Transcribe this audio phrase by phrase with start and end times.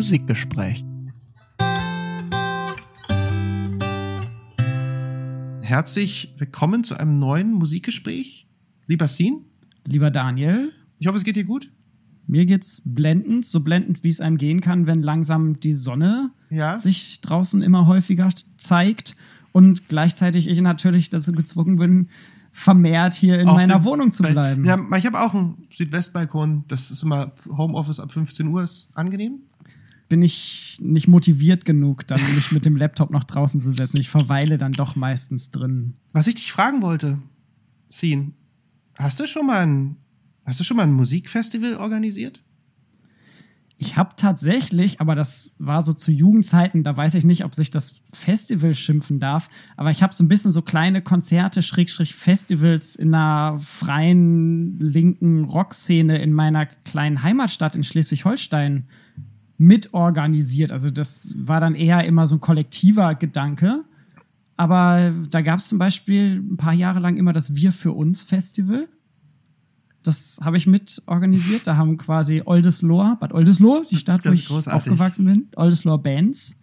[0.00, 0.84] Musikgespräch.
[5.62, 8.46] Herzlich willkommen zu einem neuen Musikgespräch.
[8.86, 9.46] Lieber Sin,
[9.86, 11.72] Lieber Daniel, ich hoffe, es geht dir gut.
[12.26, 16.76] mir geht's blendend, so blendend, wie es einem gehen kann, wenn langsam die Sonne Ja.
[16.78, 19.16] sich draußen immer häufiger zeigt
[19.52, 22.08] und gleichzeitig ich natürlich dazu gezwungen bin,
[22.52, 24.66] vermehrt hier in Auf meiner Wohnung zu bei- bleiben.
[24.66, 26.64] Ja, ich habe auch einen Südwestbalkon.
[26.68, 29.38] Das ist immer Homeoffice ab 15 Uhr, ist angenehm.
[30.08, 33.98] Bin ich nicht motiviert genug, dann mich mit dem Laptop noch draußen zu setzen.
[33.98, 35.94] Ich verweile dann doch meistens drin.
[36.12, 37.18] Was ich dich fragen wollte,
[37.88, 38.34] Sin,
[38.94, 39.96] hast du schon mal ein,
[40.44, 42.42] hast du schon mal ein Musikfestival organisiert?
[43.78, 47.70] Ich habe tatsächlich, aber das war so zu Jugendzeiten, da weiß ich nicht, ob sich
[47.70, 52.96] das Festival schimpfen darf, aber ich habe so ein bisschen so kleine Konzerte, Schrägstrich Festivals
[52.96, 58.86] in einer freien linken Rockszene in meiner kleinen Heimatstadt in Schleswig-Holstein
[59.58, 60.72] mitorganisiert.
[60.72, 63.84] Also das war dann eher immer so ein kollektiver Gedanke.
[64.56, 68.22] Aber da gab es zum Beispiel ein paar Jahre lang immer das Wir für uns
[68.22, 68.88] Festival.
[70.02, 71.66] Das habe ich mit organisiert.
[71.66, 74.72] Da haben quasi Oldesloe, Bad Oldesloe, die Stadt, wo ich großartig.
[74.72, 76.56] aufgewachsen bin, Oldesloe Bands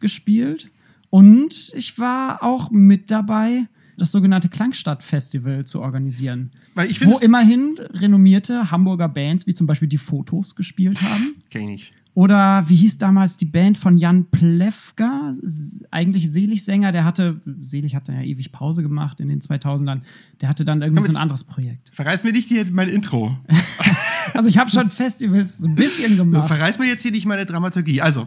[0.00, 0.70] gespielt.
[1.08, 3.66] Und ich war auch mit dabei,
[3.96, 6.50] das sogenannte Klangstadt-Festival zu organisieren.
[6.74, 11.36] Weil ich wo immerhin renommierte Hamburger Bands, wie zum Beispiel die Fotos, gespielt haben.
[11.50, 11.92] Kenn ich.
[12.14, 15.32] Oder wie hieß damals die Band von Jan Plewka?
[15.90, 20.00] Eigentlich Seligsänger, der hatte, Selig hat dann ja ewig Pause gemacht in den 2000ern.
[20.40, 21.90] Der hatte dann irgendwie Komm, so ein anderes Projekt.
[21.92, 23.36] Verreiß mir nicht hier mein Intro.
[24.34, 26.46] Also ich habe schon Festivals so ein bisschen gemacht.
[26.46, 28.00] Verreiß mir jetzt hier nicht meine Dramaturgie.
[28.00, 28.26] Also, äh,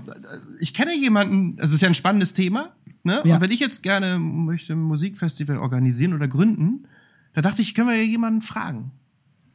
[0.60, 2.70] ich kenne jemanden, also es ist ja ein spannendes Thema,
[3.04, 3.22] ne?
[3.24, 3.36] Ja.
[3.36, 6.88] Und wenn ich jetzt gerne möchte ein Musikfestival organisieren oder gründen,
[7.34, 8.92] da dachte ich, können wir ja jemanden fragen.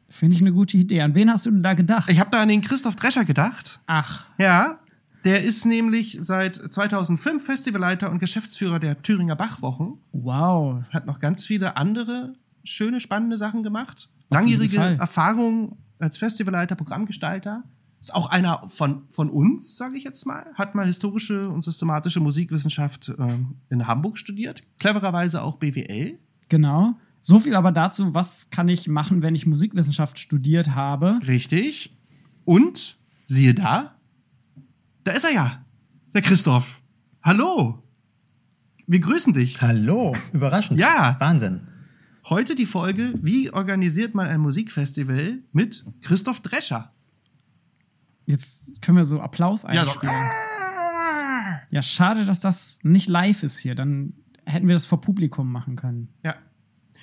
[0.09, 1.01] Finde ich eine gute Idee.
[1.01, 2.09] An wen hast du denn da gedacht?
[2.11, 3.79] Ich habe da an den Christoph Drescher gedacht.
[3.87, 4.79] Ach, Ja,
[5.25, 9.97] der ist nämlich seit 2005 Festivalleiter und Geschäftsführer der Thüringer Bachwochen.
[10.13, 10.83] wow.
[10.91, 12.33] Hat noch ganz viele andere
[12.63, 14.09] schöne, spannende Sachen gemacht.
[14.29, 14.77] Auf Langjährige.
[14.77, 17.63] Erfahrung als Festivalleiter, Programmgestalter.
[17.99, 20.45] Ist auch einer von, von uns, sage ich jetzt mal.
[20.53, 24.63] Hat mal historische und systematische Musikwissenschaft ähm, in Hamburg studiert.
[24.79, 26.17] Clevererweise auch BWL.
[26.47, 26.95] Genau.
[27.21, 31.19] So viel aber dazu, was kann ich machen, wenn ich Musikwissenschaft studiert habe?
[31.27, 31.97] Richtig.
[32.45, 32.97] Und
[33.27, 33.95] siehe da,
[35.03, 35.65] da ist er ja,
[36.13, 36.81] der Christoph.
[37.21, 37.83] Hallo.
[38.87, 39.61] Wir grüßen dich.
[39.61, 40.79] Hallo, überraschend.
[40.79, 41.15] Ja.
[41.19, 41.61] Wahnsinn.
[42.27, 46.91] Heute die Folge, wie organisiert man ein Musikfestival mit Christoph Drescher.
[48.25, 50.13] Jetzt können wir so Applaus Ja, einspielen.
[51.71, 53.75] Ja, schade, dass das nicht live ist hier.
[53.75, 54.13] Dann
[54.45, 56.09] hätten wir das vor Publikum machen können.
[56.23, 56.35] Ja.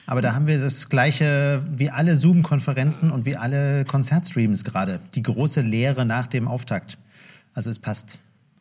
[0.07, 5.01] Aber da haben wir das gleiche wie alle Zoom-Konferenzen und wie alle Konzertstreams gerade.
[5.15, 6.97] Die große Lehre nach dem Auftakt.
[7.55, 8.19] Also es passt.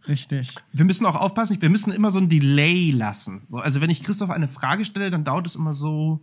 [0.08, 0.56] Richtig.
[0.74, 3.42] Wir müssen auch aufpassen, wir müssen immer so ein Delay lassen.
[3.50, 6.20] So, also wenn ich Christoph eine Frage stelle, dann dauert es immer so,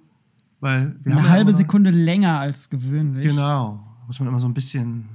[0.61, 3.27] weil wir Eine halbe Sekunde länger als gewöhnlich.
[3.27, 3.85] Genau.
[4.07, 5.09] Muss man immer so ein bisschen.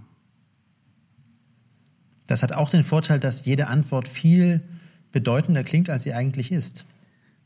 [2.27, 4.61] Das hat auch den Vorteil, dass jede Antwort viel
[5.11, 6.85] bedeutender klingt, als sie eigentlich ist.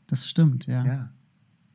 [0.08, 0.84] Das stimmt, ja.
[0.84, 1.10] Ja.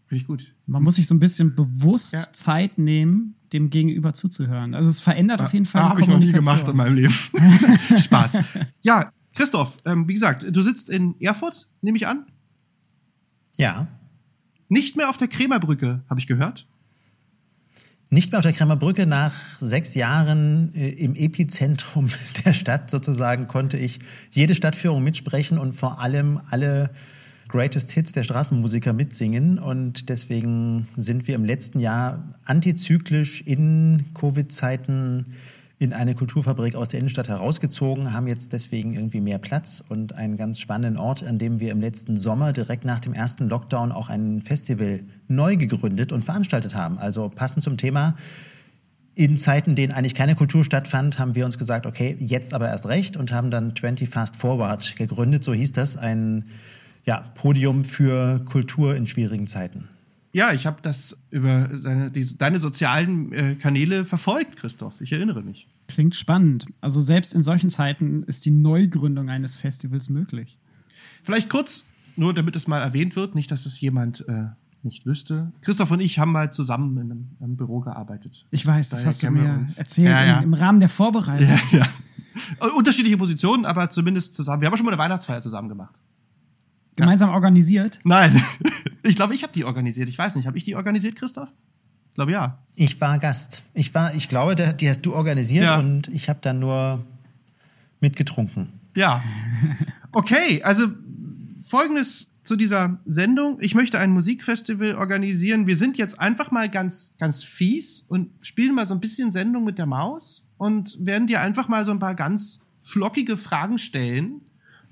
[0.08, 0.54] Finde ich gut.
[0.66, 2.32] Man muss sich so ein bisschen bewusst Ja.
[2.34, 4.74] Zeit nehmen, dem Gegenüber zuzuhören.
[4.74, 7.14] Also es verändert auf jeden Fall die habe ich noch nie gemacht in meinem Leben.
[7.98, 8.40] Spaß.
[8.84, 12.26] Ja, Christoph, ähm, wie gesagt, du sitzt in Erfurt, nehme ich an.
[13.58, 13.88] Ja.
[14.70, 16.68] Nicht mehr auf der Krämerbrücke, habe ich gehört.
[18.10, 19.06] Nicht mehr auf der Kremmerbrücke.
[19.06, 22.08] Nach sechs Jahren äh, im Epizentrum
[22.46, 24.00] der Stadt sozusagen konnte ich
[24.32, 26.92] jede Stadtführung mitsprechen und vor allem alle
[27.48, 29.60] Greatest Hits der Straßenmusiker mitsingen.
[29.60, 35.26] Und deswegen sind wir im letzten Jahr antizyklisch in Covid-Zeiten
[35.80, 40.36] in eine Kulturfabrik aus der Innenstadt herausgezogen, haben jetzt deswegen irgendwie mehr Platz und einen
[40.36, 44.10] ganz spannenden Ort, an dem wir im letzten Sommer direkt nach dem ersten Lockdown auch
[44.10, 46.98] ein Festival neu gegründet und veranstaltet haben.
[46.98, 48.16] Also passend zum Thema.
[49.14, 52.70] In Zeiten, in denen eigentlich keine Kultur stattfand, haben wir uns gesagt, okay, jetzt aber
[52.70, 56.46] erst recht und haben dann 20 Fast Forward gegründet, so hieß das, ein
[57.08, 59.88] ja, Podium für Kultur in schwierigen Zeiten.
[60.34, 65.00] Ja, ich habe das über deine, die, deine sozialen äh, Kanäle verfolgt, Christoph.
[65.00, 65.68] Ich erinnere mich.
[65.88, 66.68] Klingt spannend.
[66.82, 70.60] Also selbst in solchen Zeiten ist die Neugründung eines Festivals möglich.
[71.24, 71.86] Vielleicht kurz,
[72.18, 74.48] nur damit es mal erwähnt wird, nicht, dass es jemand äh,
[74.84, 75.54] nicht wüsste.
[75.62, 78.46] Christoph und ich haben mal zusammen in einem, einem Büro gearbeitet.
[78.52, 80.38] Ich weiß, das Daher hast du mir erzählt Ja, ja.
[80.40, 81.48] Im, im Rahmen der Vorbereitung.
[81.72, 82.68] Ja, ja.
[82.78, 84.62] Unterschiedliche Positionen, aber zumindest zusammen.
[84.62, 86.02] Wir haben auch schon mal eine Weihnachtsfeier zusammen gemacht.
[86.98, 88.00] Gemeinsam organisiert.
[88.04, 88.40] Nein,
[89.04, 90.10] ich glaube, ich habe die organisiert.
[90.10, 91.50] Ich weiß nicht, habe ich die organisiert, Christoph?
[92.10, 92.58] Ich glaube ja.
[92.76, 93.62] Ich war Gast.
[93.74, 95.78] Ich war, ich glaube, die hast du organisiert Ja.
[95.80, 97.06] und ich habe dann nur
[98.02, 98.70] mitgetrunken.
[98.96, 99.24] Ja.
[100.12, 100.88] Okay, also
[101.64, 103.58] folgendes zu dieser Sendung.
[103.60, 105.68] Ich möchte ein Musikfestival organisieren.
[105.68, 109.64] Wir sind jetzt einfach mal ganz, ganz fies und spielen mal so ein bisschen Sendung
[109.66, 114.42] mit der Maus und werden dir einfach mal so ein paar ganz flockige Fragen stellen,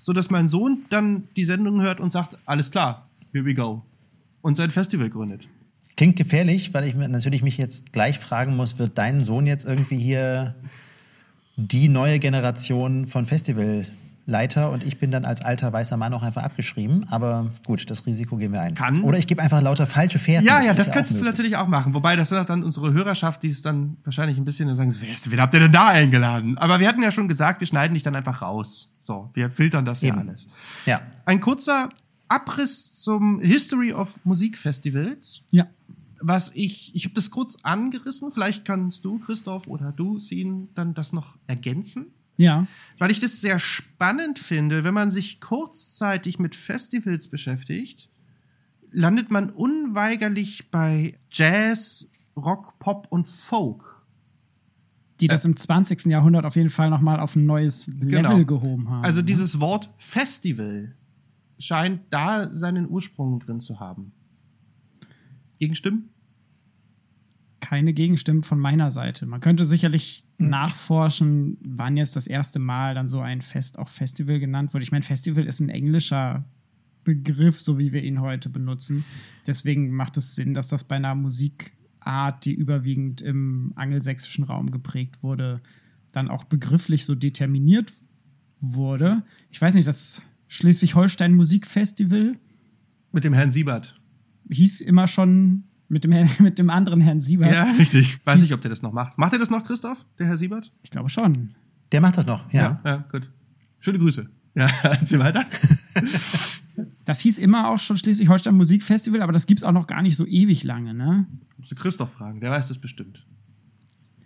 [0.06, 3.82] so dass mein Sohn dann die Sendung hört und sagt, alles klar, here we go.
[4.44, 5.48] Und sein Festival gründet.
[5.98, 9.66] Klingt gefährlich, weil ich mir natürlich mich jetzt gleich fragen muss, wird dein Sohn jetzt
[9.66, 10.54] irgendwie hier
[11.56, 13.26] die neue Generation von
[14.26, 17.06] Festivalleiter und ich bin dann als alter weißer Mann auch einfach abgeschrieben.
[17.10, 18.76] Aber gut, das Risiko gehen wir ein.
[18.76, 19.04] Kann.
[19.04, 20.46] Oder ich gebe einfach lauter falsche Fährten.
[20.46, 21.94] Ja, ja, ist das könntest du natürlich auch machen.
[21.94, 25.14] Wobei, das ist dann unsere Hörerschaft, die ist dann wahrscheinlich ein bisschen dann sagen, wer,
[25.14, 26.58] ist, wen habt ihr denn da eingeladen?
[26.58, 28.94] Aber wir hatten ja schon gesagt, wir schneiden dich dann einfach raus.
[29.00, 30.20] So, wir filtern das ja Eben.
[30.20, 30.48] alles.
[30.86, 31.02] Ja.
[31.26, 31.90] Ein kurzer
[32.28, 35.42] Abriss zum History of Musikfestivals.
[35.52, 35.68] Ja.
[36.22, 38.32] Was ich, ich habe das kurz angerissen.
[38.32, 42.08] Vielleicht kannst du, Christoph, oder du, Sin, dann das noch ergänzen.
[42.38, 42.68] Ja.
[42.98, 48.10] Weil ich das sehr spannend finde, wenn man sich kurzzeitig mit Festivals beschäftigt,
[48.92, 54.06] landet man unweigerlich bei Jazz, Rock, Pop und Folk.
[55.22, 56.06] Die das im 20.
[56.08, 59.06] Jahrhundert auf jeden Fall nochmal auf ein neues Level gehoben haben.
[59.06, 59.26] Also ne?
[59.26, 60.94] dieses Wort Festival
[61.58, 64.12] scheint da seinen Ursprung drin zu haben.
[65.58, 66.10] Gegenstimmen?
[67.66, 69.26] keine Gegenstimmen von meiner Seite.
[69.26, 70.25] Man könnte sicherlich.
[70.38, 74.84] Nachforschen, wann jetzt das erste Mal dann so ein Fest auch Festival genannt wurde.
[74.84, 76.46] Ich meine, Festival ist ein englischer
[77.04, 79.06] Begriff, so wie wir ihn heute benutzen.
[79.48, 85.24] Deswegen macht es Sinn, dass das bei einer Musikart, die überwiegend im angelsächsischen Raum geprägt
[85.24, 85.62] wurde,
[86.12, 87.94] dann auch begrifflich so determiniert
[88.60, 89.24] wurde.
[89.52, 92.38] Ich weiß nicht, das Schleswig-Holstein Musikfestival
[93.12, 94.00] Mit dem Herrn Siebert.
[94.50, 97.52] hieß immer schon mit dem, Herrn- mit dem anderen Herrn Siebert.
[97.52, 98.20] Ja, richtig.
[98.26, 99.18] Weiß nicht, ob der das noch macht.
[99.18, 100.72] Macht er das noch, Christoph, der Herr Siebert?
[100.84, 101.56] Ich glaube schon.
[101.92, 102.82] Der macht das noch, ja.
[102.86, 103.30] ja gut.
[103.80, 104.28] Schöne Grüße.
[104.56, 105.44] Ja, erzähl weiter.
[107.06, 110.16] Das hieß immer auch schon Schleswig-Holstein Musikfestival, aber das gibt es auch noch gar nicht
[110.18, 111.26] so ewig lange, ne?
[111.58, 113.24] Musst du Christoph fragen, der weiß das bestimmt.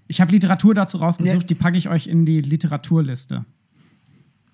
[0.08, 1.48] Ich habe Literatur dazu rausgesucht, Ja.
[1.48, 3.46] die packe ich euch in die Literaturliste.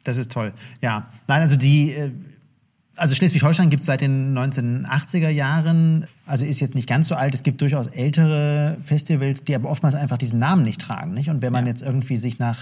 [0.04, 0.54] Das ist toll.
[0.81, 2.12] Ja, nein, also die, äh,
[2.97, 7.33] also Schleswig-Holstein gibt es seit den 1980er Jahren, also ist jetzt nicht ganz so alt.
[7.33, 11.13] Es gibt durchaus ältere Festivals, die aber oftmals einfach diesen Namen nicht tragen.
[11.13, 11.30] Nicht?
[11.30, 11.69] Und wenn man Ja.
[11.69, 12.57] jetzt irgendwie sich nach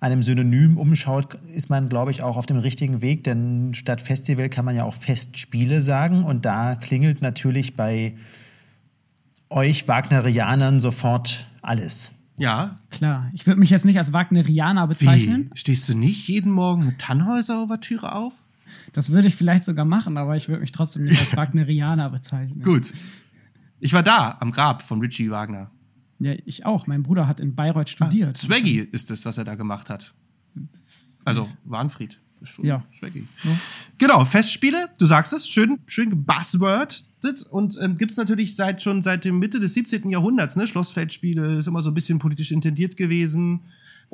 [0.00, 3.24] einem Synonym umschaut, ist man, glaube ich, auch auf dem richtigen Weg.
[3.24, 6.24] Denn statt Festival kann man ja auch Festspiele sagen.
[6.24, 8.14] Und da klingelt natürlich bei
[9.48, 12.12] euch Wagnerianern sofort alles.
[12.36, 12.78] Ja.
[12.90, 15.50] Klar, ich würde mich jetzt nicht als Wagnerianer bezeichnen.
[15.52, 15.58] Wie?
[15.58, 18.32] Stehst du nicht jeden Morgen mit Tannhäuser-Ouvertüre auf?
[18.94, 22.62] Das würde ich vielleicht sogar machen, aber ich würde mich trotzdem nicht als Wagnerianer bezeichnen.
[22.62, 22.92] Gut.
[23.80, 25.70] Ich war da, am Grab von Richie Wagner.
[26.20, 26.86] Ja, ich auch.
[26.86, 28.38] Mein Bruder hat in Bayreuth studiert.
[28.38, 30.14] Swaggy ist es, was er da gemacht hat.
[31.24, 32.20] Also, Warnfried.
[32.40, 32.84] Ist schon Ja.
[32.90, 33.26] Swaggy.
[33.98, 37.04] Genau, Festspiele, du sagst es, schön, schön gebuzzwordet.
[37.50, 40.08] Und ähm, gibt es natürlich seit schon seit dem Mitte des 17.
[40.10, 40.66] Jahrhunderts, ne?
[40.68, 43.62] Schlossfeldspiele ist immer so ein bisschen politisch intendiert gewesen.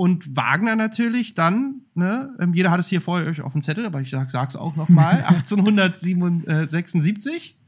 [0.00, 2.34] Und Wagner natürlich dann, ne?
[2.40, 4.74] Ähm, jeder hat es hier vorher euch auf dem Zettel, aber ich sag, sag's auch
[4.74, 7.58] nochmal, 1876.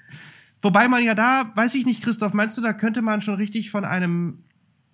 [0.62, 3.70] Wobei man ja da, weiß ich nicht, Christoph, meinst du, da könnte man schon richtig
[3.70, 4.42] von einem,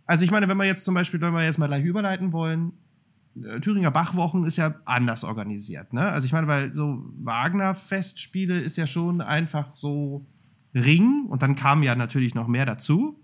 [0.04, 2.75] also ich meine, wenn wir jetzt zum Beispiel, wenn wir jetzt mal gleich überleiten wollen,
[3.42, 6.02] äh, Thüringer Bachwochen ist ja anders organisiert, ne?
[6.02, 10.26] Also ich meine, weil so Wagner-Festspiele ist ja schon einfach so
[10.75, 13.18] Ring und dann kam ja natürlich noch mehr dazu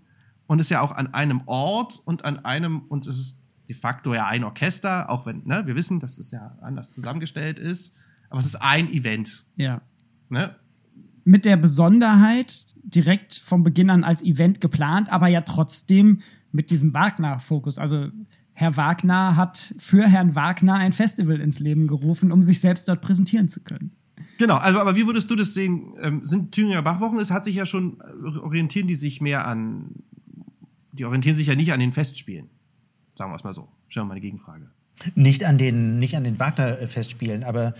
[0.47, 3.38] und ist ja auch an einem Ort und an einem, und es ist
[3.69, 7.59] de facto ja ein Orchester, auch wenn, ne, wir wissen, dass es ja anders zusammengestellt
[7.59, 7.95] ist,
[8.29, 9.81] aber es ist ein Event, Ja.
[10.29, 10.55] ne?
[11.23, 16.21] Mit der Besonderheit, direkt vom Beginn an als Event geplant, aber ja trotzdem
[16.51, 17.77] mit diesem Wagner-Fokus.
[17.77, 18.07] Also
[18.53, 23.01] Herr Wagner hat für Herrn Wagner ein Festival ins Leben gerufen, um sich selbst dort
[23.01, 23.91] präsentieren zu können.
[24.39, 25.93] Genau, also aber wie würdest du das sehen?
[26.01, 29.91] Ähm, sind Thüringer Bachwochen, es hat sich ja schon, äh, orientieren die sich mehr an,
[30.93, 32.49] die orientieren sich ja nicht an den Festspielen.
[33.19, 33.67] Sagen wir es mal so.
[33.89, 34.69] Stellen wir mal eine Gegenfrage.
[35.13, 37.73] Nicht an den, nicht an den Wagner-Festspielen, aber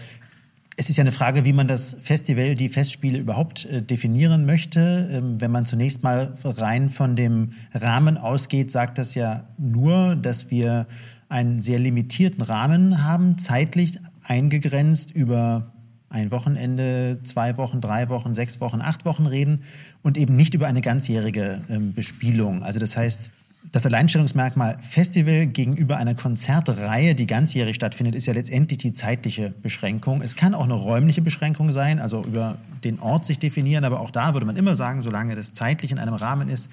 [0.75, 5.10] es ist ja eine Frage, wie man das Festival, die Festspiele überhaupt äh, definieren möchte.
[5.10, 10.51] Ähm, wenn man zunächst mal rein von dem Rahmen ausgeht, sagt das ja nur, dass
[10.51, 10.88] wir
[11.29, 15.72] einen sehr limitierten Rahmen haben, zeitlich eingegrenzt über
[16.10, 19.62] ein Wochenende, zwei Wochen, drei Wochen, sechs Wochen, acht Wochen reden
[20.01, 22.62] und eben nicht über eine ganzjährige ähm, Bespielung.
[22.62, 23.31] Also das heißt,
[23.72, 30.22] das Alleinstellungsmerkmal Festival gegenüber einer Konzertreihe, die ganzjährig stattfindet, ist ja letztendlich die zeitliche Beschränkung.
[30.22, 34.12] Es kann auch eine räumliche Beschränkung sein, also über den Ort sich definieren, aber auch
[34.12, 36.72] da würde man immer sagen, solange das zeitlich in einem Rahmen ist,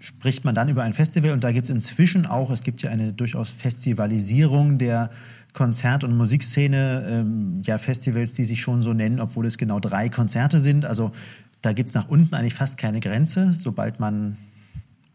[0.00, 2.90] spricht man dann über ein Festival und da gibt es inzwischen auch, es gibt ja
[2.90, 5.10] eine durchaus Festivalisierung der
[5.52, 10.08] Konzert- und Musikszene, ähm, ja Festivals, die sich schon so nennen, obwohl es genau drei
[10.08, 10.84] Konzerte sind.
[10.84, 11.12] Also
[11.62, 13.52] da gibt es nach unten eigentlich fast keine Grenze.
[13.52, 14.36] Sobald man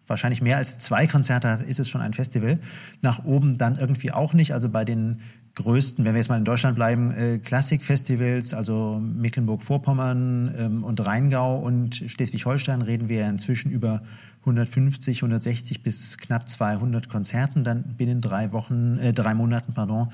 [0.07, 2.59] wahrscheinlich mehr als zwei Konzerte hat, ist es schon ein Festival.
[3.01, 4.53] Nach oben dann irgendwie auch nicht.
[4.53, 5.21] Also bei den
[5.55, 11.57] größten, wenn wir jetzt mal in Deutschland bleiben, äh, Klassikfestivals, also Mecklenburg-Vorpommern ähm, und Rheingau
[11.57, 14.01] und Schleswig-Holstein, reden wir inzwischen über
[14.41, 20.09] 150, 160 bis knapp 200 Konzerten dann binnen drei Wochen, äh, drei Monaten, pardon.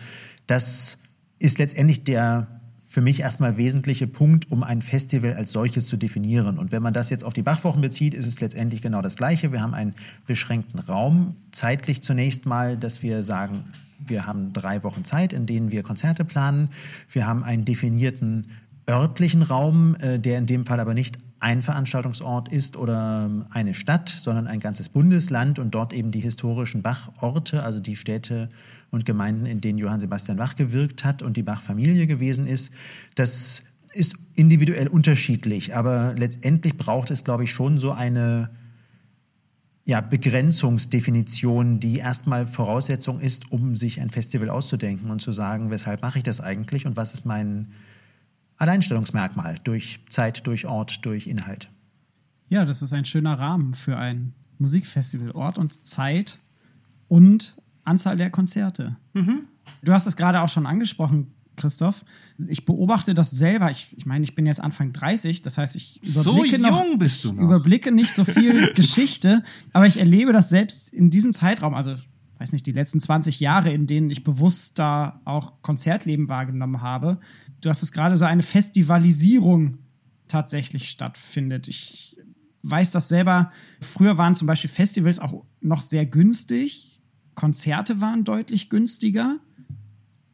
[0.45, 0.99] Das
[1.39, 2.60] ist letztendlich der
[2.91, 6.57] für mich erstmal wesentliche Punkt, um ein Festival als solches zu definieren.
[6.57, 9.53] Und wenn man das jetzt auf die Bachwochen bezieht, ist es letztendlich genau das Gleiche.
[9.53, 9.95] Wir haben einen
[10.27, 13.63] beschränkten Raum, zeitlich zunächst mal, dass wir sagen,
[14.05, 16.67] wir haben drei Wochen Zeit, in denen wir Konzerte planen.
[17.09, 18.47] Wir haben einen definierten
[18.89, 23.73] örtlichen Raum, äh, der in dem Fall aber nicht ein Veranstaltungsort ist oder ähm, eine
[23.73, 28.49] Stadt, sondern ein ganzes Bundesland und dort eben die historischen Bachorte, also die Städte
[28.91, 32.73] und Gemeinden, in denen Johann Sebastian Bach gewirkt hat und die Bach-Familie gewesen ist.
[33.15, 38.51] Das ist individuell unterschiedlich, aber letztendlich braucht es, glaube ich, schon so eine
[39.83, 46.01] ja, Begrenzungsdefinition, die erstmal Voraussetzung ist, um sich ein Festival auszudenken und zu sagen, weshalb
[46.01, 47.69] mache ich das eigentlich und was ist mein
[48.57, 51.69] Alleinstellungsmerkmal durch Zeit, durch Ort, durch Inhalt.
[52.47, 55.31] Ja, das ist ein schöner Rahmen für ein Musikfestival.
[55.31, 56.37] Ort und Zeit
[57.07, 58.97] und Anzahl der Konzerte.
[59.13, 59.47] Mhm.
[59.83, 62.05] Du hast es gerade auch schon angesprochen, Christoph.
[62.47, 63.71] Ich beobachte das selber.
[63.71, 67.23] Ich, ich meine, ich bin jetzt Anfang 30, das heißt, ich überblicke, so noch, bist
[67.23, 67.43] du noch.
[67.43, 71.95] überblicke nicht so viel Geschichte, aber ich erlebe das selbst in diesem Zeitraum, also
[72.39, 77.19] weiß nicht, die letzten 20 Jahre, in denen ich bewusst da auch Konzertleben wahrgenommen habe.
[77.61, 79.77] Du hast es gerade so eine Festivalisierung
[80.27, 81.67] tatsächlich stattfindet.
[81.67, 82.17] Ich
[82.63, 83.51] weiß das selber.
[83.79, 86.90] Früher waren zum Beispiel Festivals auch noch sehr günstig.
[87.35, 89.39] Konzerte waren deutlich günstiger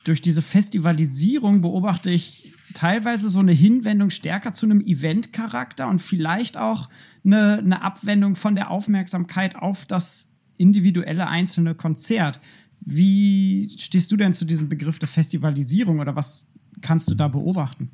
[0.07, 6.55] durch diese Festivalisierung beobachte ich teilweise so eine Hinwendung stärker zu einem Event-Charakter und vielleicht
[6.55, 6.87] auch
[7.25, 12.39] eine, eine Abwendung von der Aufmerksamkeit auf das individuelle einzelne Konzert.
[12.79, 16.47] Wie stehst du denn zu diesem Begriff der Festivalisierung oder was
[16.81, 17.91] kannst du da beobachten?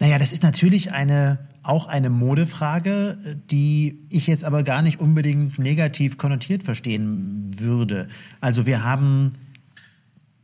[0.00, 3.18] Naja, das ist natürlich eine, auch eine Modefrage,
[3.50, 8.08] die ich jetzt aber gar nicht unbedingt negativ konnotiert verstehen würde.
[8.40, 9.32] Also wir haben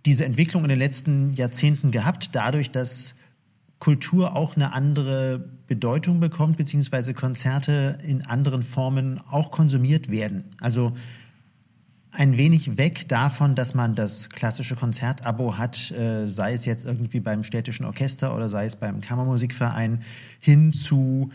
[0.05, 3.17] diese Entwicklung in den letzten Jahrzehnten gehabt, dadurch, dass
[3.79, 10.45] Kultur auch eine andere Bedeutung bekommt, beziehungsweise Konzerte in anderen Formen auch konsumiert werden.
[10.61, 10.93] Also
[12.17, 17.21] ein wenig weg davon, dass man das klassische Konzertabo hat, äh, sei es jetzt irgendwie
[17.21, 20.01] beim städtischen Orchester oder sei es beim Kammermusikverein,
[20.41, 21.31] hin zu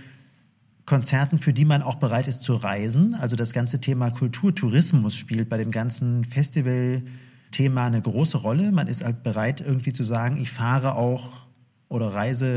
[0.86, 3.14] Konzerten, für die man auch bereit ist zu reisen.
[3.14, 7.04] Also das ganze Thema Kulturtourismus spielt bei dem ganzen Festival
[7.52, 8.72] Thema eine große Rolle.
[8.72, 11.46] Man ist halt bereit, irgendwie zu sagen, ich fahre auch
[11.90, 12.48] oder reise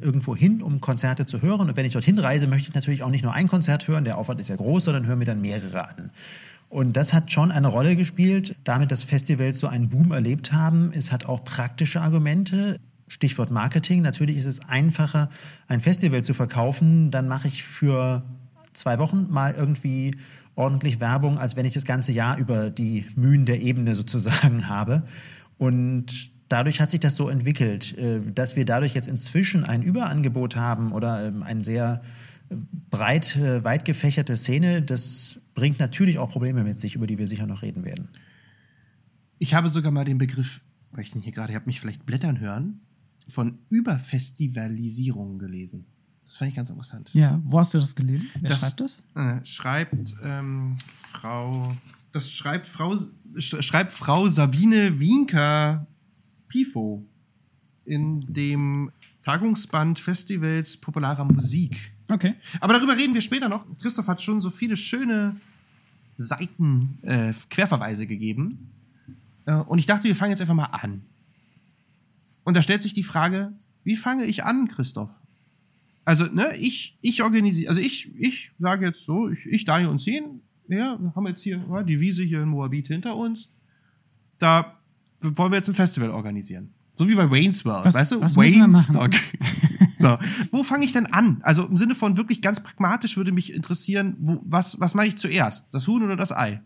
[0.00, 1.68] äh, irgendwo hin, um Konzerte zu hören.
[1.68, 4.18] Und wenn ich dorthin reise, möchte ich natürlich auch nicht nur ein Konzert hören, der
[4.18, 6.10] Aufwand ist ja groß, sondern höre mir dann mehrere an.
[6.68, 10.90] Und das hat schon eine Rolle gespielt, damit dass Festivals so einen Boom erlebt haben.
[10.92, 12.80] Es hat auch praktische Argumente.
[13.08, 14.02] Stichwort Marketing.
[14.02, 15.28] Natürlich ist es einfacher,
[15.68, 17.10] ein Festival zu verkaufen.
[17.10, 18.24] Dann mache ich für
[18.72, 20.16] zwei Wochen mal irgendwie
[20.56, 25.04] ordentlich Werbung, als wenn ich das ganze Jahr über die Mühen der Ebene sozusagen habe.
[25.58, 30.56] Und dadurch hat sich das so entwickelt, äh, dass wir dadurch jetzt inzwischen ein Überangebot
[30.56, 32.00] haben oder ähm, eine sehr
[32.50, 32.56] äh,
[32.90, 37.26] breit, äh, weit gefächerte Szene, das bringt natürlich auch Probleme mit sich, über die wir
[37.26, 38.10] sicher noch reden werden.
[39.38, 40.60] Ich habe sogar mal den Begriff,
[40.92, 42.82] weil ich den hier gerade, ich habe mich vielleicht blättern hören,
[43.26, 45.86] von Überfestivalisierung gelesen.
[46.26, 47.10] Das fand ich ganz interessant.
[47.14, 48.28] Ja, wo hast du das gelesen?
[48.40, 49.02] Wer das, schreibt das?
[49.14, 51.72] Äh, schreibt ähm, Frau.
[52.12, 52.96] Das schreibt Frau,
[53.38, 55.86] schreibt Frau Sabine Wienker
[56.48, 57.04] Pifo
[57.84, 58.90] in dem
[59.22, 61.95] Tagungsband Festivals popularer Musik.
[62.08, 62.34] Okay.
[62.60, 63.66] Aber darüber reden wir später noch.
[63.80, 65.36] Christoph hat schon so viele schöne
[66.16, 68.70] Seiten, äh, Querverweise gegeben.
[69.46, 71.02] Äh, und ich dachte, wir fangen jetzt einfach mal an.
[72.44, 73.52] Und da stellt sich die Frage,
[73.84, 75.10] wie fange ich an, Christoph?
[76.04, 79.98] Also, ne, ich, ich organisiere, also ich, ich sage jetzt so, ich, ich Daniel und
[80.00, 83.48] Zehn, ja, wir haben jetzt hier ja, die Wiese hier in Moabit hinter uns.
[84.38, 84.76] Da
[85.20, 86.70] wollen wir jetzt ein Festival organisieren.
[86.94, 88.20] So wie bei Wayne's World, Was- weißt du?
[88.20, 89.10] was Wayne's machen?
[90.08, 91.38] so, wo fange ich denn an?
[91.42, 95.16] Also im Sinne von wirklich ganz pragmatisch würde mich interessieren, wo, was, was mache ich
[95.16, 95.64] zuerst?
[95.72, 96.60] Das Huhn oder das Ei?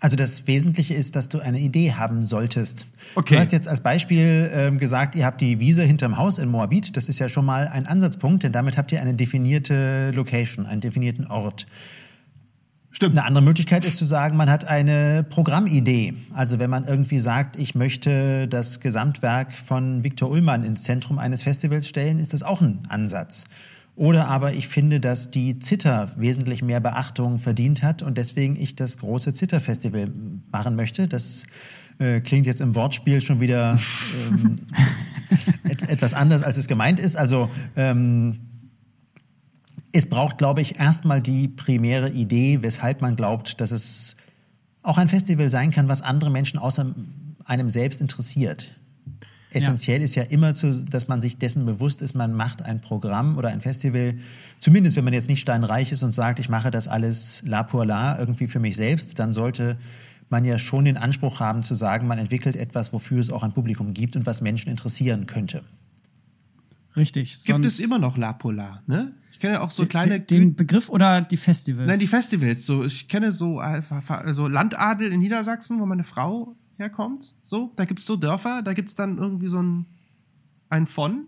[0.00, 2.86] Also das Wesentliche ist, dass du eine Idee haben solltest.
[3.16, 3.34] Okay.
[3.34, 6.96] Du hast jetzt als Beispiel ähm, gesagt, ihr habt die Wiese hinterm Haus in Moabit.
[6.96, 10.80] Das ist ja schon mal ein Ansatzpunkt, denn damit habt ihr eine definierte Location, einen
[10.80, 11.66] definierten Ort.
[12.92, 13.16] Stimmt.
[13.16, 16.14] Eine andere Möglichkeit ist zu sagen, man hat eine Programmidee.
[16.34, 21.44] Also wenn man irgendwie sagt, ich möchte das Gesamtwerk von Viktor Ullmann ins Zentrum eines
[21.44, 23.44] Festivals stellen, ist das auch ein Ansatz.
[23.94, 28.74] Oder aber ich finde, dass die Zither wesentlich mehr Beachtung verdient hat und deswegen ich
[28.74, 30.10] das große Zither-Festival
[30.50, 31.06] machen möchte.
[31.06, 31.44] Das
[31.98, 33.78] äh, klingt jetzt im Wortspiel schon wieder
[34.30, 34.56] ähm,
[35.68, 37.16] et etwas anders, als es gemeint ist.
[37.16, 38.49] Also ähm,
[39.92, 44.16] es braucht, glaube ich, erstmal die primäre Idee, weshalb man glaubt, dass es
[44.82, 46.94] auch ein Festival sein kann, was andere Menschen außer
[47.44, 48.76] einem selbst interessiert.
[49.52, 50.04] Essentiell ja.
[50.04, 53.48] ist ja immer, zu, dass man sich dessen bewusst ist, man macht ein Programm oder
[53.48, 54.14] ein Festival,
[54.60, 57.84] zumindest wenn man jetzt nicht steinreich ist und sagt, ich mache das alles la pour
[57.84, 59.76] la, irgendwie für mich selbst, dann sollte
[60.28, 63.52] man ja schon den Anspruch haben zu sagen, man entwickelt etwas, wofür es auch ein
[63.52, 65.64] Publikum gibt und was Menschen interessieren könnte.
[66.96, 67.42] Richtig.
[67.44, 69.12] Gibt es immer noch La Polar, ne?
[69.40, 70.20] Ich kenne auch so kleine.
[70.20, 71.88] Den, den Begriff oder die Festivals?
[71.88, 72.66] Nein, die Festivals.
[72.66, 77.34] So, ich kenne so also Landadel in Niedersachsen, wo meine Frau herkommt.
[77.42, 79.86] So, da gibt es so Dörfer, da gibt es dann irgendwie so einen,
[80.68, 81.26] einen von,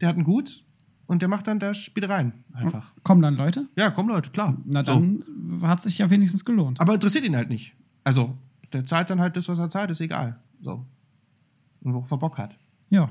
[0.00, 0.64] der hat ein Gut
[1.06, 2.92] und der macht dann da Spielereien einfach.
[3.04, 3.68] Kommen dann Leute?
[3.76, 4.56] Ja, kommen Leute, klar.
[4.64, 5.22] Na dann
[5.60, 5.68] so.
[5.68, 6.80] hat sich ja wenigstens gelohnt.
[6.80, 7.76] Aber interessiert ihn halt nicht.
[8.02, 8.36] Also,
[8.72, 10.40] der zahlt dann halt das, was er zahlt, ist egal.
[10.60, 10.84] So.
[11.82, 12.58] Und worauf er Bock hat.
[12.90, 13.08] Ja.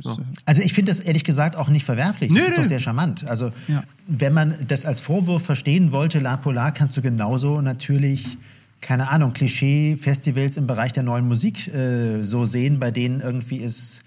[0.00, 0.12] So.
[0.12, 2.32] Äh, also ich finde das ehrlich gesagt auch nicht verwerflich.
[2.32, 3.28] Das nee, ist doch sehr charmant.
[3.28, 3.82] Also ja.
[4.06, 8.38] wenn man das als Vorwurf verstehen wollte, La Polar kannst du genauso natürlich
[8.80, 14.02] keine Ahnung, Klischee-Festivals im Bereich der neuen Musik äh, so sehen, bei denen irgendwie es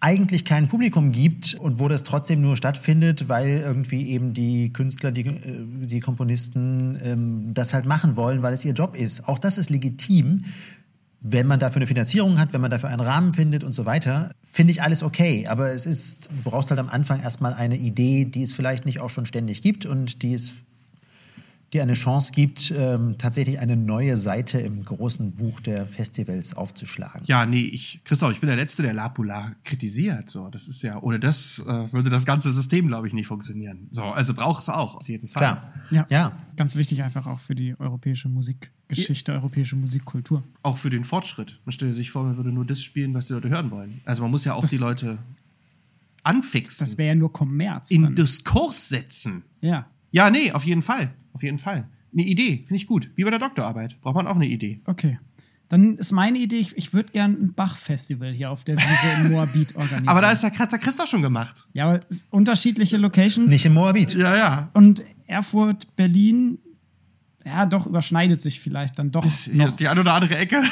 [0.00, 5.12] eigentlich kein Publikum gibt und wo das trotzdem nur stattfindet, weil irgendwie eben die Künstler,
[5.12, 5.40] die, äh,
[5.86, 9.28] die Komponisten ähm, das halt machen wollen, weil es ihr Job ist.
[9.28, 10.42] Auch das ist legitim,
[11.22, 14.30] wenn man dafür eine Finanzierung hat, wenn man dafür einen Rahmen findet und so weiter,
[14.42, 15.46] finde ich alles okay.
[15.46, 19.00] Aber es ist, du brauchst halt am Anfang erstmal eine Idee, die es vielleicht nicht
[19.00, 20.52] auch schon ständig gibt und die es
[21.72, 27.22] die eine Chance gibt, ähm, tatsächlich eine neue Seite im großen Buch der Festivals aufzuschlagen.
[27.24, 30.28] Ja, nee, ich, Christoph, ich bin der Letzte, der Lapula kritisiert.
[30.28, 33.88] So, das ist ja, ohne das äh, würde das ganze System, glaube ich, nicht funktionieren.
[33.90, 35.40] So, also braucht es auch, auf jeden Fall.
[35.40, 35.72] Klar.
[35.90, 36.32] Ja, ja.
[36.56, 39.34] Ganz wichtig einfach auch für die europäische Musikgeschichte, ja.
[39.34, 40.42] europäische Musikkultur.
[40.62, 41.60] Auch für den Fortschritt.
[41.64, 44.00] Man stelle sich vor, man würde nur das spielen, was die Leute hören wollen.
[44.04, 45.18] Also man muss ja auch das, die Leute
[46.22, 46.86] anfixen.
[46.86, 47.90] Das wäre ja nur Kommerz.
[47.90, 48.14] In dann.
[48.14, 49.42] Diskurs setzen.
[49.60, 49.86] Ja.
[50.10, 51.12] Ja, nee, auf jeden Fall.
[51.32, 51.88] Auf jeden Fall.
[52.12, 53.10] Eine Idee, finde ich gut.
[53.16, 54.00] Wie bei der Doktorarbeit.
[54.00, 54.78] Braucht man auch eine Idee.
[54.84, 55.18] Okay.
[55.68, 59.32] Dann ist meine Idee, ich, ich würde gerne ein Bach-Festival hier auf der Wiese in
[59.32, 60.08] Moabit organisieren.
[60.08, 61.66] Aber da ist der, hat der Christoph schon gemacht.
[61.72, 63.50] Ja, aber unterschiedliche Locations.
[63.50, 64.14] Nicht in Moabit.
[64.14, 64.70] Ja, ja.
[64.74, 66.58] Und Erfurt, Berlin,
[67.44, 69.26] ja, doch, überschneidet sich vielleicht dann doch.
[69.52, 70.62] Noch die eine oder andere Ecke.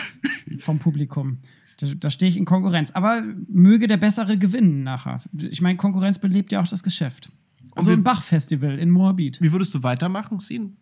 [0.59, 1.39] Vom Publikum.
[1.79, 2.91] Da, da stehe ich in Konkurrenz.
[2.93, 5.21] Aber möge der Bessere gewinnen nachher.
[5.37, 7.33] Ich meine, Konkurrenz belebt ja auch das Geschäft.
[7.75, 9.41] Also ein Bach-Festival in Moabit.
[9.41, 10.77] Wie würdest du weitermachen, Sin?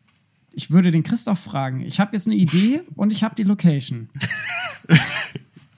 [0.53, 1.81] Ich würde den Christoph fragen.
[1.81, 4.09] Ich habe jetzt eine Idee und ich habe die Location.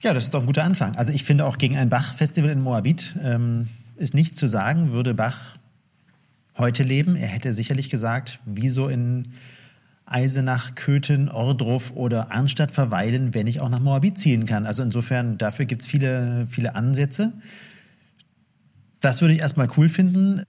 [0.01, 0.95] ja, das ist doch ein guter Anfang.
[0.95, 4.91] Also ich finde auch gegen ein Bach-Festival in Moabit ähm, ist nichts zu sagen.
[4.91, 5.57] Würde Bach
[6.57, 9.27] heute leben, er hätte sicherlich gesagt, wieso in
[10.11, 14.65] Eisenach, Köthen, Ordruf oder Arnstadt verweilen, wenn ich auch nach Moabit ziehen kann.
[14.65, 17.33] Also insofern, dafür gibt es viele, viele Ansätze.
[18.99, 20.41] Das würde ich erstmal cool finden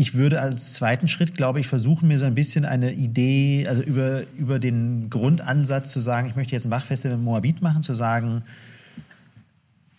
[0.00, 3.82] ich würde als zweiten Schritt, glaube ich, versuchen, mir so ein bisschen eine Idee, also
[3.82, 7.94] über, über den Grundansatz zu sagen, ich möchte jetzt ein Bachfestival in Moabit machen, zu
[7.94, 8.42] sagen,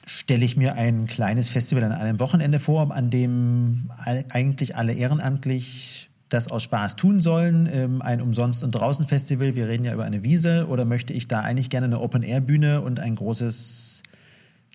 [0.07, 3.91] stelle ich mir ein kleines Festival an einem Wochenende vor, an dem
[4.29, 6.00] eigentlich alle ehrenamtlich
[6.31, 10.23] das aus Spaß tun sollen, ähm, ein Umsonst- und Draußen-Festival, wir reden ja über eine
[10.23, 14.03] Wiese, oder möchte ich da eigentlich gerne eine Open-Air-Bühne und ein großes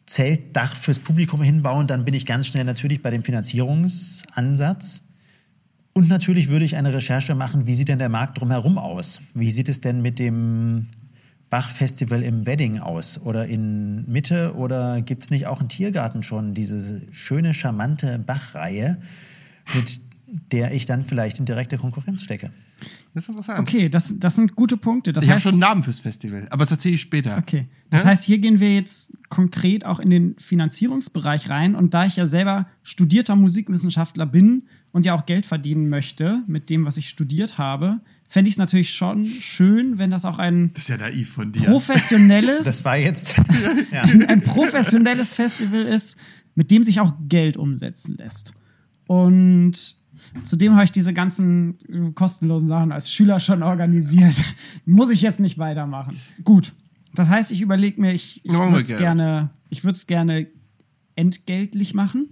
[0.04, 5.00] Zeltdach fürs Publikum hinbauen, dann bin ich ganz schnell natürlich bei dem Finanzierungsansatz.
[5.94, 9.20] Und natürlich würde ich eine Recherche machen, wie sieht denn der Markt drumherum aus?
[9.32, 10.88] Wie sieht es denn mit dem
[11.48, 13.18] Bach-Festival im Wedding aus?
[13.22, 14.54] Oder in Mitte?
[14.56, 18.98] Oder gibt es nicht auch einen Tiergarten schon, diese schöne, charmante Bach-Reihe,
[19.74, 22.50] mit der ich dann vielleicht in direkte Konkurrenz stecke?
[23.14, 23.60] Das ist interessant.
[23.60, 25.12] Okay, das, das sind gute Punkte.
[25.12, 27.38] Das ich habe schon einen Namen fürs Festival, aber das erzähle ich später.
[27.38, 27.66] Okay.
[27.88, 28.10] Das ja?
[28.10, 31.74] heißt, hier gehen wir jetzt konkret auch in den Finanzierungsbereich rein.
[31.74, 36.68] Und da ich ja selber studierter Musikwissenschaftler bin und ja auch Geld verdienen möchte mit
[36.68, 40.72] dem, was ich studiert habe, fände ich es natürlich schon schön, wenn das auch ein
[40.74, 41.62] das ist ja naiv von dir.
[41.62, 43.36] professionelles, das war jetzt
[43.92, 44.02] ja.
[44.02, 46.18] ein professionelles Festival ist,
[46.54, 48.52] mit dem sich auch Geld umsetzen lässt.
[49.06, 49.96] Und
[50.42, 54.34] zudem habe ich diese ganzen kostenlosen Sachen als Schüler schon organisiert.
[54.84, 56.20] Muss ich jetzt nicht weitermachen.
[56.44, 56.74] Gut.
[57.14, 60.48] Das heißt, ich überlege mir, ich, ich würde es gerne, ich würde es gerne
[61.14, 62.28] entgeltlich machen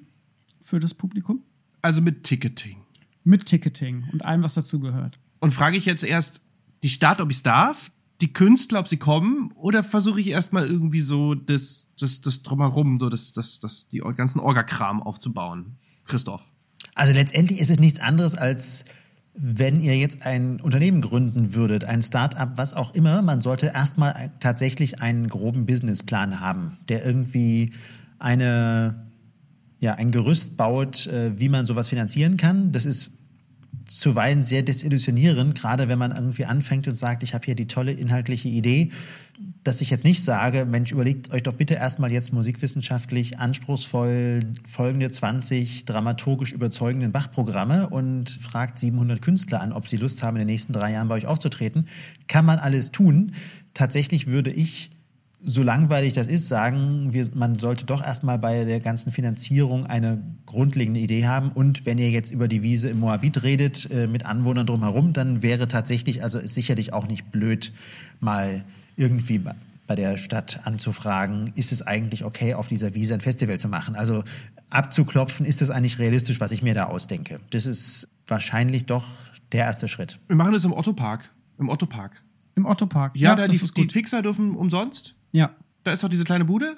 [0.63, 1.43] für das Publikum.
[1.83, 2.79] Also mit Ticketing.
[3.25, 5.19] Mit Ticketing und allem, was dazu gehört.
[5.41, 6.43] Und frage ich jetzt erst
[6.83, 10.67] die Stadt, ob ich es darf, die Künstler, ob sie kommen, oder versuche ich erstmal
[10.67, 15.77] irgendwie so das, das, das drumherum, so das, das, das, die ganzen Orgakram aufzubauen?
[16.07, 16.54] Christoph.
[16.95, 18.85] Also letztendlich ist es nichts anderes als
[19.37, 24.31] wenn ihr jetzt ein Unternehmen gründen würdet, ein Start-up, was auch immer, man sollte erstmal
[24.39, 27.73] tatsächlich einen groben Businessplan haben, der irgendwie
[28.21, 29.07] eine,
[29.81, 32.71] ja, ein Gerüst baut, äh, wie man sowas finanzieren kann.
[32.71, 33.11] Das ist
[33.87, 37.93] zuweilen sehr desillusionierend, gerade wenn man irgendwie anfängt und sagt, ich habe hier die tolle
[37.93, 38.91] inhaltliche Idee,
[39.65, 45.11] dass ich jetzt nicht sage, Mensch, überlegt euch doch bitte erstmal jetzt musikwissenschaftlich anspruchsvoll folgende
[45.11, 50.49] 20 dramaturgisch überzeugenden Bachprogramme und fragt 700 Künstler an, ob sie Lust haben, in den
[50.53, 51.87] nächsten drei Jahren bei euch aufzutreten.
[52.29, 53.33] Kann man alles tun.
[53.73, 54.91] Tatsächlich würde ich
[55.47, 60.23] so langweilig das ist, sagen wir, man sollte doch erstmal bei der ganzen Finanzierung eine
[60.47, 61.53] grundlegende Idee haben.
[61.53, 65.43] Und wenn ihr jetzt über die Wiese im Moabit redet, äh, mit Anwohnern drumherum, dann
[65.43, 67.73] wäre tatsächlich, also ist sicherlich auch nicht blöd,
[68.21, 68.65] mal
[68.97, 69.43] irgendwie
[69.87, 73.97] bei der Stadt anzufragen, ist es eigentlich okay, auf dieser Wiese ein Festival zu machen?
[73.97, 74.25] Also
[74.71, 77.41] abzuklopfen, ist es eigentlich realistisch, was ich mir da ausdenke?
[77.51, 79.05] Das ist wahrscheinlich doch
[79.53, 80.19] der erste Schritt.
[80.27, 81.35] Wir machen das im Otto-Park.
[81.59, 82.25] Im Otto-Park.
[82.55, 83.15] Im Otto-Park.
[83.15, 85.17] Ja, ja da die, die Fixer dürfen umsonst.
[85.35, 85.51] Ja.
[85.83, 86.77] Da ist doch diese kleine Bude.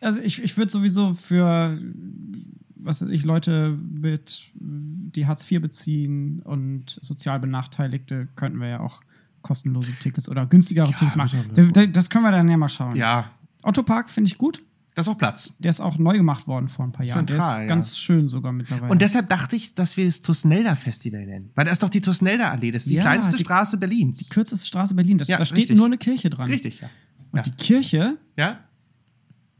[0.00, 1.76] Also ich, ich würde sowieso für
[2.80, 8.80] was weiß ich, Leute mit, die Hartz IV beziehen und sozial Benachteiligte, könnten wir ja
[8.80, 9.02] auch
[9.42, 11.38] kostenlose Tickets oder günstigere ja, Tickets machen.
[11.54, 12.96] Das, das können wir dann ja mal schauen.
[12.96, 13.30] Ja.
[13.62, 14.62] Otto Park finde ich gut.
[14.94, 15.52] Da ist auch Platz.
[15.58, 17.26] Der ist auch neu gemacht worden vor ein paar Jahren.
[17.26, 18.90] Zentral, der ist ganz schön sogar mittlerweile.
[18.90, 21.50] Und deshalb dachte ich, dass wir das Tusnelda Festival nennen.
[21.54, 22.72] Weil da ist doch die Tusnelda Allee.
[22.72, 24.18] Das ist die ja, kleinste die, Straße Berlins.
[24.18, 25.28] Die kürzeste Straße Berlins.
[25.28, 25.76] Da steht richtig.
[25.76, 26.50] nur eine Kirche dran.
[26.50, 26.88] Richtig, ja.
[27.32, 28.16] Und die Kirche.
[28.36, 28.58] Ja.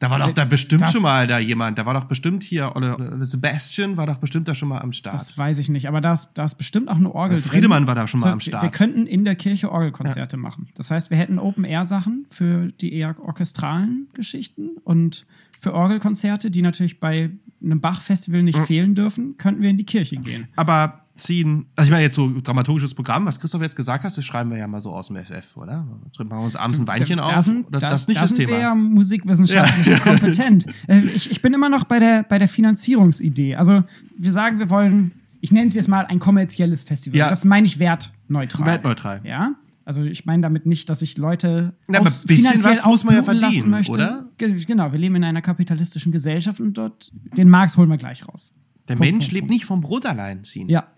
[0.01, 1.77] Da war doch da bestimmt schon mal da jemand.
[1.77, 5.15] Da war doch bestimmt hier, oder, Sebastian war doch bestimmt da schon mal am Start.
[5.15, 7.41] Das weiß ich nicht, aber da ist, da ist bestimmt auch eine Orgel.
[7.41, 7.89] Friedemann drin.
[7.89, 8.63] war da schon mal am Start.
[8.63, 10.41] Wir könnten in der Kirche Orgelkonzerte ja.
[10.41, 10.69] machen.
[10.75, 15.27] Das heißt, wir hätten Open-Air-Sachen für die eher orchestralen Geschichten und
[15.59, 18.67] für Orgelkonzerte, die natürlich bei einem Bach-Festival nicht mhm.
[18.67, 20.47] fehlen dürfen, könnten wir in die Kirche gehen.
[20.55, 21.67] Aber ziehen.
[21.77, 24.59] Also ich meine jetzt so dramaturgisches Programm, was Christoph jetzt gesagt hat, das schreiben wir
[24.59, 25.87] ja mal so aus dem FF, oder?
[26.19, 27.45] Machen wir uns abends ein Weinchen auf.
[27.45, 28.53] Sind, das, das, ist nicht da das Thema.
[28.53, 29.99] Wir ja musikwissenschaftlich ja.
[30.05, 30.67] kompetent.
[30.87, 33.57] Äh, ich, ich bin immer noch bei der, bei der Finanzierungsidee.
[33.57, 33.83] Also
[34.17, 37.19] wir sagen, wir wollen, ich nenne es jetzt mal ein kommerzielles Festival.
[37.19, 37.31] Ja.
[37.31, 38.67] Das meine ich wertneutral.
[38.67, 39.21] Wertneutral.
[39.25, 39.55] Ja.
[39.85, 43.23] Also ich meine damit nicht, dass ich Leute ja, aber bisschen was muss man ja
[43.23, 43.93] verdienen, möchte.
[43.93, 44.29] oder?
[44.37, 48.55] Genau, wir leben in einer kapitalistischen Gesellschaft und dort den Marx holen wir gleich raus.
[48.89, 49.53] Der Punkt, Mensch Punkt, lebt Punkt.
[49.53, 50.69] nicht vom Brot allein ziehen.
[50.69, 50.89] Ja.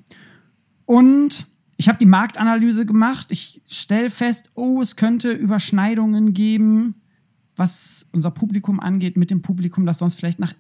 [0.85, 3.29] Und ich habe die Marktanalyse gemacht.
[3.31, 6.97] Ich stelle fest, oh, es könnte Überschneidungen geben,
[7.57, 10.53] was unser Publikum angeht, mit dem Publikum, das sonst vielleicht nach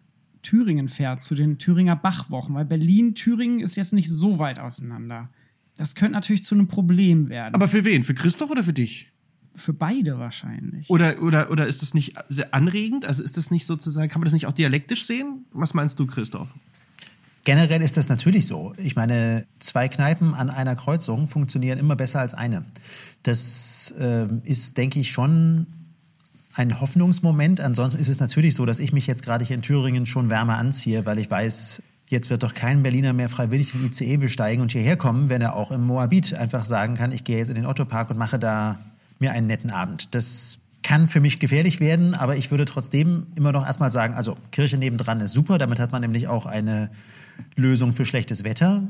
[0.42, 5.28] Thüringen fährt, zu den Thüringer Bachwochen, weil Berlin-Thüringen ist jetzt nicht so weit auseinander.
[5.76, 7.54] Das könnte natürlich zu einem Problem werden.
[7.54, 8.02] Aber für wen?
[8.02, 9.10] Für Christoph oder für dich?
[9.54, 10.88] Für beide wahrscheinlich.
[10.88, 13.04] Oder, oder, oder ist das nicht sehr anregend?
[13.04, 15.44] Also ist das nicht sozusagen, kann man das nicht auch dialektisch sehen?
[15.52, 16.48] Was meinst du, Christoph?
[17.44, 18.74] Generell ist das natürlich so.
[18.76, 22.64] Ich meine, zwei Kneipen an einer Kreuzung funktionieren immer besser als eine.
[23.22, 25.66] Das äh, ist, denke ich, schon
[26.54, 27.60] ein Hoffnungsmoment.
[27.60, 30.58] Ansonsten ist es natürlich so, dass ich mich jetzt gerade hier in Thüringen schon wärmer
[30.58, 34.72] anziehe, weil ich weiß, jetzt wird doch kein Berliner mehr freiwillig den ICE besteigen und
[34.72, 37.66] hierher kommen, wenn er auch im Moabit einfach sagen kann, ich gehe jetzt in den
[37.66, 38.78] Otto-Park und mache da
[39.18, 40.14] mir einen netten Abend.
[40.14, 44.36] Das kann für mich gefährlich werden, aber ich würde trotzdem immer noch erstmal sagen, also
[44.50, 46.90] Kirche nebendran ist super, damit hat man nämlich auch eine
[47.56, 48.82] Lösung für schlechtes Wetter.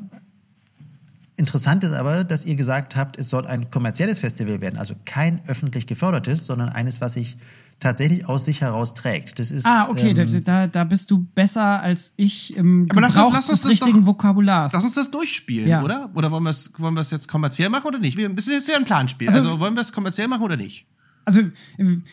[1.36, 5.40] Interessant ist aber, dass ihr gesagt habt, es soll ein kommerzielles Festival werden, also kein
[5.46, 7.36] öffentlich gefördertes, sondern eines, was sich
[7.80, 9.38] tatsächlich aus sich heraus trägt.
[9.38, 13.32] Das ist, ah, okay, ähm, da, da bist du besser als ich im aber Gebrauch
[13.32, 14.72] lass, lass des richtigen doch, Vokabulars.
[14.74, 15.82] Lass uns das durchspielen, ja.
[15.82, 16.10] oder?
[16.14, 18.18] Oder wollen wir es wollen jetzt kommerziell machen oder nicht?
[18.18, 19.28] Wir, das ist jetzt ja ein Planspiel.
[19.28, 20.86] Also, also wollen wir es kommerziell machen oder nicht?
[21.24, 21.42] Also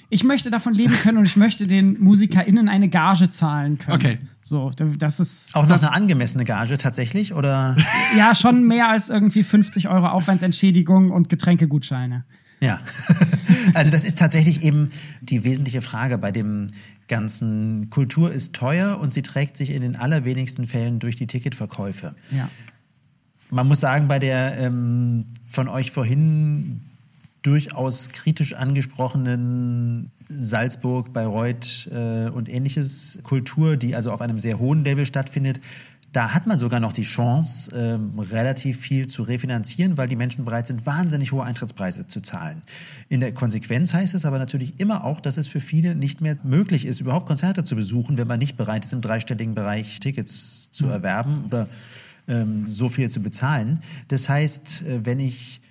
[0.10, 3.98] ich möchte davon leben können und ich möchte den MusikerInnen eine Gage zahlen können.
[3.98, 4.17] Okay.
[4.41, 5.56] So, das ist.
[5.56, 7.76] Auch noch eine angemessene Gage tatsächlich, oder?
[8.17, 12.26] Ja, schon mehr als irgendwie 50 Euro Aufwandsentschädigung und Getränkegutscheine.
[12.60, 12.80] Ja,
[13.74, 14.89] also das ist tatsächlich eben
[15.22, 16.67] die wesentliche Frage bei dem
[17.08, 22.15] ganzen Kultur ist teuer und sie trägt sich in den allerwenigsten Fällen durch die Ticketverkäufe.
[22.32, 22.50] Ja.
[23.50, 26.82] Man muss sagen, bei der ähm, von euch vorhin
[27.48, 34.84] durchaus kritisch angesprochenen Salzburg, Bayreuth äh, und ähnliches Kultur, die also auf einem sehr hohen
[34.84, 35.62] Level stattfindet,
[36.12, 40.44] da hat man sogar noch die Chance, ähm, relativ viel zu refinanzieren, weil die Menschen
[40.44, 42.64] bereit sind, wahnsinnig hohe Eintrittspreise zu zahlen.
[43.08, 46.36] In der Konsequenz heißt es aber natürlich immer auch, dass es für viele nicht mehr
[46.44, 50.70] möglich ist, überhaupt Konzerte zu besuchen, wenn man nicht bereit ist, im dreistelligen Bereich Tickets
[50.72, 51.70] zu erwerben oder
[52.28, 53.80] ähm, so viel zu bezahlen.
[54.10, 55.62] Das heißt, äh, wenn ich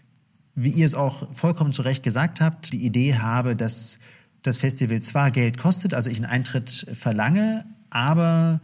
[0.56, 4.00] wie ihr es auch vollkommen zu Recht gesagt habt, die Idee habe, dass
[4.42, 8.60] das Festival zwar Geld kostet, also ich einen Eintritt verlange, aber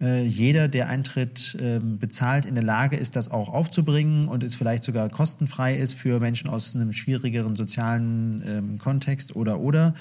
[0.00, 4.56] äh, jeder, der Eintritt äh, bezahlt, in der Lage ist, das auch aufzubringen und es
[4.56, 9.94] vielleicht sogar kostenfrei ist für Menschen aus einem schwierigeren sozialen ähm, Kontext oder oder,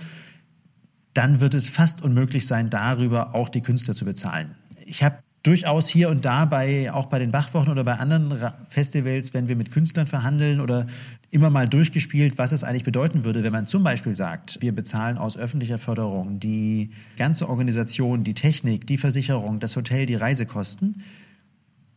[1.14, 4.56] dann wird es fast unmöglich sein, darüber auch die Künstler zu bezahlen.
[4.86, 8.34] Ich habe durchaus hier und da bei, auch bei den Bachwochen oder bei anderen
[8.70, 10.88] Festivals, wenn wir mit Künstlern verhandeln oder
[11.32, 15.18] immer mal durchgespielt, was es eigentlich bedeuten würde, wenn man zum Beispiel sagt, wir bezahlen
[15.18, 21.04] aus öffentlicher Förderung die ganze Organisation, die Technik, die Versicherung, das Hotel, die Reisekosten.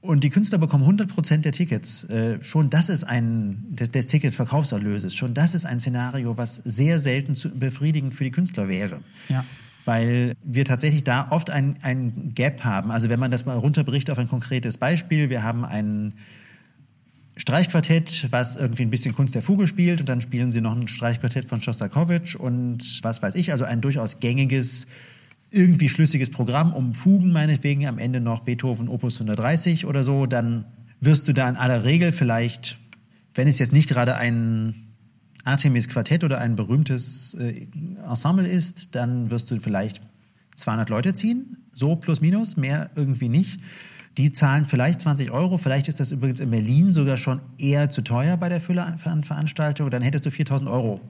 [0.00, 2.04] Und die Künstler bekommen 100 Prozent der Tickets.
[2.04, 6.98] Äh, schon das ist ein, des, des Ticketverkaufserlöses, schon das ist ein Szenario, was sehr
[6.98, 9.00] selten zu, befriedigend für die Künstler wäre.
[9.28, 9.44] Ja
[9.86, 12.90] weil wir tatsächlich da oft ein, ein Gap haben.
[12.90, 16.14] Also wenn man das mal runterbricht auf ein konkretes Beispiel, wir haben ein
[17.36, 20.88] Streichquartett, was irgendwie ein bisschen Kunst der Fuge spielt und dann spielen sie noch ein
[20.88, 24.86] Streichquartett von Shostakovich und was weiß ich, also ein durchaus gängiges,
[25.50, 30.64] irgendwie schlüssiges Programm um Fugen meinetwegen, am Ende noch Beethoven Opus 130 oder so, dann
[31.00, 32.78] wirst du da in aller Regel vielleicht,
[33.34, 34.85] wenn es jetzt nicht gerade ein
[35.44, 37.66] Artemis Quartett oder ein berühmtes äh,
[38.08, 40.02] Ensemble ist, dann wirst du vielleicht
[40.56, 43.60] 200 Leute ziehen, so plus minus, mehr irgendwie nicht.
[44.18, 48.02] Die zahlen vielleicht 20 Euro, vielleicht ist das übrigens in Berlin sogar schon eher zu
[48.02, 51.00] teuer bei der Fülle-Veranstaltung, dann hättest du 4000 Euro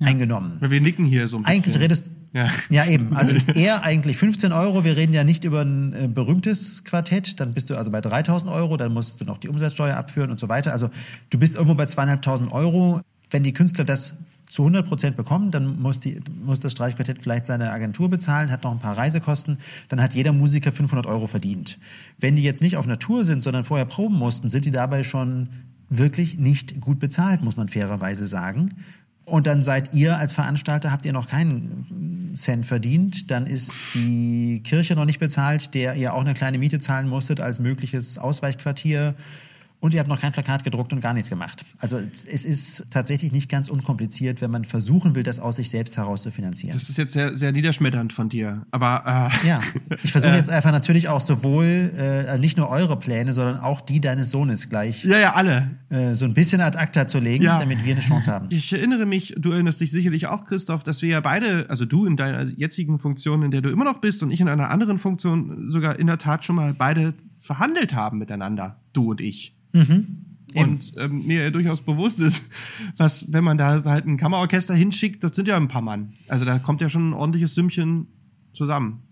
[0.00, 0.08] ja.
[0.08, 0.58] eingenommen.
[0.60, 1.56] Wir nicken hier so ein bisschen.
[1.56, 2.48] Eigentlich redest ja.
[2.70, 3.14] ja, eben.
[3.14, 4.84] Also eher eigentlich 15 Euro.
[4.84, 7.38] Wir reden ja nicht über ein äh, berühmtes Quartett.
[7.40, 8.76] Dann bist du also bei 3000 Euro.
[8.76, 10.72] Dann musst du noch die Umsatzsteuer abführen und so weiter.
[10.72, 10.88] Also
[11.30, 14.14] du bist irgendwo bei zweieinhalbtausend Euro wenn die Künstler das
[14.52, 18.64] zu 100 Prozent bekommen, dann muss, die, muss das Streichquartett vielleicht seine Agentur bezahlen, hat
[18.64, 19.56] noch ein paar Reisekosten,
[19.88, 21.78] dann hat jeder Musiker 500 Euro verdient.
[22.18, 25.48] Wenn die jetzt nicht auf Natur sind, sondern vorher proben mussten, sind die dabei schon
[25.88, 28.74] wirklich nicht gut bezahlt, muss man fairerweise sagen.
[29.24, 34.62] Und dann seid ihr als Veranstalter, habt ihr noch keinen Cent verdient, dann ist die
[34.64, 39.14] Kirche noch nicht bezahlt, der ihr auch eine kleine Miete zahlen musstet als mögliches Ausweichquartier
[39.82, 41.64] und ihr habt noch kein Plakat gedruckt und gar nichts gemacht.
[41.78, 45.96] Also es ist tatsächlich nicht ganz unkompliziert, wenn man versuchen will, das aus sich selbst
[45.96, 46.74] heraus zu finanzieren.
[46.74, 48.64] Das ist jetzt sehr, sehr niederschmetternd von dir.
[48.70, 49.58] Aber äh, ja,
[50.04, 53.80] ich versuche äh, jetzt einfach natürlich auch sowohl äh, nicht nur eure Pläne, sondern auch
[53.80, 55.02] die deines Sohnes gleich.
[55.04, 55.72] Ja, ja, alle.
[55.88, 57.58] Äh, so ein bisschen ad acta zu legen, ja.
[57.58, 58.46] damit wir eine Chance haben.
[58.50, 62.06] Ich erinnere mich, du erinnerst dich sicherlich auch, Christoph, dass wir ja beide, also du
[62.06, 64.98] in deiner jetzigen Funktion, in der du immer noch bist, und ich in einer anderen
[64.98, 69.56] Funktion sogar in der Tat schon mal beide verhandelt haben miteinander, du und ich.
[69.72, 70.18] Mhm.
[70.54, 72.50] Und ähm, mir durchaus bewusst ist,
[72.96, 76.12] was, wenn man da halt ein Kammerorchester hinschickt, das sind ja ein paar Mann.
[76.28, 78.06] Also da kommt ja schon ein ordentliches Sümmchen
[78.52, 79.02] zusammen.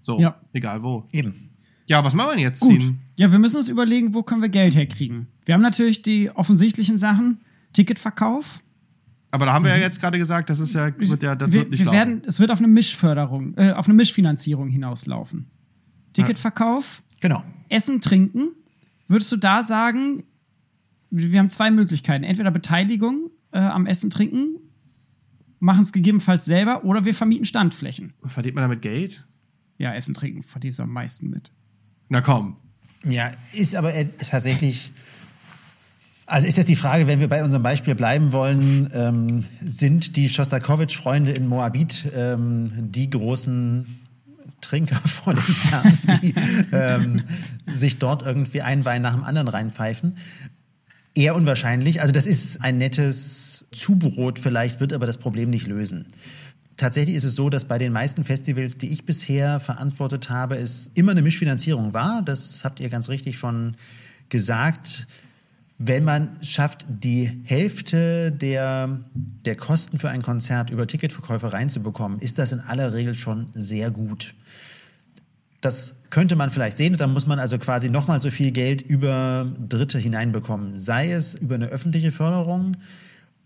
[0.00, 0.40] So, ja.
[0.52, 1.06] egal wo.
[1.12, 1.50] Eben.
[1.86, 2.60] Ja, was machen wir jetzt?
[2.60, 2.80] Gut.
[2.80, 2.98] Ziehen?
[3.16, 5.28] Ja, wir müssen uns überlegen, wo können wir Geld herkriegen.
[5.44, 7.40] Wir haben natürlich die offensichtlichen Sachen,
[7.72, 8.60] Ticketverkauf.
[9.30, 9.78] Aber da haben wir mhm.
[9.78, 12.22] ja jetzt gerade gesagt, das ist ja, wird ja, das wir, wird nicht wir werden,
[12.26, 15.46] Es wird auf eine Mischförderung, äh, auf eine Mischfinanzierung hinauslaufen.
[16.14, 17.02] Ticketverkauf.
[17.20, 17.44] Genau.
[17.68, 18.50] Essen, Trinken.
[19.08, 20.24] Würdest du da sagen,
[21.10, 22.24] wir haben zwei Möglichkeiten.
[22.24, 24.56] Entweder Beteiligung äh, am Essen, Trinken,
[25.58, 28.12] machen es gegebenenfalls selber oder wir vermieten Standflächen.
[28.24, 29.26] Verdient man damit Geld?
[29.78, 31.50] Ja, Essen, Trinken verdient du am meisten mit.
[32.08, 32.56] Na komm.
[33.04, 34.92] Ja, ist aber tatsächlich.
[36.28, 40.28] Also ist jetzt die Frage, wenn wir bei unserem Beispiel bleiben wollen, ähm, sind die
[40.28, 44.05] Schostakowitsch-Freunde in Moabit ähm, die großen
[44.60, 46.34] Trinker vor den Herren, die
[46.72, 47.22] ähm,
[47.66, 50.16] sich dort irgendwie ein Wein nach dem anderen reinpfeifen.
[51.14, 52.00] Eher unwahrscheinlich.
[52.00, 56.06] Also das ist ein nettes Zubrot vielleicht, wird aber das Problem nicht lösen.
[56.76, 60.90] Tatsächlich ist es so, dass bei den meisten Festivals, die ich bisher verantwortet habe, es
[60.92, 62.20] immer eine Mischfinanzierung war.
[62.20, 63.76] Das habt ihr ganz richtig schon
[64.28, 65.06] gesagt.
[65.78, 72.38] Wenn man schafft, die Hälfte der, der Kosten für ein Konzert über Ticketverkäufe reinzubekommen, ist
[72.38, 74.34] das in aller Regel schon sehr gut.
[75.60, 76.96] Das könnte man vielleicht sehen.
[76.96, 80.74] dann muss man also quasi nochmal so viel Geld über Dritte hineinbekommen.
[80.74, 82.76] Sei es über eine öffentliche Förderung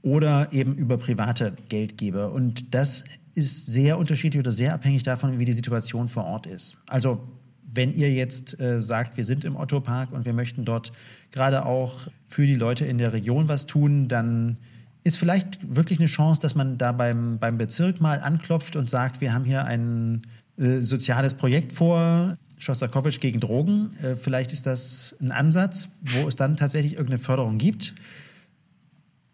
[0.03, 2.33] oder eben über private Geldgeber.
[2.33, 6.77] Und das ist sehr unterschiedlich oder sehr abhängig davon, wie die Situation vor Ort ist.
[6.87, 7.27] Also
[7.73, 10.93] wenn ihr jetzt äh, sagt, wir sind im Otto-Park und wir möchten dort
[11.31, 14.59] gerade auch für die Leute in der Region was tun, dann
[15.03, 19.21] ist vielleicht wirklich eine Chance, dass man da beim, beim Bezirk mal anklopft und sagt,
[19.21, 20.23] wir haben hier einen
[20.59, 23.91] äh, soziales Projekt vor, Schostakowitsch gegen Drogen.
[24.03, 27.95] Äh, vielleicht ist das ein Ansatz, wo es dann tatsächlich irgendeine Förderung gibt.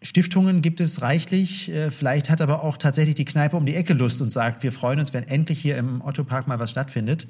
[0.01, 1.69] Stiftungen gibt es reichlich.
[1.69, 4.71] Äh, vielleicht hat aber auch tatsächlich die Kneipe um die Ecke Lust und sagt, wir
[4.71, 7.27] freuen uns, wenn endlich hier im Otto-Park mal was stattfindet.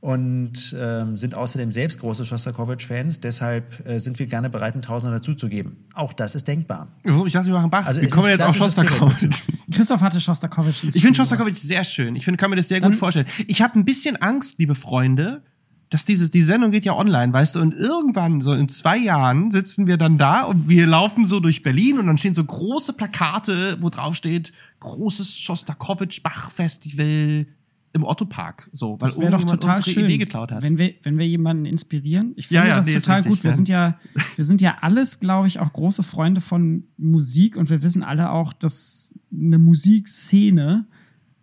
[0.00, 3.20] Und ähm, sind außerdem selbst große Shostakovich-Fans.
[3.20, 5.76] Deshalb äh, sind wir gerne bereit, einen Tausender dazuzugeben.
[5.94, 6.88] Auch das ist denkbar.
[7.26, 7.86] Ich dachte, wir machen Bach.
[7.86, 9.42] Also wir kommen jetzt auf Shostakovich.
[9.72, 10.84] Christoph hatte Shostakovich.
[10.94, 11.16] Ich finde.
[11.16, 12.14] Shostakovich sehr schön.
[12.14, 13.26] Ich finde, kann mir das sehr Dann- gut vorstellen.
[13.48, 15.42] Ich habe ein bisschen Angst, liebe Freunde,
[15.90, 19.50] dass diese, die Sendung geht ja online, weißt du, und irgendwann, so in zwei Jahren,
[19.50, 22.92] sitzen wir dann da und wir laufen so durch Berlin und dann stehen so große
[22.92, 27.46] Plakate, wo drauf steht, großes Shostakovich-Bach-Festival
[27.92, 28.70] im Otto-Park.
[28.72, 30.62] So, weil Das wäre doch irgendjemand total unsere schön, Idee geklaut hat.
[30.62, 32.32] Wenn wir, wenn wir jemanden inspirieren.
[32.36, 33.42] Ich Ja, finde ja, das nee, total gut.
[33.42, 33.56] Wir ja.
[33.56, 33.98] sind ja,
[34.36, 38.30] wir sind ja alles, glaube ich, auch große Freunde von Musik und wir wissen alle
[38.30, 40.86] auch, dass eine Musikszene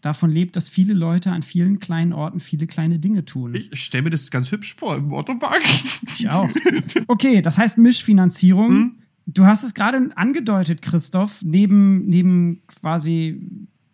[0.02, 3.56] davon lebt, dass viele Leute an vielen kleinen Orten viele kleine Dinge tun.
[3.56, 5.62] ich stelle mir das ganz hübsch vor im Otto-Park.
[6.18, 6.50] Ich auch.
[7.08, 8.70] Okay, das heißt Mischfinanzierung.
[8.70, 8.96] Hm?
[9.26, 13.42] Du hast es gerade angedeutet, Christoph, neben, neben quasi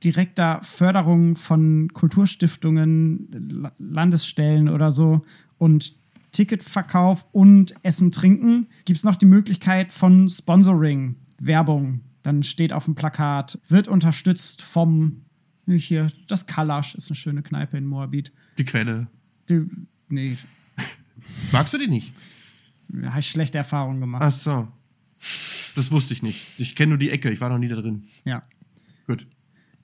[0.04, 5.26] direkter Förderung von Kulturstiftungen, La- Landesstellen oder so
[5.58, 5.94] und
[6.32, 12.02] Ticketverkauf und Essen, Trinken, gibt es noch die Möglichkeit von Sponsoring, Werbung.
[12.24, 15.22] Dann steht auf dem Plakat, wird unterstützt vom,
[15.68, 18.32] hier, das Kalasch ist eine schöne Kneipe in Moabit.
[18.58, 19.08] Die Quelle.
[19.50, 19.66] Die,
[20.10, 20.38] nee,
[21.52, 22.14] Magst du die nicht?
[23.06, 24.22] habe ich schlechte Erfahrungen gemacht.
[24.26, 24.68] Ach so.
[25.76, 26.60] Das wusste ich nicht.
[26.60, 28.04] Ich kenne nur die Ecke, ich war noch nie da drin.
[28.26, 28.42] Ja.
[29.08, 29.26] Gut.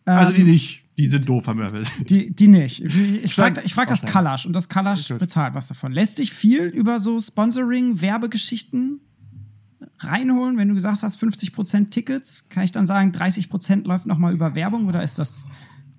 [0.07, 0.83] Also die Ähm, nicht.
[0.97, 1.83] Die sind doof, haben wir.
[2.09, 2.83] Die, die nicht.
[2.83, 4.03] Ich frage ich frag das.
[4.03, 5.91] Kalasch und das Kalasch bezahlt was davon.
[5.91, 9.01] Lässt sich viel über so Sponsoring, Werbegeschichten
[9.99, 10.57] reinholen?
[10.57, 14.87] Wenn du gesagt hast, 50% Tickets, kann ich dann sagen, 30% läuft nochmal über Werbung
[14.87, 15.45] oder ist das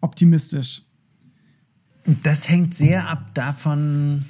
[0.00, 0.82] optimistisch?
[2.24, 4.24] Das hängt sehr ab davon,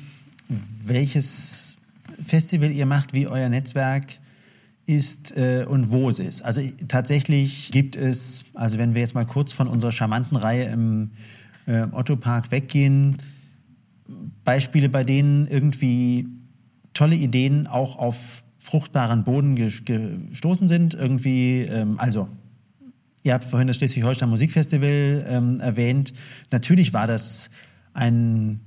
[0.85, 1.77] welches
[2.27, 4.19] Festival ihr macht, wie euer Netzwerk
[4.88, 6.42] ist äh, und wo es ist.
[6.42, 11.11] Also tatsächlich gibt es, also wenn wir jetzt mal kurz von unserer charmanten Reihe im
[11.66, 13.18] äh, Otto Park weggehen,
[14.44, 16.27] Beispiele, bei denen irgendwie
[16.94, 20.94] tolle Ideen auch auf fruchtbaren Boden ges- gestoßen sind.
[20.94, 22.29] Irgendwie, ähm, also
[23.24, 26.12] Ihr habt vorhin das Schleswig-Holstein Musikfestival ähm, erwähnt.
[26.53, 27.51] Natürlich war das
[27.92, 28.61] ein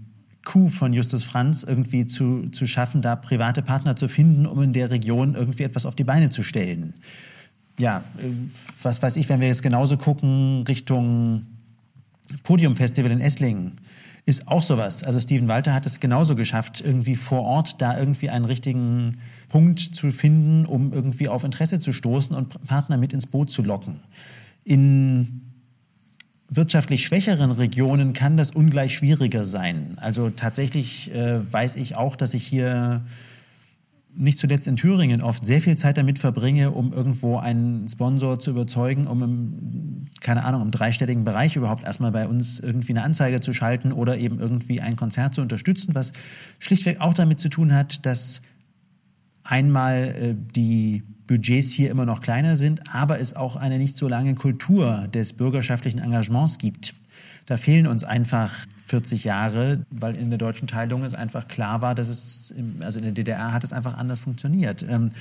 [0.43, 4.73] Coup von Justus Franz, irgendwie zu, zu schaffen, da private Partner zu finden, um in
[4.73, 6.93] der Region irgendwie etwas auf die Beine zu stellen.
[7.77, 8.23] Ja, äh,
[8.81, 11.45] was weiß ich, wenn wir jetzt genauso gucken Richtung
[12.43, 13.79] Podiumfestival in Esslingen,
[14.25, 15.03] ist auch sowas.
[15.03, 19.17] Also Steven Walter hat es genauso geschafft, irgendwie vor Ort da irgendwie einen richtigen
[19.49, 23.63] Punkt zu finden, um irgendwie auf Interesse zu stoßen und Partner mit ins Boot zu
[23.63, 23.99] locken.
[24.63, 25.50] In
[26.53, 29.93] wirtschaftlich schwächeren Regionen kann das ungleich schwieriger sein.
[29.97, 33.01] Also tatsächlich äh, weiß ich auch, dass ich hier
[34.13, 38.51] nicht zuletzt in Thüringen oft sehr viel Zeit damit verbringe, um irgendwo einen Sponsor zu
[38.51, 43.39] überzeugen, um im, keine Ahnung, im dreistelligen Bereich überhaupt erstmal bei uns irgendwie eine Anzeige
[43.39, 46.11] zu schalten oder eben irgendwie ein Konzert zu unterstützen, was
[46.59, 48.41] schlichtweg auch damit zu tun hat, dass
[49.43, 54.07] einmal äh, die Budgets hier immer noch kleiner sind, aber es auch eine nicht so
[54.07, 56.93] lange Kultur des bürgerschaftlichen Engagements gibt.
[57.45, 58.53] Da fehlen uns einfach
[58.85, 63.05] 40 Jahre, weil in der deutschen Teilung es einfach klar war, dass es, also in
[63.05, 64.85] der DDR hat es einfach anders funktioniert.
[64.87, 65.11] Ähm,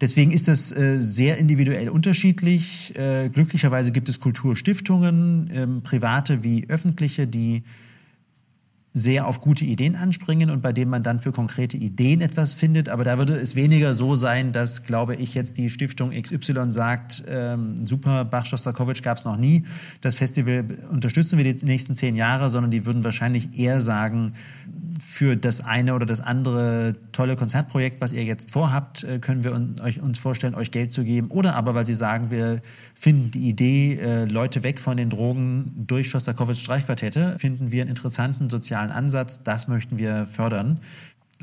[0.00, 2.96] deswegen ist das äh, sehr individuell unterschiedlich.
[2.96, 7.64] Äh, glücklicherweise gibt es Kulturstiftungen, ähm, private wie öffentliche, die
[8.96, 12.88] sehr auf gute Ideen anspringen und bei denen man dann für konkrete Ideen etwas findet.
[12.88, 17.24] Aber da würde es weniger so sein, dass, glaube ich, jetzt die Stiftung XY sagt,
[17.26, 19.64] ähm, super, Bach Schostakowitsch gab es noch nie,
[20.00, 24.32] das Festival unterstützen wir die nächsten zehn Jahre, sondern die würden wahrscheinlich eher sagen,
[25.00, 29.52] für das eine oder das andere tolle Konzertprojekt, was ihr jetzt vorhabt, äh, können wir
[29.52, 31.28] uns vorstellen, euch Geld zu geben.
[31.30, 32.60] Oder aber, weil sie sagen, wir
[32.94, 37.90] finden die Idee, äh, Leute weg von den Drogen durch Schostakowitsch Streichquartette, finden wir einen
[37.90, 40.80] interessanten sozialen Ansatz, das möchten wir fördern.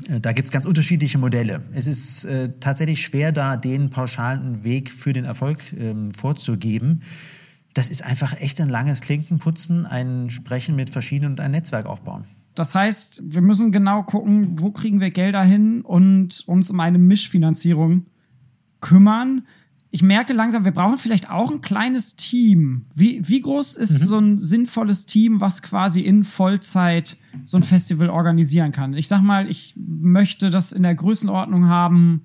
[0.08, 1.62] Äh, Da gibt es ganz unterschiedliche Modelle.
[1.72, 7.02] Es ist äh, tatsächlich schwer, da den pauschalen Weg für den Erfolg ähm, vorzugeben.
[7.74, 12.24] Das ist einfach echt ein langes Klinkenputzen, ein Sprechen mit verschiedenen und ein Netzwerk aufbauen.
[12.54, 16.98] Das heißt, wir müssen genau gucken, wo kriegen wir Gelder hin und uns um eine
[16.98, 18.06] Mischfinanzierung
[18.80, 19.46] kümmern.
[19.90, 22.86] Ich merke langsam, wir brauchen vielleicht auch ein kleines Team.
[22.94, 28.10] Wie, wie groß ist so ein sinnvolles Team, was quasi in Vollzeit so ein Festival
[28.10, 28.94] organisieren kann?
[28.94, 32.24] Ich sag mal, ich möchte das in der Größenordnung haben.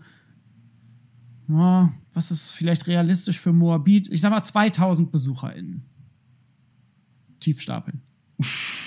[1.50, 4.10] Ja, was ist vielleicht realistisch für Moabit?
[4.12, 5.84] Ich sag mal 2000 BesucherInnen.
[7.40, 8.02] Tiefstapeln.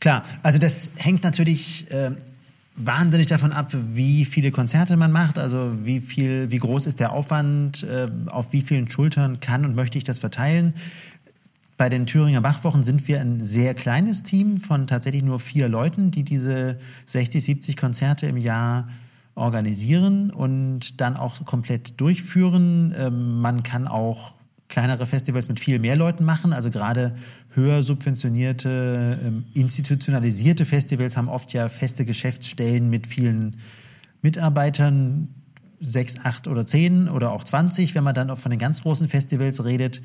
[0.00, 2.12] Klar, also das hängt natürlich äh,
[2.74, 7.12] wahnsinnig davon ab, wie viele Konzerte man macht, also wie viel, wie groß ist der
[7.12, 10.74] Aufwand, äh, auf wie vielen Schultern kann und möchte ich das verteilen.
[11.76, 16.10] Bei den Thüringer Bachwochen sind wir ein sehr kleines Team von tatsächlich nur vier Leuten,
[16.10, 18.88] die diese 60, 70 Konzerte im Jahr
[19.34, 22.94] organisieren und dann auch komplett durchführen.
[22.98, 24.39] Ähm, man kann auch
[24.70, 26.54] kleinere Festivals mit viel mehr Leuten machen.
[26.54, 27.14] Also gerade
[27.50, 33.56] höher subventionierte, ähm, institutionalisierte Festivals haben oft ja feste Geschäftsstellen mit vielen
[34.22, 35.28] Mitarbeitern,
[35.80, 39.08] sechs, acht oder zehn oder auch 20, wenn man dann auch von den ganz großen
[39.08, 40.02] Festivals redet.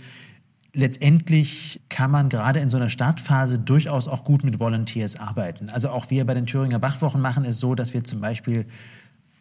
[0.73, 5.69] Letztendlich kann man gerade in so einer Startphase durchaus auch gut mit Volunteers arbeiten.
[5.69, 8.65] Also auch wir bei den Thüringer Bachwochen machen es so, dass wir zum Beispiel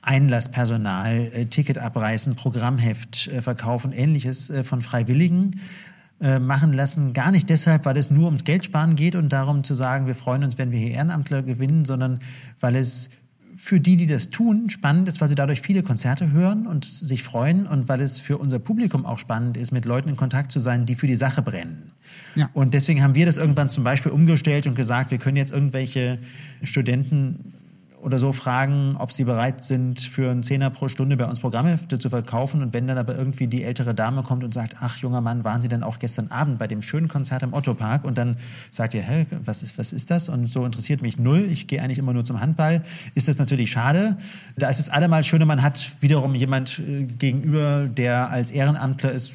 [0.04, 5.60] Einlasspersonal, äh, Ticket abreißen, Programmheft äh, verkaufen, ähnliches äh, von Freiwilligen
[6.40, 7.12] machen lassen.
[7.12, 10.44] Gar nicht deshalb, weil es nur ums Geldsparen geht und darum zu sagen, wir freuen
[10.44, 12.20] uns, wenn wir hier Ehrenamtler gewinnen, sondern
[12.60, 13.10] weil es
[13.54, 17.22] für die, die das tun, spannend ist, weil sie dadurch viele Konzerte hören und sich
[17.22, 20.60] freuen und weil es für unser Publikum auch spannend ist, mit Leuten in Kontakt zu
[20.60, 21.92] sein, die für die Sache brennen.
[22.34, 22.48] Ja.
[22.52, 26.18] Und deswegen haben wir das irgendwann zum Beispiel umgestellt und gesagt, wir können jetzt irgendwelche
[26.62, 27.53] Studenten
[28.04, 31.98] oder so fragen, ob sie bereit sind, für einen Zehner pro Stunde bei uns Programmhefte
[31.98, 32.62] zu verkaufen.
[32.62, 35.62] Und wenn dann aber irgendwie die ältere Dame kommt und sagt, ach junger Mann, waren
[35.62, 38.04] Sie denn auch gestern Abend bei dem schönen Konzert im Otto-Park?
[38.04, 38.36] Und dann
[38.70, 40.28] sagt ihr, hä, was ist, was ist das?
[40.28, 41.48] Und so interessiert mich null.
[41.50, 42.82] Ich gehe eigentlich immer nur zum Handball.
[43.14, 44.18] Ist das natürlich schade.
[44.56, 49.34] Da ist es allemal schöner, man hat wiederum jemand äh, gegenüber, der als Ehrenamtler ist,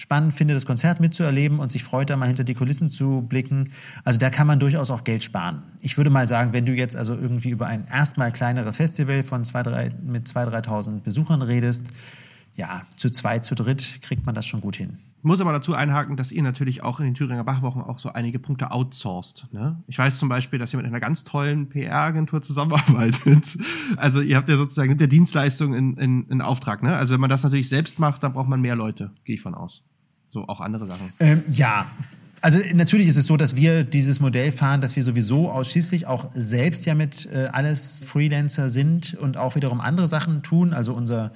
[0.00, 3.64] spannend finde, das Konzert mitzuerleben und sich freut, da mal hinter die Kulissen zu blicken.
[4.02, 5.62] Also da kann man durchaus auch Geld sparen.
[5.82, 9.44] Ich würde mal sagen, wenn du jetzt also irgendwie über ein erstmal kleineres Festival von
[9.44, 11.92] zwei, drei, mit 2.000, 3.000 Besuchern redest,
[12.56, 14.98] ja, zu zwei, zu dritt kriegt man das schon gut hin.
[15.18, 18.10] Ich muss aber dazu einhaken, dass ihr natürlich auch in den Thüringer Bachwochen auch so
[18.10, 19.52] einige Punkte outsourced.
[19.52, 19.82] Ne?
[19.86, 23.58] Ich weiß zum Beispiel, dass ihr mit einer ganz tollen PR-Agentur zusammenarbeitet.
[23.98, 26.82] Also ihr habt ja sozusagen mit der Dienstleistung in, in, in Auftrag.
[26.82, 26.96] Ne?
[26.96, 29.54] Also wenn man das natürlich selbst macht, dann braucht man mehr Leute, gehe ich von
[29.54, 29.82] aus.
[30.30, 31.12] So auch andere Sachen.
[31.18, 31.90] Ähm, ja.
[32.40, 36.30] Also natürlich ist es so, dass wir dieses Modell fahren, dass wir sowieso ausschließlich auch
[36.32, 40.72] selbst ja mit äh, alles Freelancer sind und auch wiederum andere Sachen tun.
[40.72, 41.32] Also unser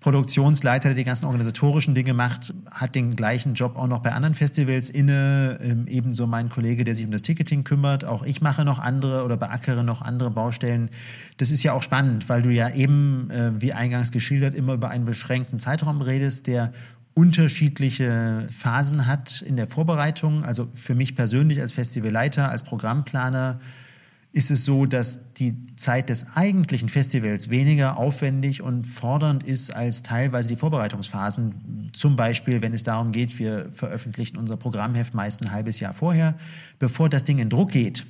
[0.00, 4.34] Produktionsleiter, der die ganzen organisatorischen Dinge macht, hat den gleichen Job auch noch bei anderen
[4.34, 5.58] Festivals inne.
[5.62, 8.04] Ähm, ebenso mein Kollege, der sich um das Ticketing kümmert.
[8.04, 10.90] Auch ich mache noch andere oder beackere noch andere Baustellen.
[11.38, 14.90] Das ist ja auch spannend, weil du ja eben, äh, wie eingangs geschildert, immer über
[14.90, 16.70] einen beschränkten Zeitraum redest, der
[17.20, 20.42] unterschiedliche Phasen hat in der Vorbereitung.
[20.42, 23.60] Also für mich persönlich als Festivalleiter, als Programmplaner
[24.32, 30.02] ist es so, dass die Zeit des eigentlichen Festivals weniger aufwendig und fordernd ist als
[30.02, 31.90] teilweise die Vorbereitungsphasen.
[31.92, 36.36] Zum Beispiel, wenn es darum geht, wir veröffentlichen unser Programmheft meist ein halbes Jahr vorher,
[36.78, 38.06] bevor das Ding in Druck geht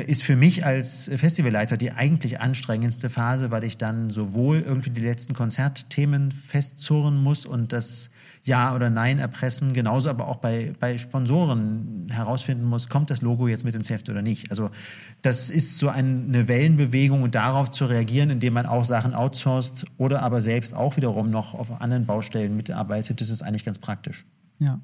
[0.00, 5.02] ist für mich als Festivalleiter die eigentlich anstrengendste Phase, weil ich dann sowohl irgendwie die
[5.02, 8.10] letzten Konzertthemen festzurren muss und das
[8.42, 13.48] Ja oder Nein erpressen, genauso aber auch bei, bei Sponsoren herausfinden muss, kommt das Logo
[13.48, 14.50] jetzt mit ins Heft oder nicht.
[14.50, 14.70] Also
[15.20, 20.22] das ist so eine Wellenbewegung und darauf zu reagieren, indem man auch Sachen outsourced oder
[20.22, 24.24] aber selbst auch wiederum noch auf anderen Baustellen mitarbeitet, das ist eigentlich ganz praktisch.
[24.58, 24.80] Ja,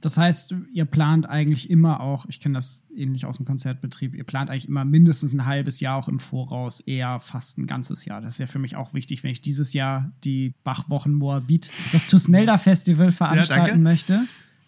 [0.00, 4.22] das heißt, ihr plant eigentlich immer auch, ich kenne das ähnlich aus dem Konzertbetrieb, ihr
[4.22, 8.20] plant eigentlich immer mindestens ein halbes Jahr auch im Voraus, eher fast ein ganzes Jahr.
[8.20, 12.06] Das ist ja für mich auch wichtig, wenn ich dieses Jahr die Bachwochen Moabit, das
[12.06, 14.20] Tusnelda Festival veranstalten ja, möchte.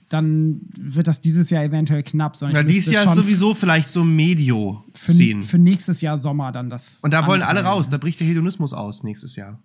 [0.09, 2.37] Dann wird das dieses Jahr eventuell knapp.
[2.41, 5.13] Ja, dieses Jahr ist sowieso vielleicht so Medio für,
[5.43, 6.99] für nächstes Jahr Sommer dann das.
[7.03, 9.63] Und da wollen alle raus, da bricht der Hedonismus aus nächstes Jahr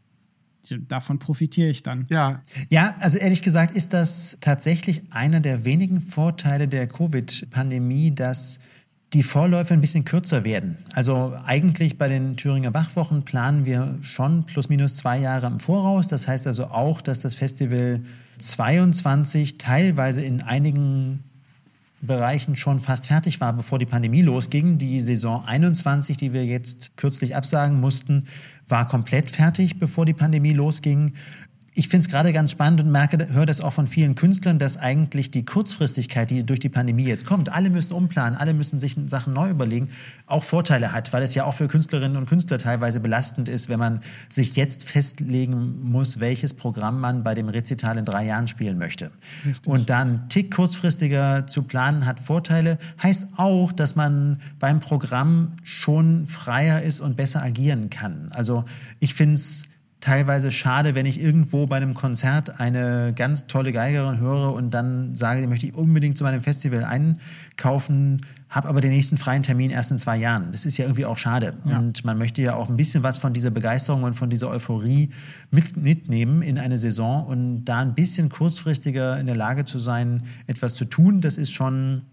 [0.87, 2.05] davon profitiere ich dann.
[2.09, 2.41] Ja.
[2.69, 8.59] Ja, also ehrlich gesagt ist das tatsächlich einer der wenigen Vorteile der Covid-Pandemie, dass
[9.13, 10.77] die Vorläufe ein bisschen kürzer werden.
[10.93, 16.07] Also eigentlich bei den Thüringer Bachwochen planen wir schon plus minus zwei Jahre im Voraus.
[16.07, 18.01] Das heißt also auch, dass das Festival
[18.39, 21.23] 22 teilweise in einigen
[22.05, 24.77] Bereichen schon fast fertig war, bevor die Pandemie losging.
[24.77, 28.25] Die Saison 21, die wir jetzt kürzlich absagen mussten,
[28.67, 31.13] war komplett fertig, bevor die Pandemie losging
[31.77, 34.77] ich finde es gerade ganz spannend und merke, höre das auch von vielen Künstlern, dass
[34.77, 38.95] eigentlich die Kurzfristigkeit, die durch die Pandemie jetzt kommt, alle müssen umplanen, alle müssen sich
[39.07, 39.89] Sachen neu überlegen,
[40.25, 43.77] auch Vorteile hat, weil es ja auch für Künstlerinnen und Künstler teilweise belastend ist, wenn
[43.77, 43.99] man
[44.29, 49.11] sich jetzt festlegen muss, welches Programm man bei dem Rezital in drei Jahren spielen möchte.
[49.45, 49.67] Richtig.
[49.67, 56.25] Und dann Tick kurzfristiger zu planen hat Vorteile, heißt auch, dass man beim Programm schon
[56.25, 58.29] freier ist und besser agieren kann.
[58.31, 58.63] Also
[59.01, 59.65] ich finde es
[60.05, 65.15] teilweise schade, wenn ich irgendwo bei einem Konzert eine ganz tolle Geigerin höre und dann
[65.15, 69.71] sage, die möchte ich unbedingt zu meinem Festival einkaufen, habe aber den nächsten freien Termin
[69.71, 70.51] erst in zwei Jahren.
[70.51, 71.53] Das ist ja irgendwie auch schade.
[71.65, 71.79] Ja.
[71.79, 75.09] Und man möchte ja auch ein bisschen was von dieser Begeisterung und von dieser Euphorie
[75.49, 80.21] mit, mitnehmen in eine Saison und da ein bisschen kurzfristiger in der Lage zu sein,
[80.45, 82.03] etwas zu tun, das ist schon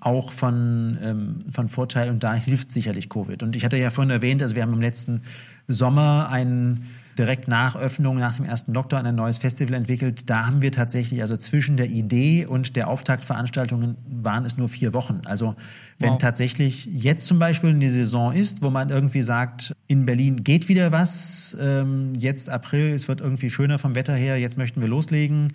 [0.00, 3.42] auch von, ähm, von Vorteil und da hilft sicherlich Covid.
[3.42, 5.22] Und ich hatte ja vorhin erwähnt, also wir haben im letzten
[5.68, 6.86] Sommer einen
[7.18, 10.30] direkt nach Öffnung, nach dem ersten Lockdown ein neues Festival entwickelt.
[10.30, 14.94] Da haben wir tatsächlich, also zwischen der Idee und der Auftaktveranstaltungen waren es nur vier
[14.94, 15.20] Wochen.
[15.26, 15.54] Also
[15.98, 16.18] wenn wow.
[16.18, 20.92] tatsächlich jetzt zum Beispiel eine Saison ist, wo man irgendwie sagt, in Berlin geht wieder
[20.92, 25.52] was, ähm, jetzt April, es wird irgendwie schöner vom Wetter her, jetzt möchten wir loslegen,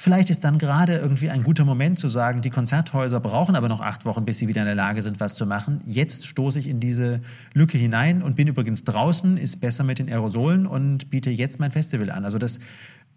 [0.00, 3.80] Vielleicht ist dann gerade irgendwie ein guter Moment zu sagen, die Konzerthäuser brauchen aber noch
[3.80, 5.80] acht Wochen, bis sie wieder in der Lage sind, was zu machen.
[5.86, 7.20] Jetzt stoße ich in diese
[7.52, 11.72] Lücke hinein und bin übrigens draußen, ist besser mit den Aerosolen und biete jetzt mein
[11.72, 12.24] Festival an.
[12.24, 12.60] Also das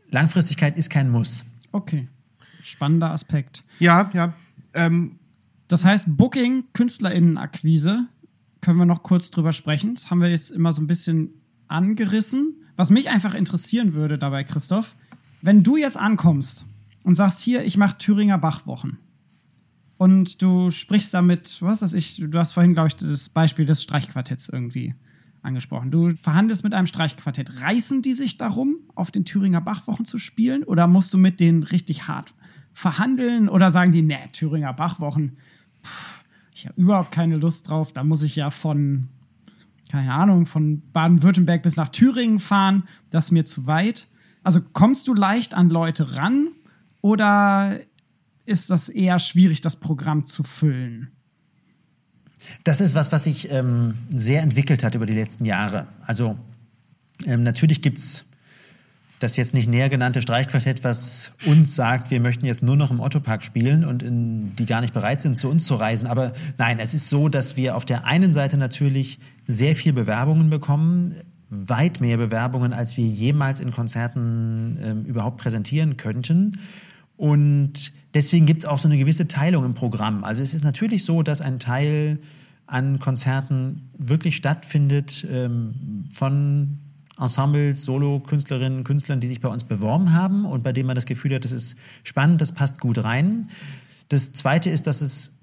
[0.09, 1.45] Langfristigkeit ist kein Muss.
[1.71, 2.07] Okay,
[2.63, 3.63] spannender Aspekt.
[3.77, 4.33] Ja, ja.
[4.73, 5.19] Ähm.
[5.67, 8.07] Das heißt, Booking, Künstlerinnenakquise,
[8.59, 9.93] können wir noch kurz drüber sprechen.
[9.93, 11.29] Das haben wir jetzt immer so ein bisschen
[11.67, 12.55] angerissen.
[12.75, 14.95] Was mich einfach interessieren würde dabei, Christoph,
[15.43, 16.65] wenn du jetzt ankommst
[17.03, 18.97] und sagst, hier, ich mache Thüringer Bachwochen
[20.01, 23.83] und du sprichst damit, was weiß ich, du hast vorhin, glaube ich, das Beispiel des
[23.83, 24.95] Streichquartetts irgendwie
[25.43, 25.91] angesprochen.
[25.91, 27.61] Du verhandelst mit einem Streichquartett.
[27.61, 31.61] Reißen die sich darum, auf den Thüringer Bachwochen zu spielen oder musst du mit denen
[31.61, 32.33] richtig hart
[32.73, 35.37] verhandeln oder sagen die, ne, Thüringer Bachwochen,
[35.83, 39.07] pff, ich habe überhaupt keine Lust drauf, da muss ich ja von,
[39.91, 44.07] keine Ahnung, von Baden-Württemberg bis nach Thüringen fahren, das ist mir zu weit.
[44.41, 46.47] Also kommst du leicht an Leute ran
[47.01, 47.79] oder
[48.45, 51.11] ist das eher schwierig, das Programm zu füllen?
[52.63, 55.87] Das ist was, was sich ähm, sehr entwickelt hat über die letzten Jahre.
[56.01, 56.37] Also
[57.25, 58.25] ähm, natürlich gibt es
[59.19, 62.99] das jetzt nicht näher genannte Streichquartett, was uns sagt, wir möchten jetzt nur noch im
[62.99, 66.07] Ottopark spielen und in, die gar nicht bereit sind, zu uns zu reisen.
[66.07, 70.49] Aber nein, es ist so, dass wir auf der einen Seite natürlich sehr viel Bewerbungen
[70.49, 71.13] bekommen
[71.51, 76.57] weit mehr Bewerbungen, als wir jemals in Konzerten ähm, überhaupt präsentieren könnten.
[77.21, 80.23] Und deswegen gibt es auch so eine gewisse Teilung im Programm.
[80.23, 82.17] Also es ist natürlich so, dass ein Teil
[82.65, 86.79] an Konzerten wirklich stattfindet ähm, von
[87.19, 91.35] Ensembles, Solo-Künstlerinnen, Künstlern, die sich bei uns beworben haben und bei denen man das Gefühl
[91.35, 93.49] hat, das ist spannend, das passt gut rein.
[94.09, 95.33] Das Zweite ist, dass es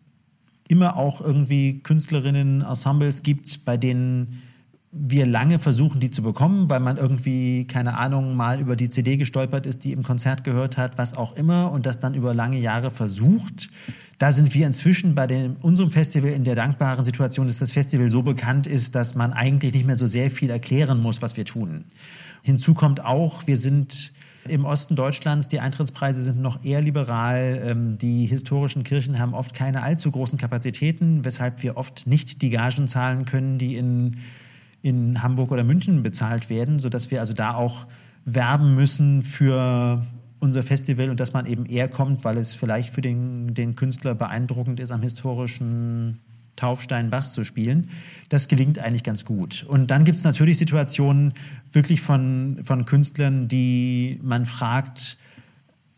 [0.66, 4.42] immer auch irgendwie Künstlerinnen, Ensembles gibt, bei denen
[4.90, 9.18] wir lange versuchen, die zu bekommen, weil man irgendwie, keine Ahnung, mal über die CD
[9.18, 12.58] gestolpert ist, die im Konzert gehört hat, was auch immer, und das dann über lange
[12.58, 13.68] Jahre versucht.
[14.18, 18.10] Da sind wir inzwischen bei dem, unserem Festival in der dankbaren Situation, dass das Festival
[18.10, 21.44] so bekannt ist, dass man eigentlich nicht mehr so sehr viel erklären muss, was wir
[21.44, 21.84] tun.
[22.42, 24.12] Hinzu kommt auch, wir sind
[24.48, 27.62] im Osten Deutschlands, die Eintrittspreise sind noch eher liberal.
[27.66, 32.48] Ähm, die historischen Kirchen haben oft keine allzu großen Kapazitäten, weshalb wir oft nicht die
[32.48, 34.16] Gagen zahlen können, die in
[34.82, 37.86] in Hamburg oder München bezahlt werden, sodass wir also da auch
[38.24, 40.02] werben müssen für
[40.40, 44.14] unser Festival und dass man eben eher kommt, weil es vielleicht für den, den Künstler
[44.14, 46.20] beeindruckend ist, am historischen
[46.58, 47.88] Taufstein Bachs zu spielen.
[48.28, 49.64] Das gelingt eigentlich ganz gut.
[49.68, 51.32] Und dann gibt es natürlich Situationen
[51.72, 55.16] wirklich von, von Künstlern, die man fragt,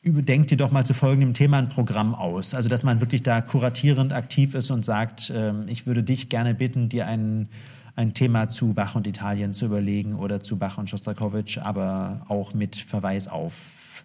[0.03, 2.55] überdenkt dir doch mal zu folgendem Thema ein Programm aus.
[2.55, 6.55] Also dass man wirklich da kuratierend aktiv ist und sagt, äh, ich würde dich gerne
[6.55, 7.49] bitten, dir einen
[7.97, 12.55] ein Thema zu Bach und Italien zu überlegen oder zu Bach und Schostakowitsch, aber auch
[12.55, 14.05] mit Verweis auf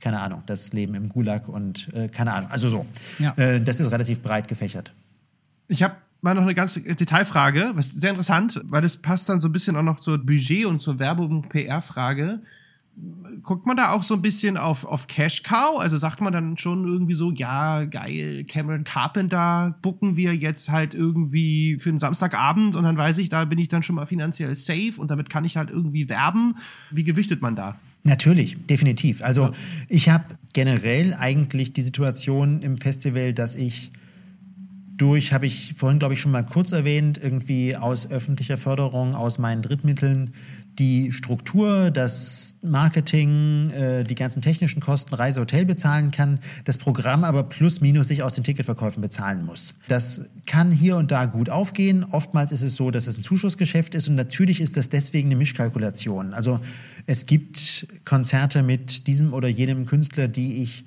[0.00, 2.50] keine Ahnung, das Leben im Gulag und äh, keine Ahnung.
[2.52, 2.86] Also so.
[3.18, 3.32] Ja.
[3.36, 4.92] Äh, das ist relativ breit gefächert.
[5.66, 9.48] Ich habe mal noch eine ganz Detailfrage, was sehr interessant, weil das passt dann so
[9.48, 12.40] ein bisschen auch noch zur Budget und zur Werbung PR-Frage
[13.42, 15.78] guckt man da auch so ein bisschen auf, auf Cash Cow?
[15.78, 20.94] Also sagt man dann schon irgendwie so, ja, geil, Cameron Carpenter bucken wir jetzt halt
[20.94, 24.54] irgendwie für einen Samstagabend und dann weiß ich, da bin ich dann schon mal finanziell
[24.54, 26.56] safe und damit kann ich halt irgendwie werben.
[26.90, 27.78] Wie gewichtet man da?
[28.02, 29.22] Natürlich, definitiv.
[29.22, 29.52] Also ja.
[29.88, 33.90] ich habe generell eigentlich die Situation im Festival, dass ich
[34.96, 39.38] durch, habe ich vorhin, glaube ich, schon mal kurz erwähnt, irgendwie aus öffentlicher Förderung, aus
[39.38, 40.32] meinen Drittmitteln
[40.78, 47.24] die Struktur, das Marketing, äh, die ganzen technischen Kosten, Reise, Hotel bezahlen kann, das Programm
[47.24, 49.74] aber plus minus sich aus den Ticketverkäufen bezahlen muss.
[49.88, 52.04] Das kann hier und da gut aufgehen.
[52.04, 55.36] Oftmals ist es so, dass es ein Zuschussgeschäft ist und natürlich ist das deswegen eine
[55.36, 56.34] Mischkalkulation.
[56.34, 56.60] Also
[57.06, 60.84] es gibt Konzerte mit diesem oder jenem Künstler, die ich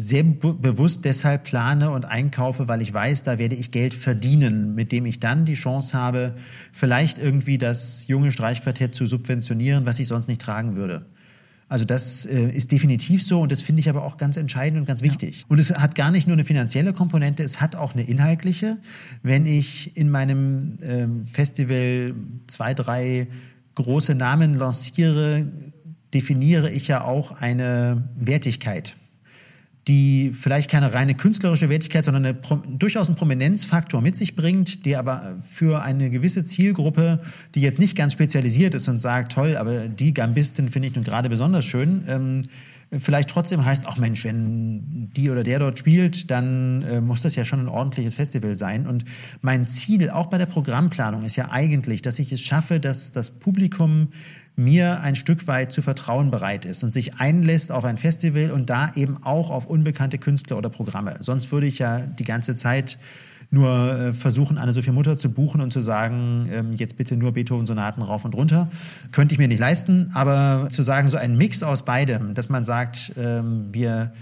[0.00, 4.76] sehr be bewusst deshalb plane und einkaufe, weil ich weiß, da werde ich Geld verdienen,
[4.76, 6.34] mit dem ich dann die Chance habe,
[6.72, 11.04] vielleicht irgendwie das junge Streichquartett zu subventionieren, was ich sonst nicht tragen würde.
[11.68, 14.86] Also das äh, ist definitiv so und das finde ich aber auch ganz entscheidend und
[14.86, 15.40] ganz wichtig.
[15.40, 15.44] Ja.
[15.48, 18.78] Und es hat gar nicht nur eine finanzielle Komponente, es hat auch eine inhaltliche.
[19.24, 22.14] Wenn ich in meinem ähm, Festival
[22.46, 23.26] zwei, drei
[23.74, 25.48] große Namen lanciere,
[26.14, 28.94] definiere ich ja auch eine Wertigkeit
[29.88, 34.98] die vielleicht keine reine künstlerische Wertigkeit, sondern eine, durchaus einen Prominenzfaktor mit sich bringt, der
[34.98, 37.20] aber für eine gewisse Zielgruppe,
[37.54, 41.04] die jetzt nicht ganz spezialisiert ist und sagt, toll, aber die Gambistin finde ich nun
[41.04, 42.42] gerade besonders schön, ähm,
[42.90, 47.36] vielleicht trotzdem heißt, ach Mensch, wenn die oder der dort spielt, dann äh, muss das
[47.36, 48.86] ja schon ein ordentliches Festival sein.
[48.86, 49.04] Und
[49.42, 53.30] mein Ziel, auch bei der Programmplanung, ist ja eigentlich, dass ich es schaffe, dass das
[53.30, 54.08] Publikum
[54.58, 58.68] mir ein Stück weit zu vertrauen bereit ist und sich einlässt auf ein Festival und
[58.68, 61.16] da eben auch auf unbekannte Künstler oder Programme.
[61.20, 62.98] Sonst würde ich ja die ganze Zeit
[63.50, 68.02] nur äh, versuchen, Anne-Sophie Mutter zu buchen und zu sagen, ähm, jetzt bitte nur Beethoven-Sonaten
[68.02, 68.68] rauf und runter.
[69.12, 72.64] Könnte ich mir nicht leisten, aber zu sagen, so ein Mix aus beidem, dass man
[72.64, 74.12] sagt, ähm, wir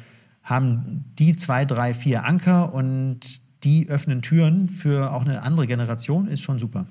[0.43, 6.29] haben die zwei, drei, vier Anker und die öffnen Türen für auch eine andere Generation,
[6.29, 6.87] ist schon super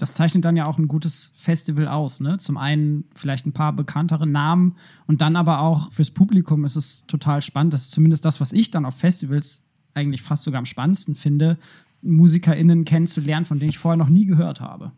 [0.00, 2.20] das zeichnet dann ja auch ein gutes Festival aus.
[2.20, 2.38] Ne?
[2.38, 4.76] Zum einen vielleicht ein paar bekanntere Namen
[5.06, 7.74] und dann aber auch fürs Publikum ist es total spannend.
[7.74, 11.58] Das ist zumindest das, was ich dann auf Festivals eigentlich fast sogar am spannendsten finde,
[12.00, 14.92] MusikerInnen kennenzulernen, von denen ich vorher noch nie gehört habe.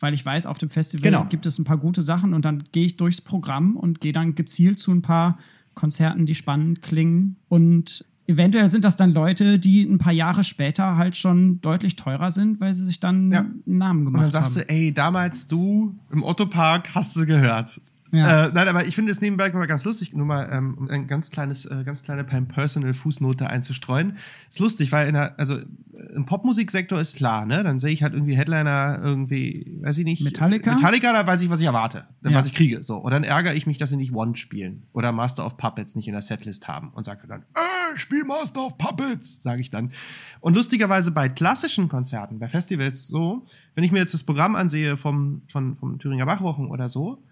[0.00, 1.24] Weil ich weiß, auf dem Festival genau.
[1.24, 4.34] gibt es ein paar gute Sachen und dann gehe ich durchs Programm und gehe dann
[4.34, 5.38] gezielt zu ein paar
[5.72, 7.36] Konzerten, die spannend klingen.
[7.48, 12.30] Und eventuell sind das dann Leute, die ein paar Jahre später halt schon deutlich teurer
[12.30, 13.40] sind, weil sie sich dann ja.
[13.40, 14.26] einen Namen gemacht haben.
[14.26, 14.66] Und dann sagst haben.
[14.68, 17.80] du, ey, damals du im Otto-Park hast du gehört.
[18.12, 18.46] Ja.
[18.46, 21.06] Äh, nein, aber ich finde es nebenbei mal ganz lustig, nur mal ähm, um ein
[21.06, 24.18] ganz kleines, äh, ganz kleine Personal Fußnote einzustreuen.
[24.50, 25.58] Ist lustig, weil in der, also
[26.14, 27.62] im Popmusiksektor ist klar, ne?
[27.62, 30.22] Dann sehe ich halt irgendwie Headliner irgendwie, weiß ich nicht.
[30.22, 30.74] Metallica?
[30.74, 32.34] Metallica, da weiß ich, was ich erwarte, ja.
[32.34, 32.84] was ich kriege.
[32.84, 32.96] So.
[32.96, 36.06] Und dann ärgere ich mich, dass sie nicht One spielen oder Master of Puppets nicht
[36.06, 39.90] in der Setlist haben und sage dann, äh, spiel Master of Puppets, sage ich dann.
[40.40, 44.98] Und lustigerweise bei klassischen Konzerten, bei Festivals so, wenn ich mir jetzt das Programm ansehe
[44.98, 47.22] vom, von, vom Thüringer Bachwochen oder so,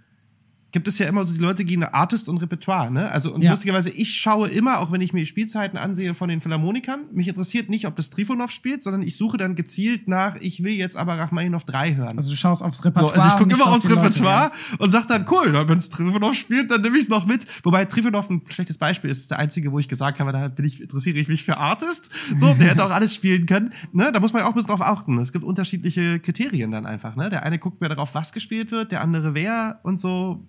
[0.73, 3.11] gibt es ja immer so die Leute gehen Artist und Repertoire, ne?
[3.11, 3.51] Also und ja.
[3.51, 7.29] lustigerweise ich schaue immer, auch wenn ich mir die Spielzeiten ansehe von den Philharmonikern, mich
[7.29, 10.97] interessiert nicht, ob das Trifonov spielt, sondern ich suche dann gezielt nach, ich will jetzt
[10.97, 12.19] aber Rachmaninoff 3 hören.
[12.19, 13.15] Also du schaust aufs Repertoire.
[13.15, 14.77] So, also ich gucke immer aufs Repertoire Leute, ja.
[14.79, 17.47] und sag dann, cool, wenn es Trifonov spielt, dann nehme ich es noch mit.
[17.65, 20.81] Wobei Trifonov ein schlechtes Beispiel ist, der einzige, wo ich gesagt habe, da bin ich,
[20.81, 22.11] interessiere ich mich für Artist.
[22.37, 23.73] So, der hätte auch alles spielen können.
[23.93, 24.11] Ne?
[24.13, 25.19] Da muss man ja auch ein bisschen drauf achten.
[25.19, 27.17] Es gibt unterschiedliche Kriterien dann einfach.
[27.17, 27.31] Ne?
[27.31, 30.47] Der eine guckt mehr darauf, was gespielt wird, der andere wer und so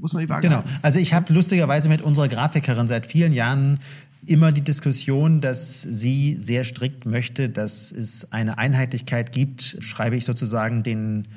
[0.00, 0.62] muss man die Waage Genau.
[0.82, 3.78] Also ich habe lustigerweise mit unserer Grafikerin seit vielen Jahren
[4.26, 10.24] immer die Diskussion, dass sie sehr strikt möchte, dass es eine Einheitlichkeit gibt, schreibe ich
[10.24, 11.28] sozusagen den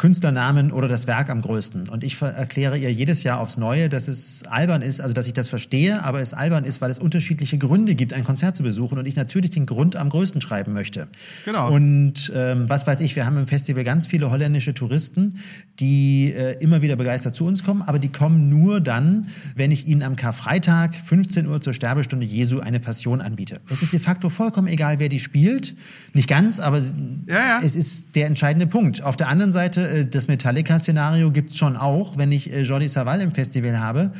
[0.00, 1.90] Künstlernamen oder das Werk am größten.
[1.90, 5.34] Und ich erkläre ihr jedes Jahr aufs Neue, dass es albern ist, also dass ich
[5.34, 8.96] das verstehe, aber es albern ist, weil es unterschiedliche Gründe gibt, ein Konzert zu besuchen
[8.96, 11.08] und ich natürlich den Grund am größten schreiben möchte.
[11.44, 11.70] Genau.
[11.70, 15.34] Und ähm, was weiß ich, wir haben im Festival ganz viele holländische Touristen,
[15.80, 19.86] die äh, immer wieder begeistert zu uns kommen, aber die kommen nur dann, wenn ich
[19.86, 23.60] ihnen am Karfreitag 15 Uhr zur Sterbestunde Jesu eine Passion anbiete.
[23.68, 25.76] Es ist de facto vollkommen egal, wer die spielt.
[26.14, 27.60] Nicht ganz, aber ja, ja.
[27.62, 29.02] es ist der entscheidende Punkt.
[29.02, 33.20] Auf der anderen Seite das Metallica-Szenario gibt es schon auch, wenn ich äh, Jordi Savall
[33.20, 34.12] im Festival habe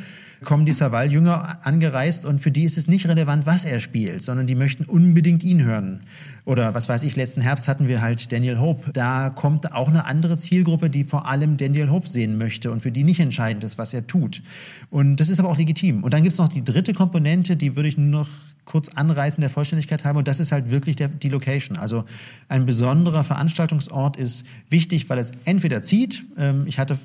[0.43, 4.47] kommen die Savall-Jünger angereist und für die ist es nicht relevant, was er spielt, sondern
[4.47, 6.01] die möchten unbedingt ihn hören.
[6.45, 8.91] Oder was weiß ich, letzten Herbst hatten wir halt Daniel Hope.
[8.91, 12.91] Da kommt auch eine andere Zielgruppe, die vor allem Daniel Hope sehen möchte und für
[12.91, 14.41] die nicht entscheidend ist, was er tut.
[14.89, 16.03] Und das ist aber auch legitim.
[16.03, 18.29] Und dann gibt es noch die dritte Komponente, die würde ich nur noch
[18.65, 20.17] kurz anreißen, der Vollständigkeit haben.
[20.17, 21.77] Und das ist halt wirklich der, die Location.
[21.77, 22.05] Also
[22.47, 26.25] ein besonderer Veranstaltungsort ist wichtig, weil es entweder zieht.
[26.37, 26.97] Ähm, ich hatte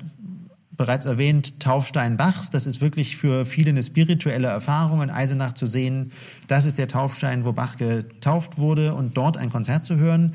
[0.77, 2.51] bereits erwähnt, Taufstein Bachs.
[2.51, 6.11] Das ist wirklich für viele eine spirituelle Erfahrung in Eisenach zu sehen.
[6.47, 10.33] Das ist der Taufstein, wo Bach getauft wurde und dort ein Konzert zu hören.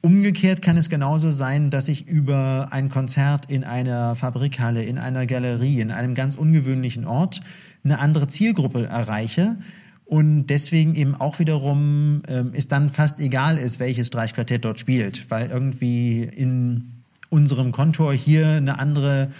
[0.00, 5.26] Umgekehrt kann es genauso sein, dass ich über ein Konzert in einer Fabrikhalle, in einer
[5.26, 7.40] Galerie, in einem ganz ungewöhnlichen Ort
[7.84, 9.58] eine andere Zielgruppe erreiche
[10.04, 15.30] und deswegen eben auch wiederum ähm, es dann fast egal ist, welches Streichquartett dort spielt,
[15.30, 19.30] weil irgendwie in unserem Kontor hier eine andere,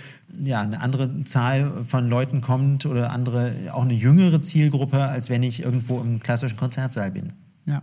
[0.40, 5.42] ja, eine andere Zahl von Leuten kommt oder andere, auch eine jüngere Zielgruppe, als wenn
[5.42, 7.32] ich irgendwo im klassischen Konzertsaal bin.
[7.66, 7.82] Ja.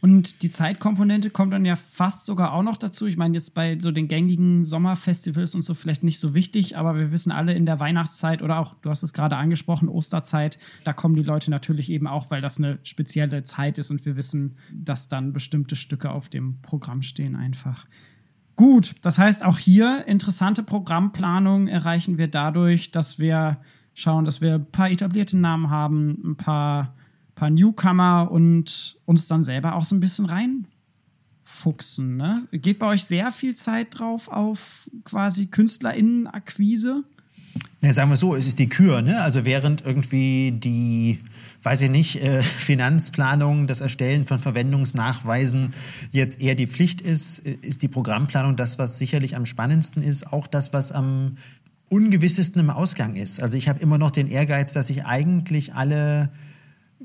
[0.00, 3.06] Und die Zeitkomponente kommt dann ja fast sogar auch noch dazu.
[3.06, 6.96] Ich meine, jetzt bei so den gängigen Sommerfestivals und so vielleicht nicht so wichtig, aber
[6.96, 10.92] wir wissen alle in der Weihnachtszeit oder auch, du hast es gerade angesprochen, Osterzeit, da
[10.92, 14.56] kommen die Leute natürlich eben auch, weil das eine spezielle Zeit ist und wir wissen,
[14.72, 17.86] dass dann bestimmte Stücke auf dem Programm stehen einfach.
[18.58, 23.58] Gut, das heißt auch hier interessante Programmplanung erreichen wir dadurch, dass wir
[23.94, 26.92] schauen, dass wir ein paar etablierte Namen haben, ein paar
[27.38, 32.16] paar Newcomer und uns dann selber auch so ein bisschen reinfuchsen.
[32.16, 32.48] Ne?
[32.50, 37.04] Geht bei euch sehr viel Zeit drauf auf quasi KünstlerInnen-Akquise?
[37.80, 39.02] Ja, sagen wir so, es ist die Kür.
[39.02, 39.20] Ne?
[39.20, 41.20] Also während irgendwie die
[41.62, 45.70] weiß ich nicht, äh, Finanzplanung, das Erstellen von Verwendungsnachweisen
[46.12, 50.32] jetzt eher die Pflicht ist, äh, ist die Programmplanung das, was sicherlich am spannendsten ist,
[50.32, 51.36] auch das, was am
[51.90, 53.42] ungewissesten im Ausgang ist.
[53.42, 56.30] Also ich habe immer noch den Ehrgeiz, dass ich eigentlich alle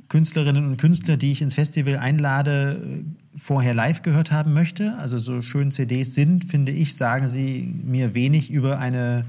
[0.10, 4.95] Künstlerinnen und Künstler, die ich ins Festival einlade, vorher live gehört haben möchte.
[4.99, 9.26] Also so schön CDs sind, finde ich, sagen sie mir wenig über eine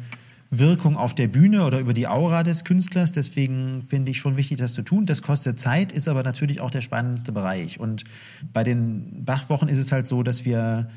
[0.59, 3.13] Wirkung auf der Bühne oder über die Aura des Künstlers.
[3.13, 5.07] Deswegen finde ich schon wichtig, das zu tun.
[5.07, 7.81] Das kostet Zeit, ist aber natürlich auch der spannende Bereich.
[7.81, 8.05] Und
[8.53, 10.89] bei den Bachwochen ist es halt so, dass wir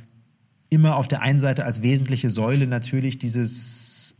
[0.69, 4.15] immer auf der einen Seite als wesentliche Säule natürlich dieses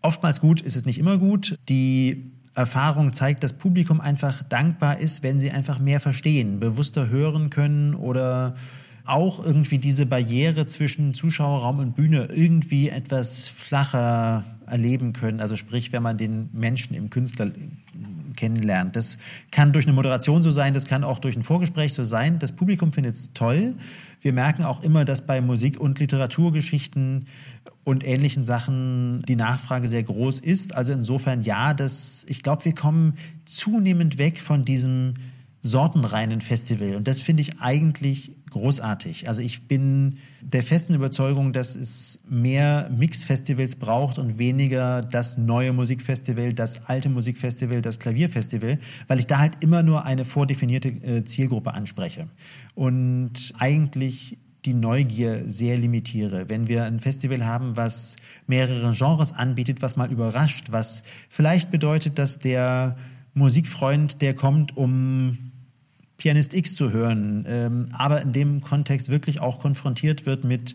[0.00, 1.56] oftmals gut, ist es nicht immer gut.
[1.68, 7.50] Die Erfahrung zeigt, dass Publikum einfach dankbar ist, wenn sie einfach mehr verstehen, bewusster hören
[7.50, 8.54] können oder
[9.04, 15.40] auch irgendwie diese Barriere zwischen Zuschauerraum und Bühne irgendwie etwas flacher erleben können.
[15.40, 17.50] Also sprich, wenn man den Menschen im Künstler
[18.34, 18.96] kennenlernt.
[18.96, 19.18] Das
[19.50, 22.38] kann durch eine Moderation so sein, das kann auch durch ein Vorgespräch so sein.
[22.38, 23.74] Das Publikum findet es toll.
[24.20, 27.26] Wir merken auch immer, dass bei Musik- und Literaturgeschichten
[27.84, 30.74] und ähnlichen Sachen die Nachfrage sehr groß ist.
[30.74, 33.14] Also insofern ja, das, ich glaube, wir kommen
[33.44, 35.14] zunehmend weg von diesem
[35.62, 36.96] sortenreinen Festival.
[36.96, 39.28] Und das finde ich eigentlich großartig.
[39.28, 45.72] Also ich bin der festen Überzeugung, dass es mehr Mix-Festivals braucht und weniger das neue
[45.72, 51.24] Musikfestival, das alte Musikfestival, das Klavierfestival, weil ich da halt immer nur eine vordefinierte äh,
[51.24, 52.26] Zielgruppe anspreche.
[52.74, 56.48] Und eigentlich die Neugier sehr limitiere.
[56.48, 62.18] Wenn wir ein Festival haben, was mehrere Genres anbietet, was mal überrascht, was vielleicht bedeutet,
[62.18, 62.96] dass der
[63.34, 65.51] Musikfreund, der kommt, um
[66.22, 70.74] Pianist X zu hören, ähm, aber in dem Kontext wirklich auch konfrontiert wird mit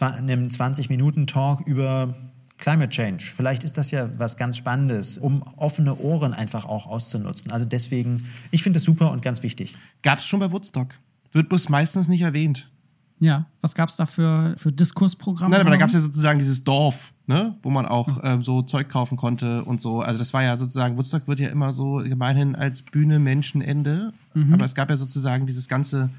[0.00, 2.14] einem 20-Minuten-Talk über
[2.56, 3.22] Climate Change.
[3.22, 7.52] Vielleicht ist das ja was ganz Spannendes, um offene Ohren einfach auch auszunutzen.
[7.52, 9.76] Also deswegen, ich finde es super und ganz wichtig.
[10.00, 10.94] Gab es schon bei Woodstock.
[11.30, 12.70] Wird bloß meistens nicht erwähnt.
[13.18, 15.50] Ja, was gab es da für, für Diskursprogramme?
[15.50, 18.62] Nein, aber da gab es ja sozusagen dieses Dorf, ne, wo man auch ähm, so
[18.62, 20.00] Zeug kaufen konnte und so.
[20.00, 24.12] Also das war ja sozusagen, Woodstock wird ja immer so gemeinhin als Bühne Menschenende.
[24.34, 24.54] Mhm.
[24.54, 26.10] Aber es gab ja sozusagen dieses ganze.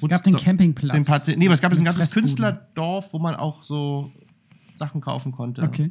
[0.00, 0.94] Es gab den Campingplatz.
[0.94, 4.10] Den Party, nee, aber es gab ein ganzes Künstlerdorf, wo man auch so
[4.74, 5.62] Sachen kaufen konnte.
[5.62, 5.90] Okay.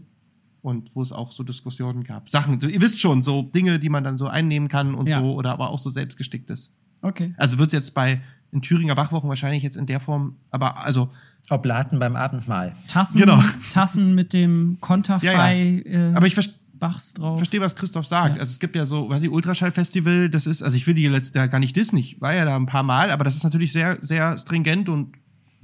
[0.61, 2.29] Und wo es auch so Diskussionen gab.
[2.29, 5.19] Sachen, ihr wisst schon, so Dinge, die man dann so einnehmen kann und ja.
[5.19, 6.71] so, oder aber auch so selbstgesticktes.
[7.01, 7.33] Okay.
[7.37, 8.21] Also wird es jetzt bei
[8.51, 11.09] in Thüringer Bachwochen wahrscheinlich jetzt in der Form, aber also.
[11.49, 12.75] Oblaten beim Abendmahl.
[12.87, 13.41] Tassen, genau.
[13.71, 15.83] Tassen mit dem Konterfei.
[15.85, 16.11] Ja, ja.
[16.11, 16.55] Äh, aber ich verstehe.
[16.77, 17.37] Bachs drauf.
[17.37, 18.35] verstehe, was Christoph sagt.
[18.35, 18.41] Ja.
[18.41, 21.35] Also es gibt ja so, was die Ultraschallfestival, das ist, also ich will die jetzt
[21.35, 23.71] da gar nicht dissen, ich war ja da ein paar Mal, aber das ist natürlich
[23.71, 25.15] sehr, sehr stringent und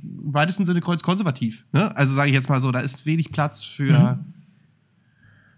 [0.01, 1.65] im weitesten Sinne kreuzkonservativ.
[1.73, 1.95] Ne?
[1.95, 4.34] Also sage ich jetzt mal so, da ist wenig Platz für mhm.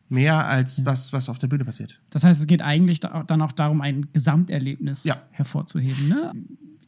[0.09, 0.83] mehr als ja.
[0.83, 2.01] das, was auf der Bühne passiert.
[2.09, 5.21] Das heißt, es geht eigentlich dann auch darum, ein Gesamterlebnis ja.
[5.31, 6.09] hervorzuheben.
[6.09, 6.33] Ne?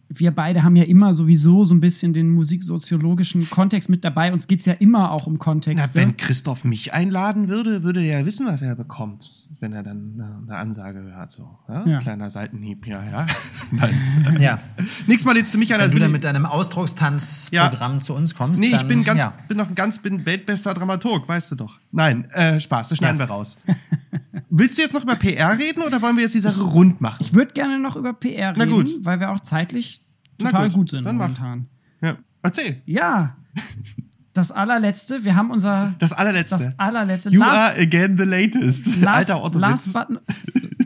[0.09, 4.31] Wir beide haben ja immer sowieso so ein bisschen den musiksoziologischen Kontext mit dabei.
[4.31, 5.95] Uns geht es ja immer auch um Na, Kontexte.
[5.95, 10.13] wenn Christoph mich einladen würde, würde er ja wissen, was er bekommt, wenn er dann
[10.15, 11.31] eine, eine Ansage hört.
[11.31, 11.85] So, ja?
[11.87, 11.99] Ja.
[11.99, 13.27] Kleiner Seitenhieb, ja, ja.
[14.39, 14.59] Ja.
[15.07, 15.79] Nächstes Mal lädst du mich an.
[15.79, 19.19] Wenn als du dann mit deinem Ausdruckstanzprogramm zu uns kommst, Nee, ich dann, bin ganz,
[19.19, 19.33] ja.
[19.47, 21.79] bin noch ein ganz, bin weltbester Dramaturg, weißt du doch.
[21.91, 23.27] Nein, äh, Spaß, das schneiden Ja.
[23.27, 23.57] wir raus.
[24.49, 27.17] Willst du jetzt noch über PR reden oder wollen wir jetzt die Sache rund machen?
[27.19, 29.05] ich würde gerne noch über PR Na reden, gut.
[29.05, 30.01] weil wir auch zeitlich
[30.41, 31.25] Na total gut, gut, sind dann mach.
[31.27, 31.67] momentan.
[32.01, 32.15] Ja.
[32.41, 32.81] Erzähl.
[32.85, 33.35] Ja,
[34.35, 36.57] das allerletzte, wir haben unser Das allerletzte.
[36.57, 38.97] das allerletzte you last, are again the latest.
[38.97, 40.07] last, Alter Otto last, but,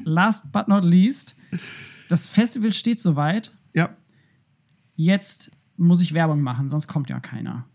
[0.05, 1.35] last but not least.
[2.09, 3.55] Das Festival steht soweit.
[3.73, 3.89] Ja.
[4.95, 7.65] Jetzt muss ich Werbung machen, sonst kommt ja keiner.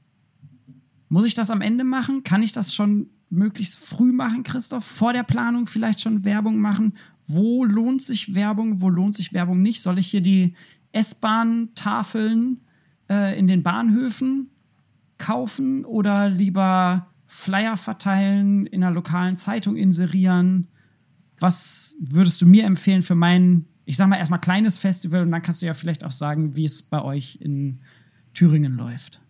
[1.08, 2.22] Muss ich das am Ende machen?
[2.22, 4.84] Kann ich das schon möglichst früh machen, Christoph?
[4.84, 6.94] Vor der Planung vielleicht schon Werbung machen?
[7.26, 8.80] Wo lohnt sich Werbung?
[8.80, 9.82] Wo lohnt sich Werbung nicht?
[9.82, 10.54] Soll ich hier die
[10.92, 12.60] S-Bahn-Tafeln
[13.10, 14.50] äh, in den Bahnhöfen
[15.18, 20.68] kaufen oder lieber Flyer verteilen, in einer lokalen Zeitung inserieren?
[21.38, 25.42] Was würdest du mir empfehlen für mein, ich sag mal erstmal kleines Festival und dann
[25.42, 27.80] kannst du ja vielleicht auch sagen, wie es bei euch in
[28.34, 29.20] Thüringen läuft.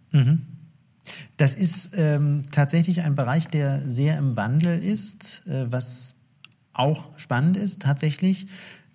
[1.37, 6.16] Das ist ähm, tatsächlich ein Bereich, der sehr im Wandel ist, äh, was
[6.72, 8.47] auch spannend ist tatsächlich.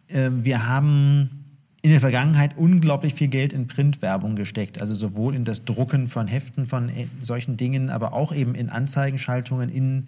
[0.10, 1.39] Ähm, wir haben
[1.82, 6.28] in der Vergangenheit unglaublich viel Geld in Printwerbung gesteckt, also sowohl in das Drucken von
[6.28, 10.08] Heften, von äh, solchen Dingen, aber auch eben in Anzeigenschaltungen, in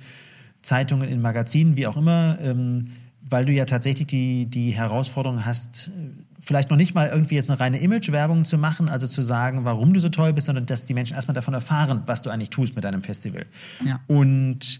[0.61, 2.91] Zeitungen, in Magazinen, wie auch immer, ähm,
[3.21, 5.91] weil du ja tatsächlich die, die Herausforderung hast, äh,
[6.39, 9.93] vielleicht noch nicht mal irgendwie jetzt eine reine Imagewerbung zu machen, also zu sagen, warum
[9.93, 12.75] du so toll bist, sondern dass die Menschen erstmal davon erfahren, was du eigentlich tust
[12.75, 13.43] mit deinem Festival.
[13.85, 14.01] Ja.
[14.07, 14.79] Und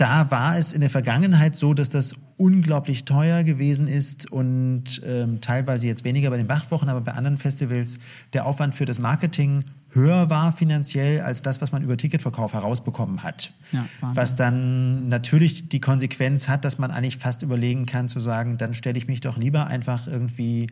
[0.00, 5.42] da war es in der Vergangenheit so, dass das unglaublich teuer gewesen ist und ähm,
[5.42, 7.98] teilweise jetzt weniger bei den Bachwochen, aber bei anderen Festivals
[8.32, 13.22] der Aufwand für das Marketing höher war finanziell als das, was man über Ticketverkauf herausbekommen
[13.22, 13.52] hat.
[13.72, 18.56] Ja, was dann natürlich die Konsequenz hat, dass man eigentlich fast überlegen kann zu sagen,
[18.56, 20.68] dann stelle ich mich doch lieber einfach irgendwie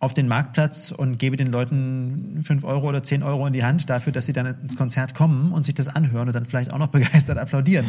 [0.00, 3.90] auf den Marktplatz und gebe den Leuten 5 Euro oder 10 Euro in die Hand
[3.90, 6.78] dafür, dass sie dann ins Konzert kommen und sich das anhören und dann vielleicht auch
[6.78, 7.86] noch begeistert applaudieren.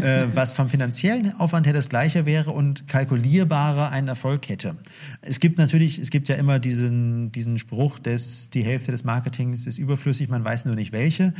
[0.00, 4.76] äh, was vom finanziellen Aufwand her das gleiche wäre und kalkulierbarer einen Erfolg hätte.
[5.20, 9.66] Es gibt natürlich, es gibt ja immer diesen, diesen Spruch, dass die Hälfte des Marketings
[9.66, 11.32] ist überflüssig, man weiß nur nicht welche.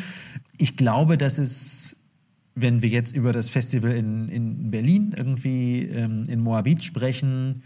[0.57, 1.97] Ich glaube, dass es
[2.55, 7.63] wenn wir jetzt über das Festival in, in Berlin irgendwie ähm, in Moabit sprechen,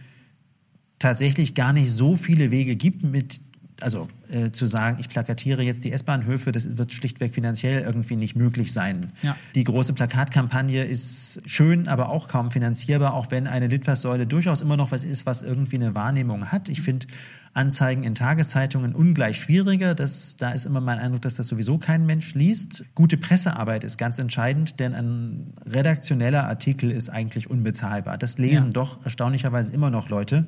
[0.98, 3.40] tatsächlich gar nicht so viele Wege gibt, mit,
[3.80, 8.34] also äh, zu sagen, ich plakatiere jetzt die S-Bahnhöfe, das wird schlichtweg finanziell irgendwie nicht
[8.34, 9.12] möglich sein.
[9.22, 9.36] Ja.
[9.54, 14.76] Die große Plakatkampagne ist schön, aber auch kaum finanzierbar, auch wenn eine Litfaßsäule durchaus immer
[14.76, 16.68] noch was ist, was irgendwie eine Wahrnehmung hat.
[16.68, 17.06] Ich finde
[17.52, 19.94] Anzeigen in Tageszeitungen ungleich schwieriger.
[19.94, 22.84] Das, da ist immer mein Eindruck, dass das sowieso kein Mensch liest.
[22.94, 28.18] Gute Pressearbeit ist ganz entscheidend, denn ein redaktioneller Artikel ist eigentlich unbezahlbar.
[28.18, 28.72] Das lesen Ja.
[28.72, 30.46] doch erstaunlicherweise immer noch Leute.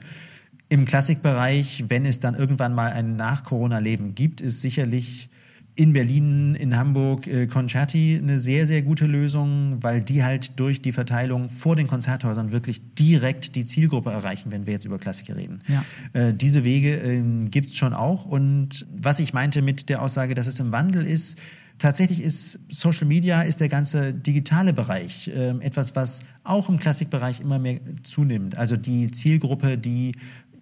[0.71, 5.31] Im Klassikbereich, wenn es dann irgendwann mal ein Nach-Corona-Leben gibt, ist sicherlich
[5.79, 10.83] in Berlin, in Hamburg äh, Concerti eine sehr, sehr gute Lösung, weil die halt durch
[10.83, 15.37] die Verteilung vor den Konzerthäusern wirklich direkt die Zielgruppe erreichen, wenn wir jetzt über Klassiker
[15.37, 15.61] reden.
[15.69, 15.85] Ja.
[16.21, 18.25] Äh, diese Wege ähm, gibt es schon auch.
[18.25, 21.39] Und was ich meinte mit der Aussage, dass es im Wandel ist,
[21.79, 27.41] tatsächlich ist Social Media, ist der ganze digitale Bereich ähm, etwas, was auch im Klassikbereich
[27.41, 28.59] immer mehr zunimmt.
[28.59, 30.12] Also die Zielgruppe, die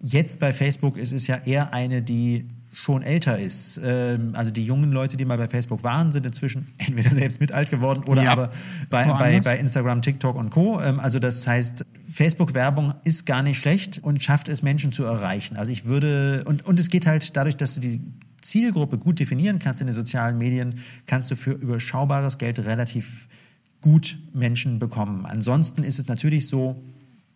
[0.01, 3.81] jetzt bei Facebook ist, ist ja eher eine, die schon älter ist.
[3.83, 7.51] Ähm, also die jungen Leute, die mal bei Facebook waren, sind inzwischen entweder selbst mit
[7.51, 8.31] alt geworden oder Ja.
[8.33, 8.51] aber
[8.89, 10.79] bei, bei, bei Instagram, TikTok und Co.
[10.79, 15.57] Ähm, Also das heißt, Facebook-Werbung ist gar nicht schlecht und schafft es, Menschen zu erreichen.
[15.57, 17.99] Also ich würde, und, und es geht halt dadurch, dass du die
[18.41, 20.75] Zielgruppe gut definieren kannst in den sozialen Medien,
[21.07, 23.27] kannst du für überschaubares Geld relativ
[23.81, 25.25] gut Menschen bekommen.
[25.25, 26.81] Ansonsten ist es natürlich so,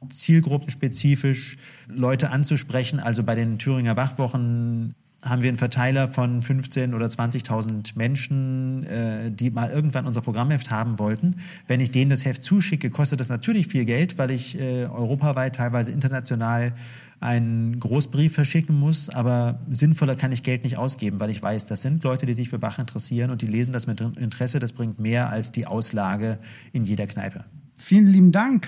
[0.09, 2.99] zielgruppenspezifisch Leute anzusprechen.
[2.99, 9.29] Also bei den Thüringer Wachwochen haben wir einen Verteiler von 15.000 oder 20.000 Menschen, äh,
[9.29, 11.35] die mal irgendwann unser Programmheft haben wollten.
[11.67, 15.55] Wenn ich denen das Heft zuschicke, kostet das natürlich viel Geld, weil ich äh, europaweit,
[15.55, 16.73] teilweise international
[17.19, 21.83] einen Großbrief verschicken muss, aber sinnvoller kann ich Geld nicht ausgeben, weil ich weiß, das
[21.83, 24.57] sind Leute, die sich für Bach interessieren und die lesen das mit Interesse.
[24.57, 26.39] Das bringt mehr als die Auslage
[26.73, 27.45] in jeder Kneipe.
[27.75, 28.67] Vielen lieben Dank.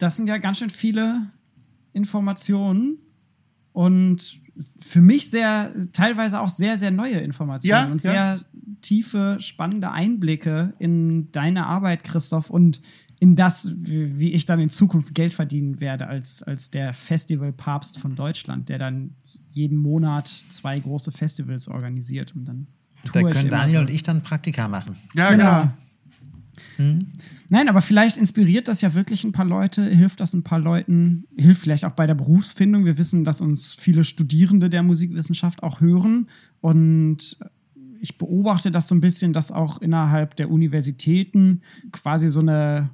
[0.00, 1.30] Das sind ja ganz schön viele
[1.92, 2.98] Informationen
[3.72, 4.40] und
[4.78, 8.10] für mich sehr, teilweise auch sehr, sehr neue Informationen Ja, und ja.
[8.12, 8.40] sehr
[8.82, 12.50] tiefe, spannende Einblicke in deine Arbeit, Christoph.
[12.50, 12.80] Und
[13.18, 18.16] in das, wie ich dann in Zukunft Geld verdienen werde als, als der Festivalpapst von
[18.16, 19.14] Deutschland, der dann
[19.50, 22.66] jeden Monat zwei große Festivals organisiert und dann.
[23.12, 23.80] Da können Daniel so.
[23.80, 24.96] und ich dann Praktika machen.
[25.14, 25.60] Ja, Genau.
[25.60, 25.72] genau.
[27.48, 31.24] Nein, aber vielleicht inspiriert das ja wirklich ein paar Leute, hilft das ein paar Leuten,
[31.36, 32.84] hilft vielleicht auch bei der Berufsfindung.
[32.84, 36.28] Wir wissen, dass uns viele Studierende der Musikwissenschaft auch hören
[36.60, 37.38] und
[38.00, 41.60] ich beobachte das so ein bisschen, dass auch innerhalb der Universitäten
[41.92, 42.90] quasi so eine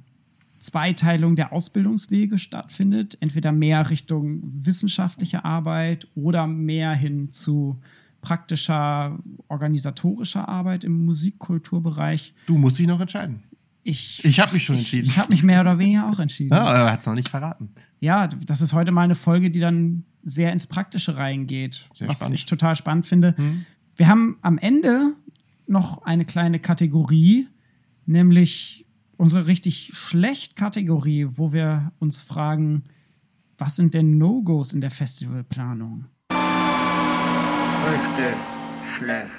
[0.59, 3.17] Zweiteilung der Ausbildungswege stattfindet.
[3.21, 7.79] Entweder mehr Richtung wissenschaftliche Arbeit oder mehr hin zu
[8.21, 12.33] praktischer organisatorischer Arbeit im Musikkulturbereich.
[12.47, 13.43] Du musst dich noch entscheiden.
[13.89, 15.07] Ich, Ich habe mich schon ich, entschieden.
[15.07, 16.49] Ich habe mich mehr oder weniger auch entschieden.
[16.53, 16.69] Ja, Ja.
[16.69, 17.69] aber er hat es noch nicht verraten.
[18.01, 22.35] das ist heute mal eine Folge, die dann sehr ins Praktische reingeht, Sehr was spannend.
[22.35, 23.33] ich total spannend finde.
[23.95, 25.13] Wir haben am Ende
[25.67, 27.47] noch eine kleine Kategorie,
[28.05, 28.85] nämlich
[29.15, 32.83] unsere richtig schlecht Kategorie, wo wir uns fragen,
[33.57, 36.05] was sind denn No-Gos in der Festivalplanung?
[37.89, 38.35] Richtig
[38.97, 39.31] schlecht.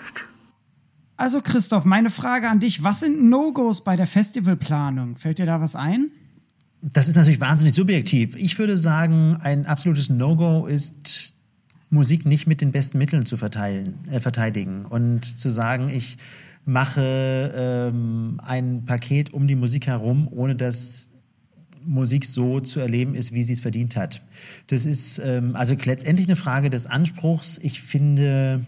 [1.19, 5.17] Also Christoph, meine Frage an dich, was sind No-Gos bei der Festivalplanung?
[5.17, 6.13] Fällt dir da was ein?
[6.81, 8.37] Das ist natürlich wahnsinnig subjektiv.
[8.37, 11.35] Ich würde sagen, ein absolutes No-Go ist,
[11.91, 16.19] Musik nicht mit den besten Mitteln zu verteilen, äh, verteidigen und zu sagen, ich
[16.65, 17.53] mache
[17.93, 21.09] ähm, ein Paket um die Musik herum, ohne dass
[21.85, 24.23] Musik so zu erleben ist, wie sie es verdient hat.
[24.69, 27.59] Das ist ähm, also letztendlich eine Frage des Anspruchs.
[27.61, 28.67] Ich finde,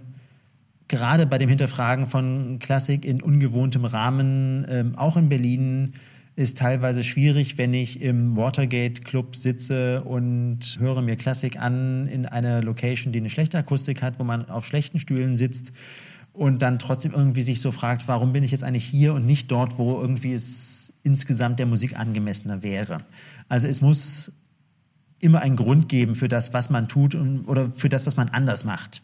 [0.91, 5.93] gerade bei dem Hinterfragen von Klassik in ungewohntem Rahmen, ähm, auch in Berlin,
[6.37, 12.27] ist teilweise schwierig, wenn ich im Watergate Club sitze und höre mir Klassik an in
[12.27, 15.73] einer Location, die eine schlechte Akustik hat, wo man auf schlechten Stühlen sitzt
[16.33, 19.51] und dann trotzdem irgendwie sich so fragt, warum bin ich jetzt eigentlich hier und nicht
[19.51, 23.05] dort, wo irgendwie es insgesamt der Musik angemessener wäre.
[23.49, 24.33] Also es muss
[25.21, 28.29] immer einen Grund geben für das, was man tut und, oder für das, was man
[28.31, 29.03] anders macht.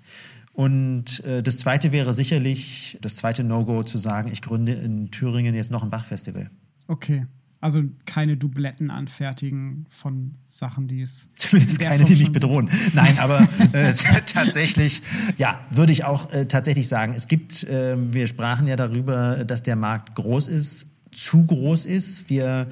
[0.56, 5.54] Und äh, das Zweite wäre sicherlich, das zweite No-Go zu sagen, ich gründe in Thüringen
[5.54, 6.50] jetzt noch ein Bach-Festival.
[6.88, 7.26] Okay.
[7.60, 11.28] Also keine Dubletten anfertigen von Sachen, die es.
[11.36, 12.70] Zumindest keine, die mich bedrohen.
[12.94, 13.92] Nein, aber äh,
[14.26, 15.02] tatsächlich,
[15.36, 19.62] ja, würde ich auch äh, tatsächlich sagen, es gibt, äh, wir sprachen ja darüber, dass
[19.62, 22.30] der Markt groß ist, zu groß ist.
[22.30, 22.66] Wir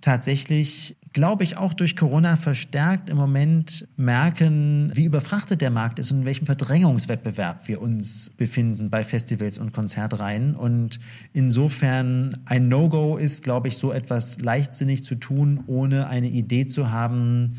[0.00, 6.10] tatsächlich, glaube ich, auch durch Corona verstärkt im Moment merken, wie überfrachtet der Markt ist
[6.10, 10.54] und in welchem Verdrängungswettbewerb wir uns befinden bei Festivals und Konzertreihen.
[10.54, 11.00] Und
[11.32, 16.90] insofern ein No-Go ist, glaube ich, so etwas leichtsinnig zu tun, ohne eine Idee zu
[16.90, 17.54] haben,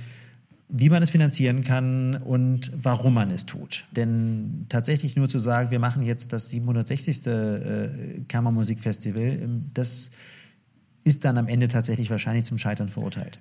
[0.70, 3.86] wie man es finanzieren kann und warum man es tut.
[3.96, 7.26] Denn tatsächlich nur zu sagen, wir machen jetzt das 760.
[7.26, 7.90] äh,
[8.28, 10.12] Kammermusikfestival, ähm, das
[11.10, 13.40] ist dann am Ende tatsächlich wahrscheinlich zum Scheitern verurteilt.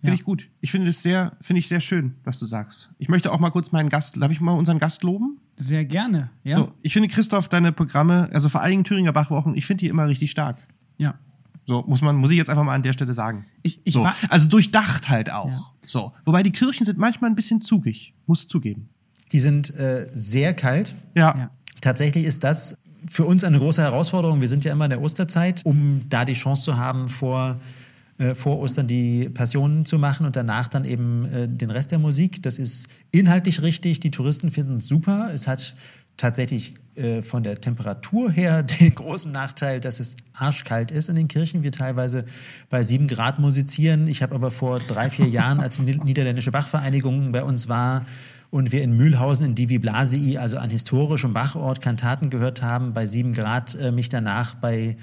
[0.00, 0.14] Finde Ja.
[0.14, 0.48] ich gut.
[0.60, 2.90] Ich finde es sehr, finde ich sehr schön, was du sagst.
[2.98, 5.38] Ich möchte auch mal kurz meinen Gast, darf ich mal unseren Gast loben?
[5.56, 6.58] Sehr gerne, ja.
[6.58, 9.88] So, ich finde Christoph deine Programme, also vor allen Dingen Thüringer Bachwochen, ich finde die
[9.88, 10.58] immer richtig stark.
[10.98, 11.18] Ja.
[11.66, 13.44] So muss man, muss ich jetzt einfach mal an der Stelle sagen.
[13.62, 15.50] Ich- ich so, also durchdacht halt auch.
[15.50, 15.60] Ja.
[15.84, 18.88] So, wobei die Kirchen sind manchmal ein bisschen zugig, musst du zugeben.
[19.32, 20.94] Die sind äh, sehr kalt.
[21.16, 21.36] Ja.
[21.36, 21.50] Ja.
[21.80, 22.76] Tatsächlich ist das
[23.10, 24.40] für uns eine große Herausforderung.
[24.40, 27.56] Wir sind ja immer in der Osterzeit, um da die Chance zu haben, vor,
[28.18, 31.98] äh, vor Ostern die Passionen zu machen und danach dann eben äh, den Rest der
[31.98, 32.42] Musik.
[32.42, 34.00] Das ist inhaltlich richtig.
[34.00, 35.30] Die Touristen finden es super.
[35.32, 35.74] Es hat
[36.16, 41.28] tatsächlich äh, von der Temperatur her den großen Nachteil, dass es arschkalt ist in den
[41.28, 41.62] Kirchen.
[41.62, 42.24] Wir teilweise
[42.68, 44.08] bei sieben Grad musizieren.
[44.08, 48.04] Ich habe aber vor drei, vier Jahren, als die niederländische Bachvereinigung bei uns war,
[48.50, 53.04] und wir in Mühlhausen in Divi Blasii, also an historischem Bachort, Kantaten gehört haben, bei
[53.06, 54.96] sieben Grad äh, mich danach bei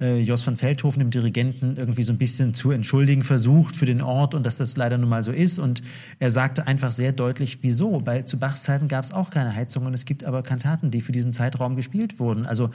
[0.00, 4.00] äh, Jos van Veldhofen, dem Dirigenten, irgendwie so ein bisschen zu entschuldigen versucht für den
[4.02, 5.58] Ort und dass das leider nun mal so ist.
[5.58, 5.80] Und
[6.18, 8.00] er sagte einfach sehr deutlich, wieso?
[8.00, 11.00] Bei, zu Bachs Zeiten gab es auch keine Heizung und es gibt aber Kantaten, die
[11.00, 12.46] für diesen Zeitraum gespielt wurden.
[12.46, 12.70] Also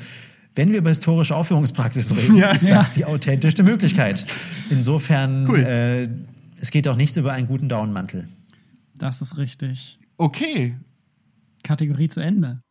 [0.55, 2.51] wenn wir über historische Aufführungspraxis reden, Ja.
[2.51, 4.25] ist das die authentischste Möglichkeit.
[4.71, 5.59] Insofern, Cool.
[5.59, 6.09] äh,
[6.59, 8.27] es geht auch nichts über einen guten Daunenmantel.
[8.97, 9.99] Das ist richtig.
[10.17, 10.75] Okay.
[11.63, 12.61] Kategorie zu Ende.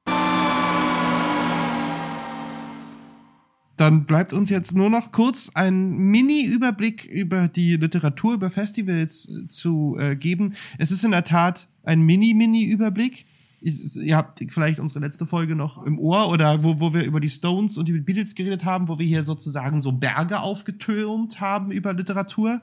[3.77, 9.49] Dann bleibt uns jetzt nur noch kurz ein Mini-Überblick über die Literatur, über Festivals äh,
[9.49, 10.55] zu äh, geben.
[10.79, 13.27] Es ist in der Tat ein Mini-Mini-Überblick.
[13.61, 17.31] Ihr habt vielleicht unsere letzte Folge noch im Ohr oder wo, wo wir über die
[17.31, 21.93] Stones und die Beatles geredet haben, wo wir hier sozusagen so Berge aufgetürmt haben über
[21.93, 22.63] Literatur.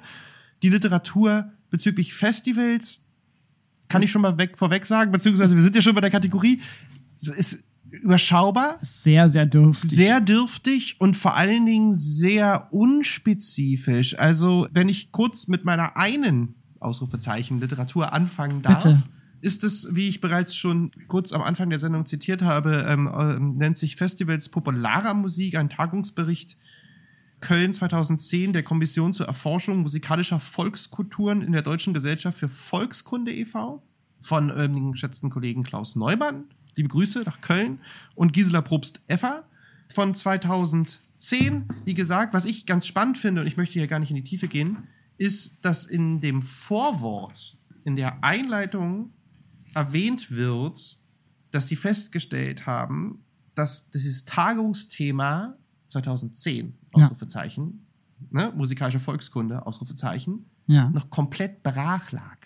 [0.62, 3.03] Die Literatur bezüglich Festivals
[3.90, 6.62] kann ich schon mal weg, vorweg sagen, beziehungsweise wir sind ja schon bei der Kategorie.
[7.16, 9.92] Es ist überschaubar, Sehr, sehr dürftig.
[9.92, 14.18] sehr dürftig und vor allen Dingen sehr unspezifisch.
[14.18, 19.04] Also, wenn ich kurz mit meiner einen Ausrufezeichen Literatur anfangen darf, Bitte.
[19.42, 23.58] ist es, wie ich bereits schon kurz am Anfang der Sendung zitiert habe, ähm, ähm,
[23.58, 26.58] nennt sich Festivals popularer Musik, ein Tagungsbericht
[27.44, 33.84] Köln 2010 der Kommission zur Erforschung musikalischer Volkskulturen in der Deutschen Gesellschaft für Volkskunde e.V.
[34.22, 36.46] von ähm, dem geschätzten Kollegen Klaus Neumann.
[36.76, 37.80] Liebe Grüße nach Köln
[38.16, 39.44] und Gisela Probst-Effer
[39.90, 41.66] von 2010.
[41.84, 44.24] Wie gesagt, was ich ganz spannend finde, und ich möchte hier gar nicht in die
[44.24, 44.88] Tiefe gehen,
[45.18, 49.12] ist, dass in dem Vorwort, in der Einleitung
[49.76, 50.98] erwähnt wird,
[51.52, 55.58] dass sie festgestellt haben, dass dieses Tagungsthema
[55.88, 57.06] 2010, Ja.
[57.06, 57.86] Ausrufezeichen,
[58.32, 60.90] ne, musikalische Volkskunde, Ausrufezeichen, Ja.
[60.90, 62.38] noch komplett brach lag.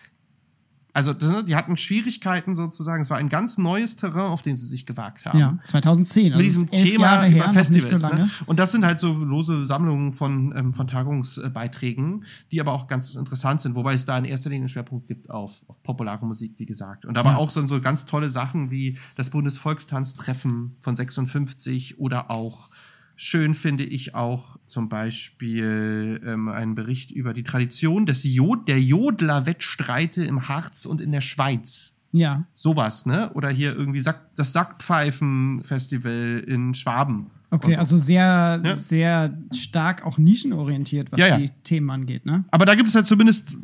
[0.94, 4.66] Also das, die hatten Schwierigkeiten sozusagen, es war ein ganz neues Terrain, auf den sie
[4.66, 6.34] sich gewagt haben Ja, 2010.
[6.34, 8.02] Also mit diesem Thema Jahre über her, Festivals.
[8.02, 8.08] so.
[8.10, 8.28] Ne?
[8.48, 13.14] Und das sind halt so lose Sammlungen von, ähm, von Tagungsbeiträgen, die aber auch ganz
[13.14, 16.56] interessant sind, wobei es da in erster Linie einen Schwerpunkt gibt auf, auf populare Musik,
[16.58, 17.06] wie gesagt.
[17.06, 17.38] Und aber Ja.
[17.38, 22.72] auch so, so ganz tolle Sachen wie das Bundesvolkstanztreffen von 56 oder auch
[23.20, 28.80] Schön finde ich auch zum Beispiel ähm, einen Bericht über die Tradition des Jod der
[28.80, 31.95] Jodler-Wettstreite im Harz und in der Schweiz.
[32.13, 33.32] Ja, Sowas, ne?
[33.34, 37.28] Oder hier irgendwie Sack, das Sackpfeifen-Festival in Schwaben.
[37.51, 37.80] okay, so.
[37.80, 38.76] also sehr, Ja.
[38.76, 41.38] sehr stark auch nischenorientiert, was Ja, ja.
[41.38, 42.45] die Themen angeht, ne?
[42.51, 43.57] Aber da gibt es halt zumindest,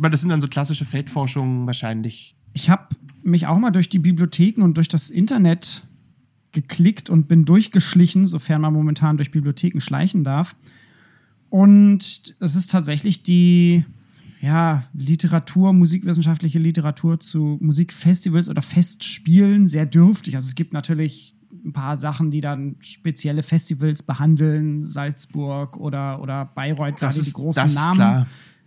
[0.00, 2.34] weil das sind dann so klassische Feldforschungen wahrscheinlich.
[2.52, 2.88] Ich habe
[3.22, 5.84] mich auch mal durch die Bibliotheken und durch das Internet
[6.52, 10.54] geklickt und bin durchgeschlichen, sofern man momentan durch Bibliotheken schleichen darf.
[11.50, 13.84] Und es ist tatsächlich die
[14.40, 20.34] ja, Literatur, musikwissenschaftliche Literatur zu Musikfestivals oder Festspielen sehr dürftig.
[20.34, 21.34] Also es gibt natürlich
[21.64, 27.32] ein paar Sachen, die dann spezielle Festivals behandeln, Salzburg oder, oder Bayreuth, gerade ist- die
[27.32, 27.94] großen das ist Namen.
[27.96, 28.26] klar.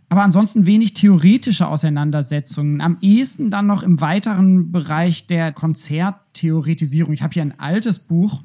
[0.09, 2.79] Aber ansonsten wenig theoretische Auseinandersetzungen.
[2.81, 7.13] Am ehesten dann noch im weiteren Bereich der Konzerttheoretisierung.
[7.13, 8.43] Ich habe hier ein altes Buch,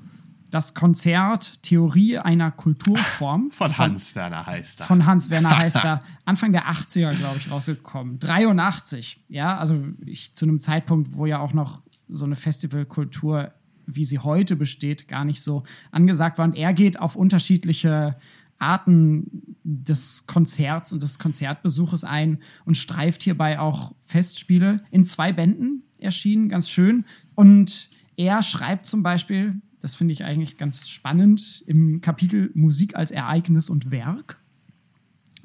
[0.51, 4.87] das Konzert Theorie einer Kulturform Von Hans-Werner heißt er.
[4.87, 8.19] von Hans Werner Heister, Anfang der 80er, glaube ich, rausgekommen.
[8.19, 13.53] 83, ja, also ich, zu einem Zeitpunkt, wo ja auch noch so eine Festivalkultur,
[13.87, 16.45] wie sie heute besteht, gar nicht so angesagt war.
[16.47, 18.17] Und er geht auf unterschiedliche
[18.61, 25.83] Arten des Konzerts und des Konzertbesuches ein und streift hierbei auch Festspiele in zwei Bänden
[25.99, 27.05] erschienen, ganz schön.
[27.35, 33.11] Und er schreibt zum Beispiel, das finde ich eigentlich ganz spannend, im Kapitel Musik als
[33.11, 34.39] Ereignis und Werk.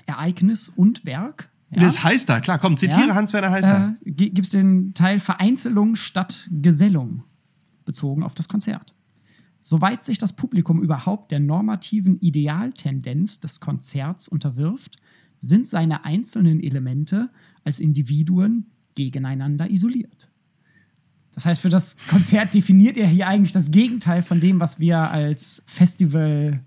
[0.06, 1.50] Ereignis und Werk.
[1.72, 1.80] Ja.
[1.82, 3.16] Das heißt er, klar, komm, zitiere Ja.
[3.16, 3.96] Hans-Werner Heister.
[4.06, 7.24] Äh, gibt es den Teil Vereinzelung statt Gesellung
[7.86, 8.95] bezogen auf das Konzert.
[9.68, 14.98] Soweit sich das Publikum überhaupt der normativen Idealtendenz des Konzerts unterwirft,
[15.40, 17.32] sind seine einzelnen Elemente
[17.64, 20.30] als Individuen gegeneinander isoliert.
[21.34, 25.00] Das heißt, für das Konzert definiert er hier eigentlich das Gegenteil von dem, was wir
[25.00, 26.64] als Festival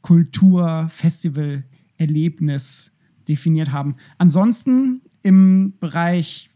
[0.00, 1.64] Kultur, Festival,
[1.96, 2.92] Erlebnis
[3.26, 3.96] definiert haben.
[4.16, 6.50] Ansonsten im Bereich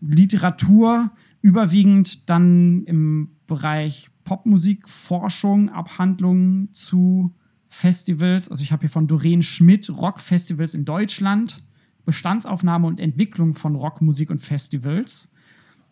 [0.00, 7.34] Literatur überwiegend dann im Bereich Popmusikforschung, Abhandlungen zu
[7.68, 8.48] Festivals.
[8.48, 11.64] Also ich habe hier von Doreen Schmidt Rockfestivals in Deutschland,
[12.04, 15.32] Bestandsaufnahme und Entwicklung von Rockmusik und Festivals.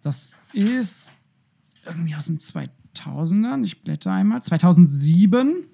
[0.03, 1.15] Das ist
[1.85, 3.65] irgendwie aus den 2000ern.
[3.65, 4.43] Ich blätter einmal.
[4.43, 5.65] 2007.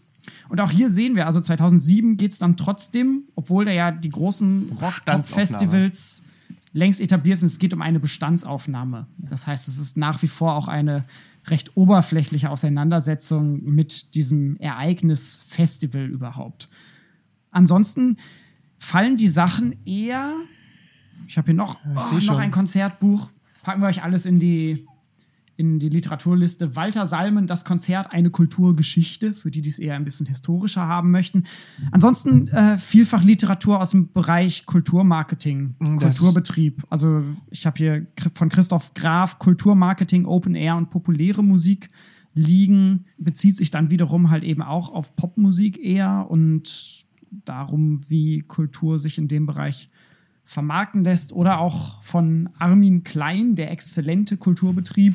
[0.48, 4.10] Und auch hier sehen wir, also 2007 geht es dann trotzdem, obwohl da ja die
[4.10, 6.22] großen Rock-Festivals
[6.72, 9.06] längst etabliert sind, es geht um eine Bestandsaufnahme.
[9.18, 11.04] Das heißt, es ist nach wie vor auch eine
[11.46, 16.68] recht oberflächliche Auseinandersetzung mit diesem Ereignis Festival überhaupt.
[17.50, 18.16] Ansonsten
[18.78, 20.34] fallen die Sachen eher.
[21.26, 23.30] Ich habe hier noch, oh, noch ein Konzertbuch.
[23.62, 24.86] Packen wir euch alles in die,
[25.62, 26.74] in die Literaturliste.
[26.74, 31.12] Walter Salmen, das Konzert, eine Kulturgeschichte, für die, die es eher ein bisschen historischer haben
[31.12, 31.44] möchten.
[31.92, 36.82] Ansonsten äh, vielfach Literatur aus dem Bereich Kulturmarketing, Das Kulturbetrieb.
[36.90, 41.86] Also ich habe hier von Christoph Graf Kulturmarketing, Open Air und populäre Musik
[42.34, 43.04] liegen.
[43.16, 47.06] Bezieht sich dann wiederum halt eben auch auf Popmusik eher und
[47.44, 49.86] darum, wie Kultur sich in dem Bereich
[50.44, 51.32] vermarkten lässt.
[51.32, 55.14] Oder auch von Armin Klein, der exzellente Kulturbetrieb.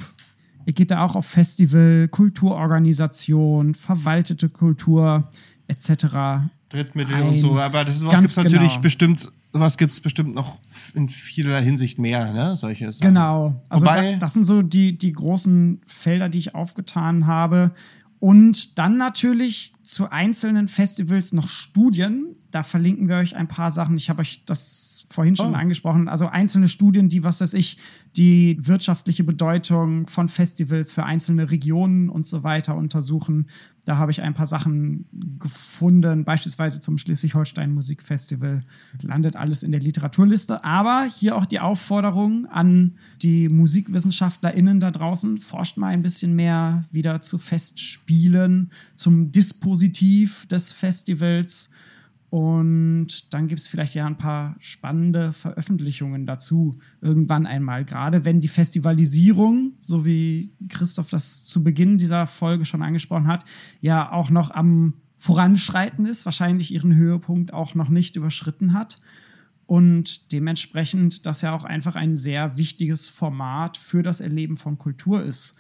[0.67, 5.31] Er geht da auch auf Festival, Kulturorganisation, verwaltete Kultur
[5.69, 6.49] etc.
[6.67, 7.57] Drittmittel Ein- und so.
[7.57, 8.81] Aber das ganz gibt's natürlich genau.
[8.81, 10.59] bestimmt, sowas gibt's bestimmt noch
[10.93, 12.57] in vieler Hinsicht mehr, ne?
[12.57, 13.07] Solche Sachen.
[13.07, 13.63] Genau.
[13.69, 17.71] Also Wobei- da, das sind so die, die großen Felder, die ich aufgetan habe.
[18.19, 22.35] Und dann natürlich zu einzelnen Festivals noch Studien.
[22.51, 23.95] Da verlinken wir euch ein paar Sachen.
[23.95, 25.57] Ich habe euch das vorhin schon Oh.
[25.57, 26.07] angesprochen.
[26.07, 27.77] Also einzelne Studien, die, was weiß ich,
[28.15, 33.47] die wirtschaftliche Bedeutung von Festivals für einzelne Regionen und so weiter untersuchen.
[33.87, 35.05] Da habe ich ein paar Sachen
[35.39, 38.59] gefunden, beispielsweise zum Schleswig-Holstein Musikfestival.
[39.01, 40.65] Landet alles in der Literaturliste.
[40.65, 46.83] Aber hier auch die Aufforderung an die MusikwissenschaftlerInnen da draußen, forscht mal ein bisschen mehr
[46.91, 51.69] wieder zu Festspielen, zum Dispositiv des Festivals.
[52.37, 57.83] Und dann gibt es vielleicht ja ein paar spannende Veröffentlichungen dazu irgendwann einmal.
[57.83, 63.43] Gerade wenn die Festivalisierung, so wie Christoph das zu Beginn dieser Folge schon angesprochen hat,
[63.81, 69.01] ja auch noch am Voranschreiten ist, wahrscheinlich ihren Höhepunkt auch noch nicht überschritten hat.
[69.65, 75.23] Und dementsprechend das ja auch einfach ein sehr wichtiges Format für das Erleben von Kultur
[75.23, 75.57] ist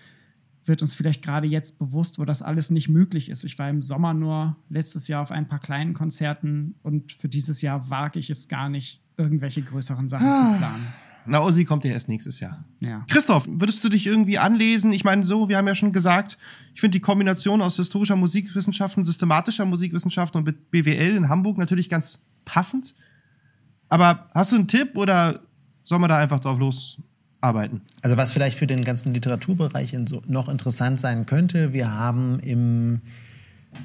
[0.67, 3.43] wird uns vielleicht gerade jetzt bewusst, wo das alles nicht möglich ist.
[3.43, 7.61] Ich war im Sommer nur letztes Jahr auf ein paar kleinen Konzerten und für dieses
[7.61, 10.87] Jahr wage ich es gar nicht, irgendwelche größeren Sachen zu planen.
[11.29, 12.63] Na, Ossi kommt ja erst nächstes Jahr.
[12.79, 13.03] Ja.
[13.09, 14.93] Christoph, würdest du dich irgendwie anlesen?
[14.93, 16.37] Ich meine, so, wir haben ja schon gesagt,
[16.73, 21.89] ich finde die Kombination aus historischer Musikwissenschaften, systematischer Musikwissenschaften und mit BWL in Hamburg natürlich
[21.89, 22.95] ganz passend.
[23.89, 25.41] Aber hast du einen Tipp oder
[25.83, 26.59] soll man da einfach drauf
[27.41, 27.81] losarbeiten?
[28.01, 29.95] Also was vielleicht für den ganzen Literaturbereich
[30.27, 33.01] noch interessant sein könnte, wir haben im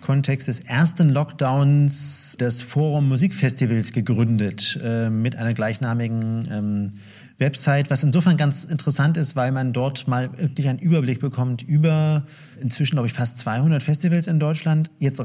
[0.00, 6.92] Kontext des ersten Lockdowns das Forum Musikfestivals gegründet äh, mit einer gleichnamigen ähm,
[7.38, 12.24] Website, was insofern ganz interessant ist, weil man dort mal wirklich einen Überblick bekommt über
[12.60, 15.20] inzwischen, glaube ich, fast 200 Festivals in Deutschland, jetzt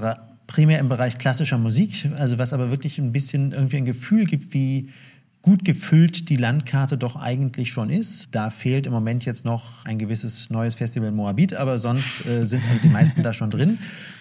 [0.48, 4.54] primär im Bereich klassischer Musik, also was aber wirklich ein bisschen irgendwie ein Gefühl gibt,
[4.54, 4.90] wie
[5.48, 8.28] gut gefüllt die Landkarte doch eigentlich schon ist.
[8.36, 12.66] Da fehlt im Moment jetzt noch ein gewisses neues Festival Moabit, aber sonst äh, sind
[12.68, 13.80] also die meisten da schon drin.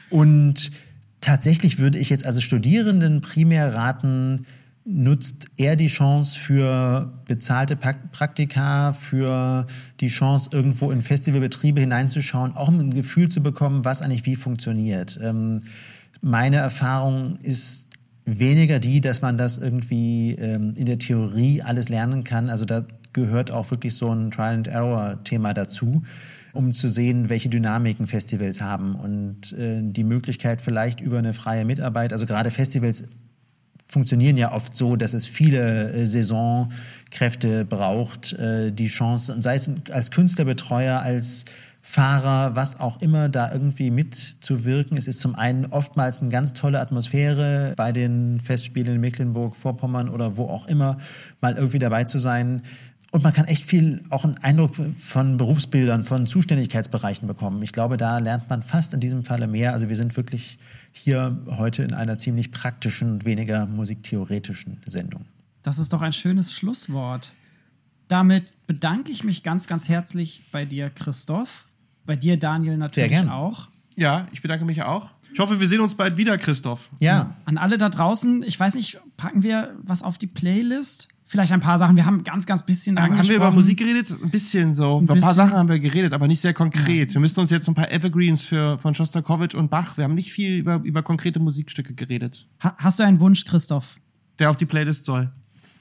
[0.08, 0.70] Und
[1.20, 4.46] tatsächlich würde ich jetzt also Studierenden primär raten,
[4.84, 9.66] nutzt eher die Chance für bezahlte Praktika, für
[9.98, 14.36] die Chance, irgendwo in Festivalbetriebe hineinzuschauen, auch um ein Gefühl zu bekommen, was eigentlich wie
[14.36, 15.18] funktioniert.
[15.20, 15.62] Ähm,
[16.20, 17.85] meine Erfahrung ist
[18.26, 22.50] weniger die, dass man das irgendwie ähm, in der Theorie alles lernen kann.
[22.50, 26.02] Also da gehört auch wirklich so ein Trial-and-Error-Thema dazu,
[26.52, 31.64] um zu sehen, welche Dynamiken Festivals haben und äh, die Möglichkeit vielleicht über eine freie
[31.64, 33.04] Mitarbeit, also gerade Festivals
[33.86, 39.70] funktionieren ja oft so, dass es viele äh, Saisonkräfte braucht, äh, die Chance, sei es
[39.90, 41.44] als Künstlerbetreuer, als
[41.88, 44.98] Fahrer, was auch immer, da irgendwie mitzuwirken.
[44.98, 50.08] Es ist zum einen oftmals eine ganz tolle Atmosphäre bei den Festspielen in Mecklenburg, Vorpommern
[50.08, 50.98] oder wo auch immer,
[51.40, 52.62] mal irgendwie dabei zu sein.
[53.12, 57.62] Und man kann echt viel, auch einen Eindruck von Berufsbildern, von Zuständigkeitsbereichen bekommen.
[57.62, 59.72] Ich glaube, da lernt man fast in diesem Falle mehr.
[59.72, 60.58] Also wir sind wirklich
[60.92, 65.24] hier heute in einer ziemlich praktischen und weniger musiktheoretischen Sendung.
[65.62, 67.32] Das ist doch ein schönes Schlusswort.
[68.08, 71.64] Damit bedanke ich mich ganz, ganz herzlich bei dir, Christoph.
[72.06, 73.28] Bei dir, Daniel, natürlich gern.
[73.28, 73.68] auch.
[73.96, 75.10] Ja, ich bedanke mich auch.
[75.32, 76.90] Ich hoffe, wir sehen uns bald wieder, Christoph.
[76.98, 81.08] Ja, An alle da draußen, ich weiß nicht, packen wir was auf die Playlist?
[81.28, 81.96] Vielleicht ein paar Sachen.
[81.96, 84.10] Wir haben ganz, ganz bisschen Haben wir über Musik geredet?
[84.22, 84.98] Ein bisschen so.
[84.98, 85.34] Ein über ein paar.
[85.34, 87.12] Sachen haben wir geredet, aber nicht sehr konkret.
[87.12, 89.96] Wir müssten uns jetzt ein paar Evergreens für, von Shostakovich und Bach.
[89.96, 93.96] Wir haben nicht viel über, über konkrete Musikstücke geredet, Ha hast du einen Wunsch, Christoph?
[94.38, 95.30] der auf die Playlist soll.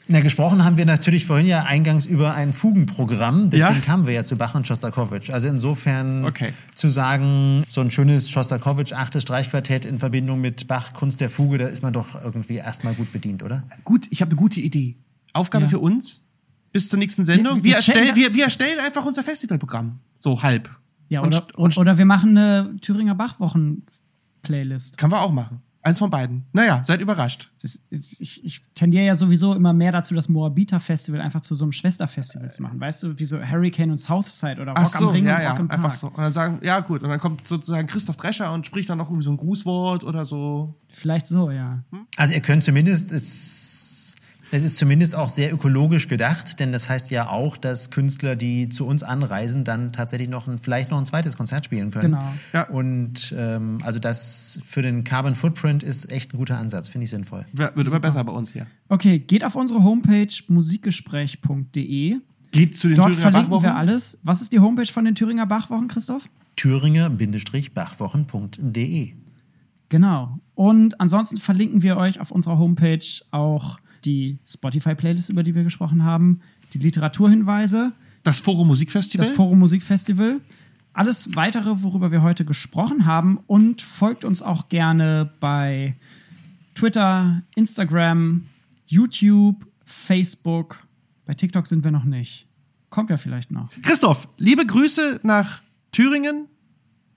[0.07, 3.49] Na, gesprochen haben wir natürlich vorhin ja eingangs über ein Fugenprogramm.
[3.49, 3.82] Deswegen Ja?
[3.82, 5.32] kamen wir ja zu Bach und Schostakowitsch.
[5.32, 6.53] Also insofern Okay.
[6.76, 11.57] zu sagen, so ein schönes Schostakowitsch achtes Streichquartett in Verbindung mit Bach Kunst der Fuge,
[11.57, 13.64] da ist man doch irgendwie erstmal gut bedient, oder?
[13.84, 14.95] Gut, ich habe eine gute Idee.
[15.34, 15.69] Aufgabe Ja.
[15.69, 16.23] für uns
[16.72, 17.56] bis zur nächsten Sendung.
[17.57, 19.99] Wir- Wir, wir erstellen, wir, wir erstellen einfach unser Festivalprogramm.
[20.19, 20.69] So halb.
[21.10, 24.98] Ja, und, oder, und oder wir machen eine Thüringer Bachwochen-Playlist.
[24.98, 25.61] kann wir auch machen.
[25.86, 26.45] Eins von beiden.
[26.52, 27.52] Naja, seid überrascht.
[27.62, 31.64] Das Ich, ich tendiere ja sowieso immer mehr dazu, das Moabiter Festival einfach zu so
[31.64, 32.82] einem Schwesterfestival zu machen.
[32.82, 35.44] Weißt du, wie so Hurricane und Southside oder Rock Ach so, am Ring ja, und
[35.44, 35.84] ja, Rock im Park.
[35.84, 36.07] einfach so.
[36.07, 39.10] Und dann sagen, ja gut, und dann kommt sozusagen Christoph Drescher und spricht dann noch
[39.10, 40.74] irgendwie so ein Grußwort oder so.
[40.90, 41.84] Vielleicht so, ja.
[42.18, 43.85] Also ihr könnt zumindest, es,
[44.56, 48.69] es ist zumindest auch sehr ökologisch gedacht, denn das heißt ja auch, dass Künstler, die
[48.69, 52.14] zu uns anreisen, dann tatsächlich noch ein, vielleicht noch ein zweites Konzert spielen können.
[52.14, 52.32] Genau.
[52.53, 52.69] Ja.
[52.69, 57.10] Und ähm, also das für den Carbon Footprint ist echt ein guter Ansatz, finde ich
[57.10, 57.45] sinnvoll.
[57.52, 58.65] Wird wird immer besser bei uns hier.
[58.88, 62.15] Okay, geht auf unsere Homepage musikgespräch.de.
[62.52, 63.64] Geht zu den Dort Thüringer verlinken Bachwochen.
[63.64, 64.22] wir alles.
[64.23, 66.23] Was ist die Homepage von den Thüringer Bachwochen, Christoph?
[66.56, 69.11] Thüringer-bachwochen.de
[69.90, 70.40] Genau.
[70.56, 76.03] Und ansonsten verlinken wir euch auf unserer Homepage auch die Spotify-Playlist, über die wir gesprochen
[76.03, 76.40] haben,
[76.73, 77.91] die Literaturhinweise,
[78.23, 79.26] Das Forum Musikfestival.
[79.26, 80.40] das Forum Musikfestival,
[80.94, 85.95] alles weitere, worüber wir heute gesprochen haben und folgt uns auch gerne bei
[86.73, 88.45] Twitter, Instagram,
[88.88, 90.80] YouTube, Facebook.
[91.26, 92.48] Bei TikTok sind wir noch nicht.
[92.90, 93.69] Kommt ja vielleicht noch.
[93.82, 95.61] Christoph, liebe Grüße nach
[95.91, 96.45] Thüringen,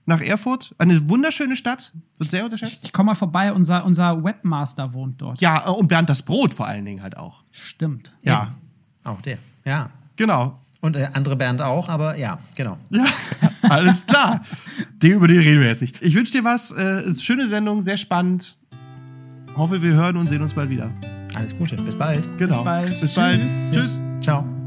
[0.09, 0.75] nach Erfurt.
[0.77, 2.83] Eine wunderschöne Stadt, wird sehr unterschätzt.
[2.83, 5.39] Ich komme mal vorbei, unser, unser Webmaster wohnt dort.
[5.39, 7.43] Ja, äh, und Bernd das Brot vor allen Dingen halt auch.
[7.51, 8.13] Stimmt.
[8.21, 8.55] Ja,
[9.03, 9.37] Auch der.
[9.63, 9.89] Ja.
[10.17, 10.59] genau.
[10.81, 12.77] Und äh, andere Bernd auch, aber ja, genau.
[12.89, 13.05] Ja,
[13.63, 14.41] alles klar.
[15.01, 16.01] Die, über die reden wir jetzt nicht.
[16.01, 16.71] Ich wünsche dir was.
[16.71, 18.57] Äh, schöne Sendung, sehr spannend.
[19.55, 20.91] Hoffe, wir hören und sehen uns bald wieder.
[21.35, 21.75] Alles Gute.
[21.75, 22.37] Bis bald.
[22.37, 22.63] Genau.
[22.63, 22.99] bald.
[22.99, 23.41] Bis bald.
[23.41, 23.71] Tschüss.
[23.71, 24.01] Tschüss.
[24.21, 24.58] Ciao.